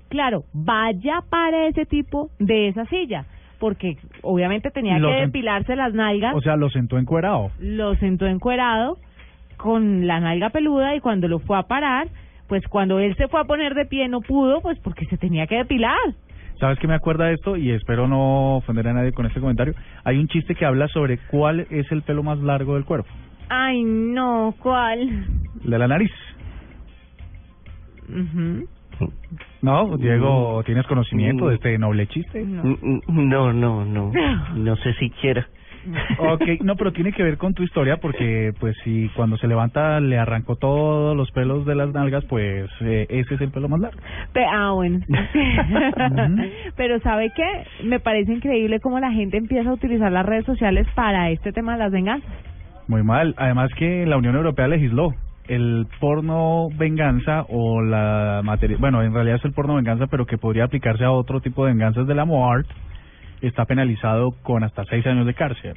Claro, 0.08 0.44
vaya 0.52 1.20
para 1.30 1.66
ese 1.68 1.86
tipo 1.86 2.30
de 2.38 2.68
esa 2.68 2.84
silla, 2.86 3.26
porque 3.60 3.96
obviamente 4.22 4.70
tenía 4.70 4.98
que 5.00 5.20
depilarse 5.26 5.76
las 5.76 5.94
nalgas, 5.94 6.34
O 6.34 6.40
sea, 6.40 6.56
lo 6.56 6.68
sentó 6.70 6.98
encuerado. 6.98 7.50
lo 7.60 7.94
sentó 7.96 8.26
encuerado 8.26 8.98
con 9.56 10.06
la 10.06 10.20
nalga 10.20 10.50
peluda 10.50 10.96
y 10.96 11.00
cuando 11.00 11.28
lo 11.28 11.38
fue 11.38 11.58
a 11.58 11.64
parar, 11.64 12.08
pues 12.48 12.66
cuando 12.68 12.98
él 12.98 13.14
se 13.16 13.28
fue 13.28 13.40
a 13.40 13.44
poner 13.44 13.74
de 13.74 13.84
pie 13.86 14.08
no 14.08 14.20
pudo, 14.20 14.60
pues 14.60 14.78
porque 14.80 15.06
se 15.06 15.16
tenía 15.16 15.46
que 15.46 15.56
depilar. 15.56 15.96
¿Sabes 16.60 16.78
qué 16.78 16.86
me 16.86 16.94
acuerda 16.94 17.24
de 17.26 17.34
esto? 17.34 17.56
Y 17.56 17.70
espero 17.70 18.06
no 18.06 18.56
ofender 18.58 18.86
a 18.88 18.92
nadie 18.92 19.12
con 19.12 19.24
este 19.24 19.40
comentario. 19.40 19.74
Hay 20.04 20.18
un 20.18 20.28
chiste 20.28 20.54
que 20.54 20.66
habla 20.66 20.88
sobre 20.88 21.18
cuál 21.30 21.66
es 21.70 21.90
el 21.90 22.02
pelo 22.02 22.22
más 22.22 22.38
largo 22.38 22.74
del 22.74 22.84
cuerpo. 22.84 23.08
Ay, 23.48 23.82
no, 23.82 24.54
¿cuál? 24.60 25.00
El 25.64 25.70
de 25.70 25.78
la 25.78 25.88
nariz. 25.88 26.10
Ujú. 28.08 28.66
¿No? 29.62 29.96
Diego, 29.96 30.62
¿tienes 30.64 30.86
conocimiento 30.86 31.48
de 31.48 31.54
este 31.54 31.78
noble 31.78 32.06
chiste? 32.08 32.44
Mm, 32.44 33.00
No, 33.08 33.52
no, 33.52 33.84
no. 33.84 34.12
No 34.54 34.76
sé 34.76 34.92
si 34.94 35.08
quiera. 35.10 35.46
Ok, 36.18 36.42
no, 36.62 36.76
pero 36.76 36.92
tiene 36.92 37.12
que 37.12 37.22
ver 37.22 37.38
con 37.38 37.54
tu 37.54 37.62
historia 37.62 37.96
porque, 37.96 38.52
pues, 38.60 38.76
si 38.84 39.08
cuando 39.16 39.36
se 39.38 39.46
levanta 39.48 40.00
le 40.00 40.18
arrancó 40.18 40.56
todos 40.56 41.16
los 41.16 41.30
pelos 41.32 41.64
de 41.66 41.74
las 41.74 41.92
nalgas, 41.92 42.24
pues 42.26 42.70
eh, 42.80 43.06
ese 43.08 43.34
es 43.34 43.40
el 43.40 43.50
pelo 43.50 43.68
más 43.68 43.80
largo. 43.80 44.00
Pe- 44.32 44.44
ah, 44.44 44.72
bueno. 44.72 45.00
Pero 46.76 47.00
¿sabe 47.00 47.30
qué? 47.34 47.64
Me 47.84 48.00
parece 48.00 48.32
increíble 48.32 48.80
cómo 48.80 49.00
la 49.00 49.12
gente 49.12 49.36
empieza 49.36 49.70
a 49.70 49.74
utilizar 49.74 50.12
las 50.12 50.26
redes 50.26 50.44
sociales 50.44 50.86
para 50.94 51.30
este 51.30 51.52
tema 51.52 51.72
de 51.72 51.78
las 51.78 51.92
venganzas. 51.92 52.30
Muy 52.88 53.02
mal. 53.02 53.34
Además 53.38 53.70
que 53.76 54.04
la 54.06 54.16
Unión 54.16 54.34
Europea 54.36 54.68
legisló 54.68 55.14
el 55.48 55.86
porno 55.98 56.68
venganza 56.76 57.44
o 57.48 57.82
la 57.82 58.40
materia, 58.44 58.76
bueno, 58.78 59.02
en 59.02 59.12
realidad 59.12 59.36
es 59.36 59.44
el 59.44 59.52
porno 59.52 59.74
venganza, 59.74 60.06
pero 60.06 60.24
que 60.26 60.38
podría 60.38 60.64
aplicarse 60.64 61.04
a 61.04 61.10
otro 61.10 61.40
tipo 61.40 61.64
de 61.64 61.72
venganzas 61.72 62.06
de 62.06 62.14
la 62.14 62.24
MOART, 62.24 62.66
está 63.42 63.64
penalizado 63.64 64.32
con 64.42 64.64
hasta 64.64 64.84
seis 64.84 65.06
años 65.06 65.26
de 65.26 65.34
cárcel. 65.34 65.74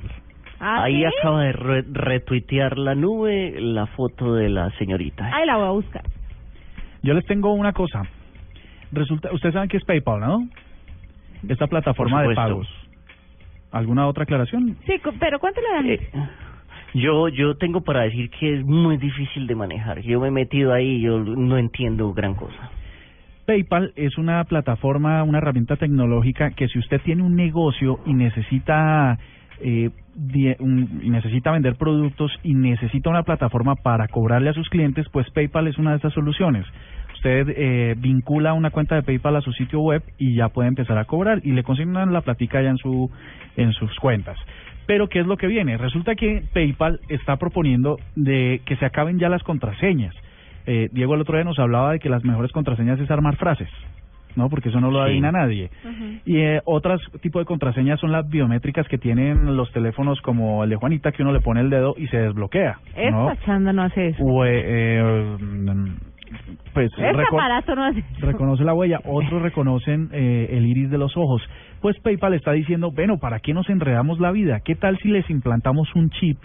¿Ah, 0.59 0.83
Ahí 0.83 0.99
sí? 0.99 1.05
acaba 1.19 1.43
de 1.43 1.51
re- 1.51 1.83
retuitear 1.91 2.77
la 2.77 2.95
nube 2.95 3.55
la 3.59 3.85
foto 3.87 4.35
de 4.35 4.49
la 4.49 4.69
señorita. 4.77 5.29
Ay, 5.33 5.45
la 5.45 5.57
voy 5.57 5.67
a 5.67 5.71
buscar. 5.71 6.03
Yo 7.01 7.13
les 7.13 7.25
tengo 7.25 7.51
una 7.53 7.73
cosa. 7.73 8.03
Resulta, 8.91 9.29
ustedes 9.33 9.53
saben 9.53 9.67
que 9.69 9.77
es 9.77 9.83
PayPal, 9.83 10.19
¿no? 10.21 10.47
Esta 11.49 11.67
plataforma 11.67 12.21
de 12.21 12.33
pagos. 12.35 12.67
¿Alguna 13.71 14.07
otra 14.07 14.23
aclaración? 14.23 14.77
Sí, 14.85 14.93
pero 15.19 15.39
¿cuánto 15.39 15.59
le 15.59 15.69
dan? 15.69 15.89
Eh, 15.89 16.09
yo 16.93 17.27
yo 17.27 17.55
tengo 17.57 17.81
para 17.81 18.01
decir 18.03 18.29
que 18.29 18.59
es 18.59 18.63
muy 18.65 18.97
difícil 18.97 19.47
de 19.47 19.55
manejar. 19.55 19.99
Yo 20.01 20.19
me 20.21 20.27
he 20.27 20.31
metido 20.31 20.71
ahí 20.73 20.97
y 20.97 21.01
yo 21.01 21.17
no 21.19 21.57
entiendo 21.57 22.13
gran 22.13 22.35
cosa. 22.35 22.69
PayPal 23.45 23.93
es 23.95 24.17
una 24.17 24.43
plataforma, 24.45 25.23
una 25.23 25.39
herramienta 25.39 25.75
tecnológica 25.75 26.51
que 26.51 26.67
si 26.67 26.79
usted 26.79 27.01
tiene 27.01 27.23
un 27.23 27.35
negocio 27.35 27.99
y 28.05 28.13
necesita 28.13 29.17
eh, 29.59 29.89
y 30.29 31.09
necesita 31.09 31.51
vender 31.51 31.75
productos 31.75 32.31
y 32.43 32.53
necesita 32.53 33.09
una 33.09 33.23
plataforma 33.23 33.75
para 33.75 34.07
cobrarle 34.07 34.49
a 34.49 34.53
sus 34.53 34.69
clientes, 34.69 35.07
pues 35.11 35.29
PayPal 35.31 35.67
es 35.67 35.77
una 35.77 35.91
de 35.91 35.97
esas 35.97 36.13
soluciones. 36.13 36.65
Usted 37.15 37.47
eh, 37.55 37.95
vincula 37.97 38.53
una 38.53 38.69
cuenta 38.69 38.95
de 38.95 39.03
PayPal 39.03 39.37
a 39.37 39.41
su 39.41 39.51
sitio 39.53 39.79
web 39.79 40.03
y 40.17 40.35
ya 40.35 40.49
puede 40.49 40.67
empezar 40.67 40.97
a 40.97 41.05
cobrar 41.05 41.39
y 41.43 41.51
le 41.53 41.63
consignan 41.63 42.13
la 42.13 42.21
platica 42.21 42.61
ya 42.61 42.69
en 42.69 42.77
su 42.77 43.09
en 43.55 43.71
sus 43.73 43.95
cuentas. 43.99 44.37
Pero 44.85 45.07
¿qué 45.07 45.21
es 45.21 45.25
lo 45.25 45.37
que 45.37 45.47
viene? 45.47 45.77
Resulta 45.77 46.15
que 46.15 46.43
PayPal 46.53 46.99
está 47.07 47.37
proponiendo 47.37 47.97
de 48.15 48.61
que 48.65 48.75
se 48.75 48.85
acaben 48.85 49.19
ya 49.19 49.29
las 49.29 49.43
contraseñas. 49.43 50.13
Eh, 50.65 50.89
Diego 50.91 51.15
el 51.15 51.21
otro 51.21 51.35
día 51.35 51.43
nos 51.43 51.59
hablaba 51.59 51.91
de 51.91 51.99
que 51.99 52.09
las 52.09 52.23
mejores 52.23 52.51
contraseñas 52.51 52.99
es 52.99 53.11
armar 53.11 53.35
frases, 53.35 53.69
¿no? 54.35 54.49
Porque 54.49 54.69
eso 54.69 54.79
no 54.79 54.91
lo 54.91 54.99
Sí. 54.99 55.05
adivina 55.05 55.31
nadie. 55.31 55.69
Y 56.25 56.37
eh, 56.37 56.61
otras 56.65 57.01
tipo 57.21 57.39
de 57.39 57.45
contraseñas 57.45 57.99
son 57.99 58.11
las 58.11 58.27
biométricas 58.29 58.87
que 58.87 58.97
tienen 58.97 59.55
los 59.57 59.71
teléfonos 59.71 60.21
como 60.21 60.63
el 60.63 60.69
de 60.69 60.75
Juanita, 60.77 61.11
que 61.11 61.21
uno 61.23 61.33
le 61.33 61.41
pone 61.41 61.59
el 61.61 61.69
dedo 61.69 61.95
y 61.97 62.07
se 62.07 62.17
desbloquea, 62.17 62.77
¿no? 63.11 63.31
Esta 63.31 63.45
chanda 63.45 63.73
no 63.73 63.83
hace 63.83 64.07
eso. 64.09 64.23
O, 64.23 64.45
eh, 64.45 65.03
pues 66.73 66.91
reco- 66.97 67.35
aparato 67.35 67.75
no 67.75 67.83
hace 67.85 67.99
eso. 67.99 68.25
reconoce 68.25 68.63
la 68.63 68.73
huella, 68.73 68.99
otros 69.05 69.41
reconocen 69.41 70.09
eh, 70.11 70.47
el 70.51 70.65
iris 70.65 70.89
de 70.89 70.97
los 70.97 71.15
ojos. 71.17 71.41
Pues 71.81 71.99
PayPal 71.99 72.33
está 72.33 72.53
diciendo, 72.53 72.91
bueno, 72.91 73.17
¿para 73.19 73.39
qué 73.39 73.53
nos 73.53 73.69
enredamos 73.69 74.19
la 74.19 74.31
vida? 74.31 74.61
¿Qué 74.61 74.75
tal 74.75 74.97
si 74.99 75.09
les 75.09 75.29
implantamos 75.29 75.93
un 75.95 76.09
chip 76.09 76.37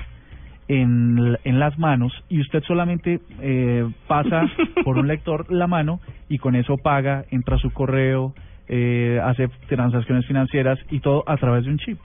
en, 0.69 1.59
las 1.59 1.79
manos 1.79 2.13
y 2.29 2.41
usted 2.41 2.63
solamente 2.65 3.21
eh, 3.41 3.89
pasa 4.07 4.47
por 4.85 4.99
un 4.99 5.09
lector 5.09 5.51
la 5.51 5.67
mano 5.67 6.01
y 6.29 6.39
con 6.39 6.55
eso 6.55 6.77
paga, 6.77 7.25
entra 7.31 7.57
a 7.57 7.59
su 7.59 7.71
correo, 7.73 8.35
eh, 8.69 9.19
hace 9.25 9.49
transacciones 9.69 10.27
financieras 10.27 10.79
y 10.91 11.01
todo 11.01 11.25
a 11.27 11.37
través 11.37 11.65
de 11.65 11.71
un 11.71 11.79
chip? 11.79 11.99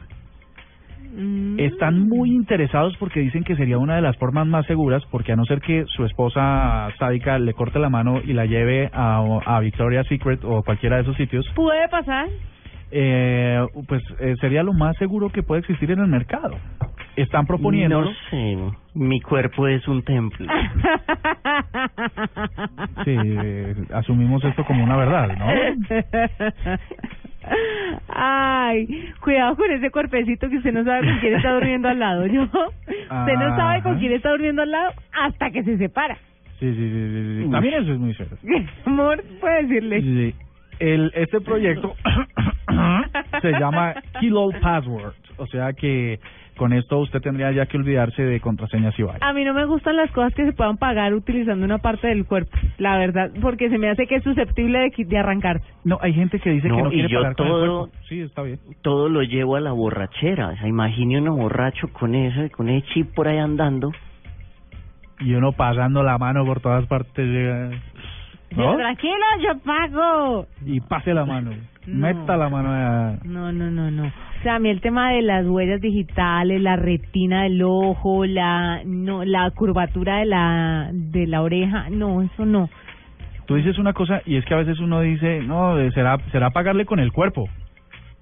Mm. 1.16 1.60
Están 1.60 2.08
muy 2.08 2.32
interesados 2.32 2.96
porque 2.98 3.20
dicen 3.20 3.44
que 3.44 3.56
sería 3.56 3.78
una 3.78 3.96
de 3.96 4.02
las 4.02 4.18
formas 4.18 4.48
más 4.48 4.66
seguras, 4.66 5.04
porque 5.12 5.34
a 5.34 5.36
no 5.36 5.46
ser 5.46 5.62
que 5.62 5.86
su 5.88 6.06
esposa 6.06 6.90
sádica 6.98 7.38
le 7.38 7.54
corte 7.54 7.78
la 7.80 7.90
mano 7.90 8.22
y 8.24 8.34
la 8.34 8.46
lleve 8.46 8.90
a, 8.94 9.24
a 9.46 9.60
Victoria's 9.60 10.08
Secret 10.08 10.44
o 10.44 10.64
cualquiera 10.64 10.96
de 10.96 11.04
esos 11.04 11.18
sitios, 11.18 11.46
¿Puede 11.54 11.88
pasar? 11.90 12.30
Eh, 12.96 13.66
pues 13.88 14.04
eh, 14.20 14.36
sería 14.40 14.62
lo 14.62 14.72
más 14.72 14.96
seguro 14.98 15.30
que 15.32 15.42
puede 15.42 15.62
existir 15.62 15.90
en 15.90 16.00
el 16.00 16.08
mercado. 16.08 16.60
Están 17.16 17.48
proponiendo. 17.48 18.02
No 18.02 18.12
sé, 18.30 18.58
mi 18.94 19.20
cuerpo 19.20 19.68
es 19.68 19.88
un 19.88 20.04
templo. 20.04 20.48
Sí, 23.04 23.16
eh, 23.16 23.76
asumimos 23.94 24.44
esto 24.44 24.64
como 24.66 24.84
una 24.84 24.96
verdad, 24.96 25.36
¿no? 25.36 25.46
Ay, 28.10 29.12
cuidado 29.22 29.56
con 29.56 29.72
ese 29.72 29.90
cuerpecito 29.90 30.48
que 30.50 30.58
usted 30.58 30.72
no 30.72 30.84
sabe 30.84 31.08
con 31.08 31.20
quién 31.20 31.34
está 31.34 31.54
durmiendo 31.54 31.90
al 31.90 32.00
lado. 32.00 32.28
Yo, 32.28 32.44
usted 32.44 33.34
no 33.40 33.56
sabe 33.56 33.82
con 33.82 33.98
quién 33.98 34.14
está 34.14 34.30
durmiendo 34.30 34.62
al 34.62 34.72
lado 34.72 34.94
hasta 35.12 35.50
que 35.50 35.64
se 35.64 35.78
separa. 35.78 36.16
Sí, 36.60 36.72
sí, 36.74 36.76
sí, 36.76 37.10
sí, 37.10 37.44
sí. 37.44 37.52
También 37.52 37.74
eso 37.84 37.94
es 37.94 38.00
muy 38.00 38.14
serio. 38.14 38.38
Amor, 38.86 39.24
puede 39.42 39.64
decirle. 39.64 40.02
Sí. 40.02 40.36
El, 40.80 41.12
este 41.16 41.42
proyecto 41.42 41.96
se 43.42 43.52
llama 43.52 43.94
Kilo 44.20 44.50
Password, 44.62 45.14
o 45.38 45.48
sea 45.48 45.74
que 45.74 46.20
con 46.56 46.72
esto 46.72 47.00
usted 47.00 47.20
tendría 47.20 47.52
ya 47.52 47.66
que 47.66 47.78
olvidarse 47.78 48.22
de 48.24 48.40
contraseñas 48.40 48.98
y 49.00 49.02
vaya. 49.04 49.18
A 49.22 49.34
mí 49.34 49.44
no 49.44 49.56
me 49.56 49.66
gustan 49.66 49.96
las 49.96 50.12
cosas 50.12 50.36
que 50.36 50.46
se 50.46 50.54
puedan 50.54 50.78
pagar 50.78 51.14
utilizando 51.16 51.66
una 51.66 51.80
parte 51.80 52.08
del 52.08 52.26
cuerpo, 52.26 52.56
la 52.78 52.96
verdad, 52.98 53.32
porque 53.42 53.70
se 53.70 53.80
me 53.80 53.90
hace 53.90 54.06
que 54.06 54.16
es 54.18 54.24
susceptible 54.24 54.80
de, 54.96 55.04
de 55.04 55.18
arrancarse. 55.18 55.66
No, 55.84 55.98
hay 56.00 56.14
gente 56.14 56.40
que 56.40 56.52
dice 56.52 56.68
No, 56.68 56.76
que 56.76 56.82
no 56.84 56.90
y 56.90 56.94
quiere 56.94 57.10
yo 57.10 57.20
pagar 57.22 57.36
con 57.36 57.48
el 57.48 57.52
todo- 57.54 57.80
cuerpo. 57.88 57.98
Sí, 58.08 58.22
está 58.22 58.44
bien. 58.44 58.60
Todo 58.84 59.10
lo 59.10 59.24
llevo 59.24 59.56
a 59.56 59.62
la 59.62 59.72
borrachera. 59.72 60.50
O 60.50 60.56
sea, 60.58 60.68
imagine 60.68 61.20
uno 61.22 61.36
borracho 61.36 61.88
con 61.92 62.14
ese, 62.14 62.52
con 62.52 62.70
ese 62.70 62.86
chip 62.94 63.14
por 63.16 63.28
ahí 63.28 63.40
andando. 63.40 63.92
Y 65.20 65.34
uno 65.34 65.54
pasando 65.54 66.04
la 66.04 66.18
mano 66.18 66.46
por 66.46 66.60
todas 66.60 66.86
partes. 66.86 67.26
llega, 67.26 67.72
¿no? 68.56 68.76
Tranquilo, 68.76 69.26
yo 69.42 69.60
pago. 69.60 70.48
Y 70.66 70.80
pase 70.82 71.14
la 71.14 71.26
mano. 71.26 71.52
No. 71.86 72.08
Meta 72.08 72.38
la 72.38 72.50
mano 72.50 72.70
a... 72.72 73.18
No, 73.26 73.52
no, 73.52 73.70
no, 73.70 73.92
no. 73.92 74.06
O 74.06 74.44
sea, 74.44 74.56
a 74.56 74.60
mí 74.60 74.70
el 74.70 74.82
tema 74.82 75.12
de 75.12 75.22
las 75.22 75.46
huellas 75.46 75.82
digitales, 75.82 76.62
la 76.62 76.76
retina 76.76 77.44
del 77.44 77.62
ojo, 77.64 78.26
la 78.26 78.82
no, 78.86 79.24
la 79.26 79.50
curvatura 79.52 80.18
de 80.18 80.26
la 80.26 80.90
de 80.92 81.28
la 81.28 81.42
oreja, 81.42 81.90
no, 81.90 82.22
eso 82.22 82.46
no. 82.46 82.70
Tú 83.46 83.56
dices 83.56 83.78
una 83.78 83.94
cosa 83.94 84.22
y 84.26 84.38
es 84.38 84.46
que 84.46 84.54
a 84.54 84.58
veces 84.58 84.80
uno 84.80 85.02
dice, 85.02 85.42
no, 85.42 85.76
será 85.92 86.18
será 86.32 86.52
pagarle 86.52 86.86
con 86.86 87.00
el 87.00 87.12
cuerpo. 87.12 87.50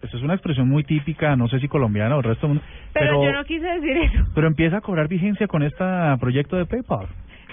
Esa 0.02 0.18
es 0.18 0.24
una 0.24 0.34
expresión 0.34 0.68
muy 0.68 0.84
típica, 0.84 1.36
no 1.36 1.48
sé 1.48 1.60
si 1.60 1.68
colombiana 1.68 2.16
o 2.16 2.20
el 2.20 2.24
resto 2.24 2.48
del 2.48 2.56
mundo. 2.56 2.64
Pero, 2.94 3.24
yo 3.24 3.32
no 3.32 3.44
quise 3.44 3.66
decir 3.66 3.98
eso. 3.98 4.26
pero 4.34 4.48
empieza 4.48 4.78
a 4.78 4.82
cobrar 4.82 5.08
vigencia 5.08 5.48
con 5.48 5.62
este 5.62 5.84
proyecto 6.20 6.56
de 6.56 6.66
PayPal. 6.66 7.08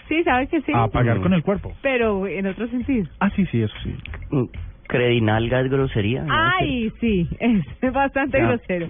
Sí, 0.08 0.22
¿sabes 0.24 0.48
que 0.48 0.60
sí? 0.62 0.72
A 0.74 0.88
pagar 0.88 1.20
con 1.20 1.32
el 1.34 1.42
cuerpo. 1.42 1.72
Pero 1.82 2.26
en 2.26 2.46
otro 2.46 2.66
sentido. 2.68 3.06
Ah, 3.20 3.30
sí, 3.36 3.44
sí, 3.46 3.62
eso 3.62 3.74
sí. 3.82 3.94
Mm, 4.30 4.44
Credinalga 4.86 5.60
es 5.60 5.70
grosería. 5.70 6.22
¿no? 6.22 6.32
Ay, 6.34 6.90
sí, 7.00 7.28
es 7.40 7.92
bastante 7.92 8.38
Ya. 8.38 8.46
grosero. 8.48 8.88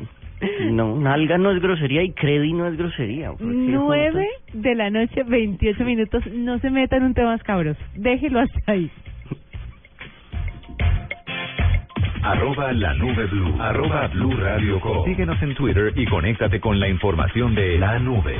No, 0.70 0.94
nalga 0.96 1.36
no 1.36 1.50
es 1.50 1.60
grosería 1.60 2.04
y 2.04 2.12
credi 2.12 2.52
no 2.52 2.68
es 2.68 2.76
grosería. 2.76 3.30
¿por 3.32 3.38
qué 3.40 3.44
Nueve 3.46 4.28
de 4.52 4.74
la 4.76 4.88
noche, 4.88 5.24
28 5.24 5.84
minutos. 5.84 6.24
No 6.32 6.60
se 6.60 6.70
meta 6.70 6.96
en 6.96 7.02
un 7.02 7.14
tema 7.14 7.34
escabroso. 7.34 7.80
Déjelo 7.96 8.38
hasta 8.38 8.70
ahí. 8.72 8.88
Arroba 12.22 12.72
la 12.72 12.94
nube 12.94 13.26
blue. 13.26 13.54
Arroba 13.60 14.06
blue 14.08 14.30
radio 14.36 14.80
com. 14.80 15.04
Síguenos 15.06 15.42
en 15.42 15.54
Twitter 15.56 15.92
y 15.96 16.04
conéctate 16.06 16.60
con 16.60 16.78
la 16.78 16.88
información 16.88 17.54
de 17.56 17.78
la 17.78 17.98
nube. 17.98 18.36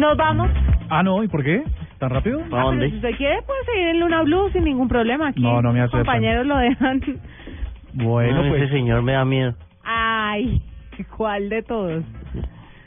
Nos 0.00 0.16
vamos. 0.16 0.50
Ah, 0.88 1.02
no, 1.02 1.22
¿y 1.22 1.28
por 1.28 1.44
qué? 1.44 1.62
¿Tan 1.98 2.10
rápido? 2.10 2.40
Ah, 2.52 2.70
pero 2.70 2.88
si 2.88 2.96
usted 2.96 3.16
quiere, 3.16 3.42
puede 3.42 3.64
seguir 3.66 3.88
en 3.88 4.00
Luna 4.00 4.22
Blue 4.22 4.48
sin 4.52 4.64
ningún 4.64 4.88
problema. 4.88 5.28
Aquí 5.28 5.42
No, 5.42 5.60
no 5.60 5.72
me 5.72 5.80
los 5.80 5.88
aceptan. 5.88 6.00
compañeros 6.06 6.46
lo 6.46 6.56
dejan. 6.56 7.00
Bueno, 7.92 8.42
No, 8.42 8.48
pues... 8.48 8.62
ese 8.62 8.72
señor 8.72 9.02
me 9.02 9.12
da 9.12 9.24
miedo. 9.24 9.54
Ay, 9.84 10.62
¿cuál 11.16 11.48
de 11.50 11.62
todos? 11.62 12.02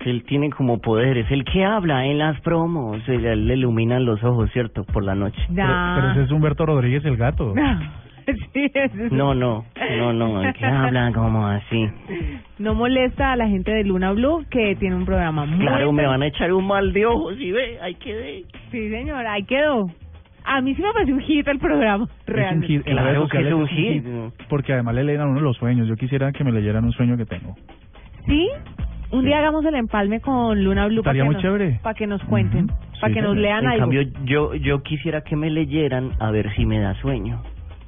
Él 0.05 0.23
tiene 0.25 0.49
como 0.49 0.79
poderes. 0.79 1.29
El 1.31 1.45
que 1.45 1.63
habla 1.63 2.05
en 2.05 2.17
las 2.17 2.39
promos, 2.41 3.01
se 3.05 3.17
le, 3.17 3.35
le 3.35 3.53
iluminan 3.53 4.03
los 4.05 4.21
ojos, 4.23 4.49
¿cierto? 4.51 4.83
Por 4.83 5.03
la 5.03 5.15
noche. 5.15 5.39
Pero, 5.53 5.67
pero 5.95 6.11
ese 6.11 6.23
es 6.23 6.31
Humberto 6.31 6.65
Rodríguez 6.65 7.05
el 7.05 7.15
gato. 7.15 7.53
Sí, 8.53 8.71
es- 8.73 9.11
No, 9.11 9.33
no, 9.33 9.65
no, 9.97 10.13
no. 10.13 10.53
Que 10.53 10.65
habla 10.65 11.11
como 11.13 11.45
así. 11.47 11.87
No 12.59 12.75
molesta 12.75 13.31
a 13.31 13.35
la 13.35 13.47
gente 13.47 13.71
de 13.71 13.83
Luna 13.83 14.11
Blue 14.13 14.45
que 14.49 14.75
tiene 14.75 14.95
un 14.95 15.05
programa 15.05 15.45
muy... 15.45 15.59
Claro, 15.65 15.91
me 15.91 16.05
van 16.05 16.21
a 16.23 16.27
echar 16.27 16.51
un 16.53 16.67
mal 16.67 16.93
de 16.93 17.05
ojos 17.05 17.35
y 17.39 17.51
ve, 17.51 17.79
ahí 17.81 17.95
quedé. 17.95 18.43
Sí, 18.71 18.89
señor, 18.89 19.25
ahí 19.27 19.43
quedó. 19.43 19.87
A 20.45 20.59
mí 20.61 20.75
sí 20.75 20.81
me 20.81 20.91
pareció 20.91 21.13
un 21.15 21.21
hit 21.21 21.47
el 21.47 21.59
programa, 21.59 22.03
Es 22.05 22.27
un 22.27 22.33
realmente. 22.33 22.67
hit. 22.67 22.87
En 22.87 22.93
Claro 22.93 23.25
redes 23.27 23.31
que 23.31 23.47
es 23.47 23.53
un 23.53 23.67
hit. 23.67 24.05
Porque 24.49 24.73
además 24.73 24.95
le 24.95 25.03
leen 25.05 25.21
a 25.21 25.25
uno 25.25 25.39
los 25.39 25.55
sueños. 25.57 25.87
Yo 25.87 25.95
quisiera 25.95 26.31
que 26.33 26.43
me 26.43 26.51
leyeran 26.51 26.83
un 26.83 26.91
sueño 26.91 27.15
que 27.17 27.25
tengo. 27.25 27.55
¿Sí? 28.25 28.49
Un 29.11 29.25
día 29.25 29.37
hagamos 29.37 29.63
el 29.65 29.75
empalme 29.75 30.21
con 30.21 30.63
Luna 30.63 30.87
Blue 30.87 31.03
para 31.03 31.11
Estaría 31.17 31.21
que, 31.21 31.25
muy 31.27 31.33
nos- 31.35 31.43
chévere. 31.43 31.79
para 31.83 31.93
que 31.93 32.07
nos 32.07 32.23
cuenten, 32.23 32.67
para 32.99 33.07
Sí, 33.09 33.13
que 33.13 33.21
nos 33.21 33.37
lean 33.37 33.63
En 33.63 33.69
algo. 33.69 33.79
cambio, 33.81 34.01
yo, 34.25 34.55
yo 34.55 34.81
quisiera 34.81 35.21
que 35.21 35.35
me 35.35 35.49
leyeran 35.51 36.11
a 36.19 36.31
ver 36.31 36.51
si 36.55 36.65
me 36.65 36.79
da 36.79 36.95
sueño. 36.95 37.41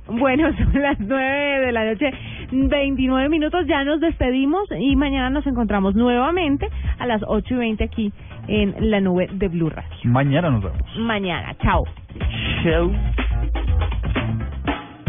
Bueno, 0.07 0.51
son 0.57 0.81
las 0.81 0.99
nueve 0.99 1.65
de 1.65 1.71
la 1.71 1.85
noche, 1.85 2.11
29 2.51 3.29
minutos, 3.29 3.65
ya 3.67 3.83
nos 3.83 3.99
despedimos 3.99 4.67
y 4.77 4.95
mañana 4.95 5.29
nos 5.29 5.45
encontramos 5.47 5.95
nuevamente 5.95 6.67
a 6.99 7.05
las 7.05 7.21
ocho 7.27 7.55
y 7.55 7.57
veinte 7.57 7.83
aquí 7.85 8.11
en 8.47 8.75
la 8.91 9.01
nube 9.01 9.27
de 9.31 9.47
Blue 9.47 9.69
Radio. 9.69 9.89
Mañana 10.03 10.49
nos 10.49 10.63
vemos. 10.63 10.97
Mañana, 10.97 11.55
chao. 11.61 11.83
Show. 12.63 12.91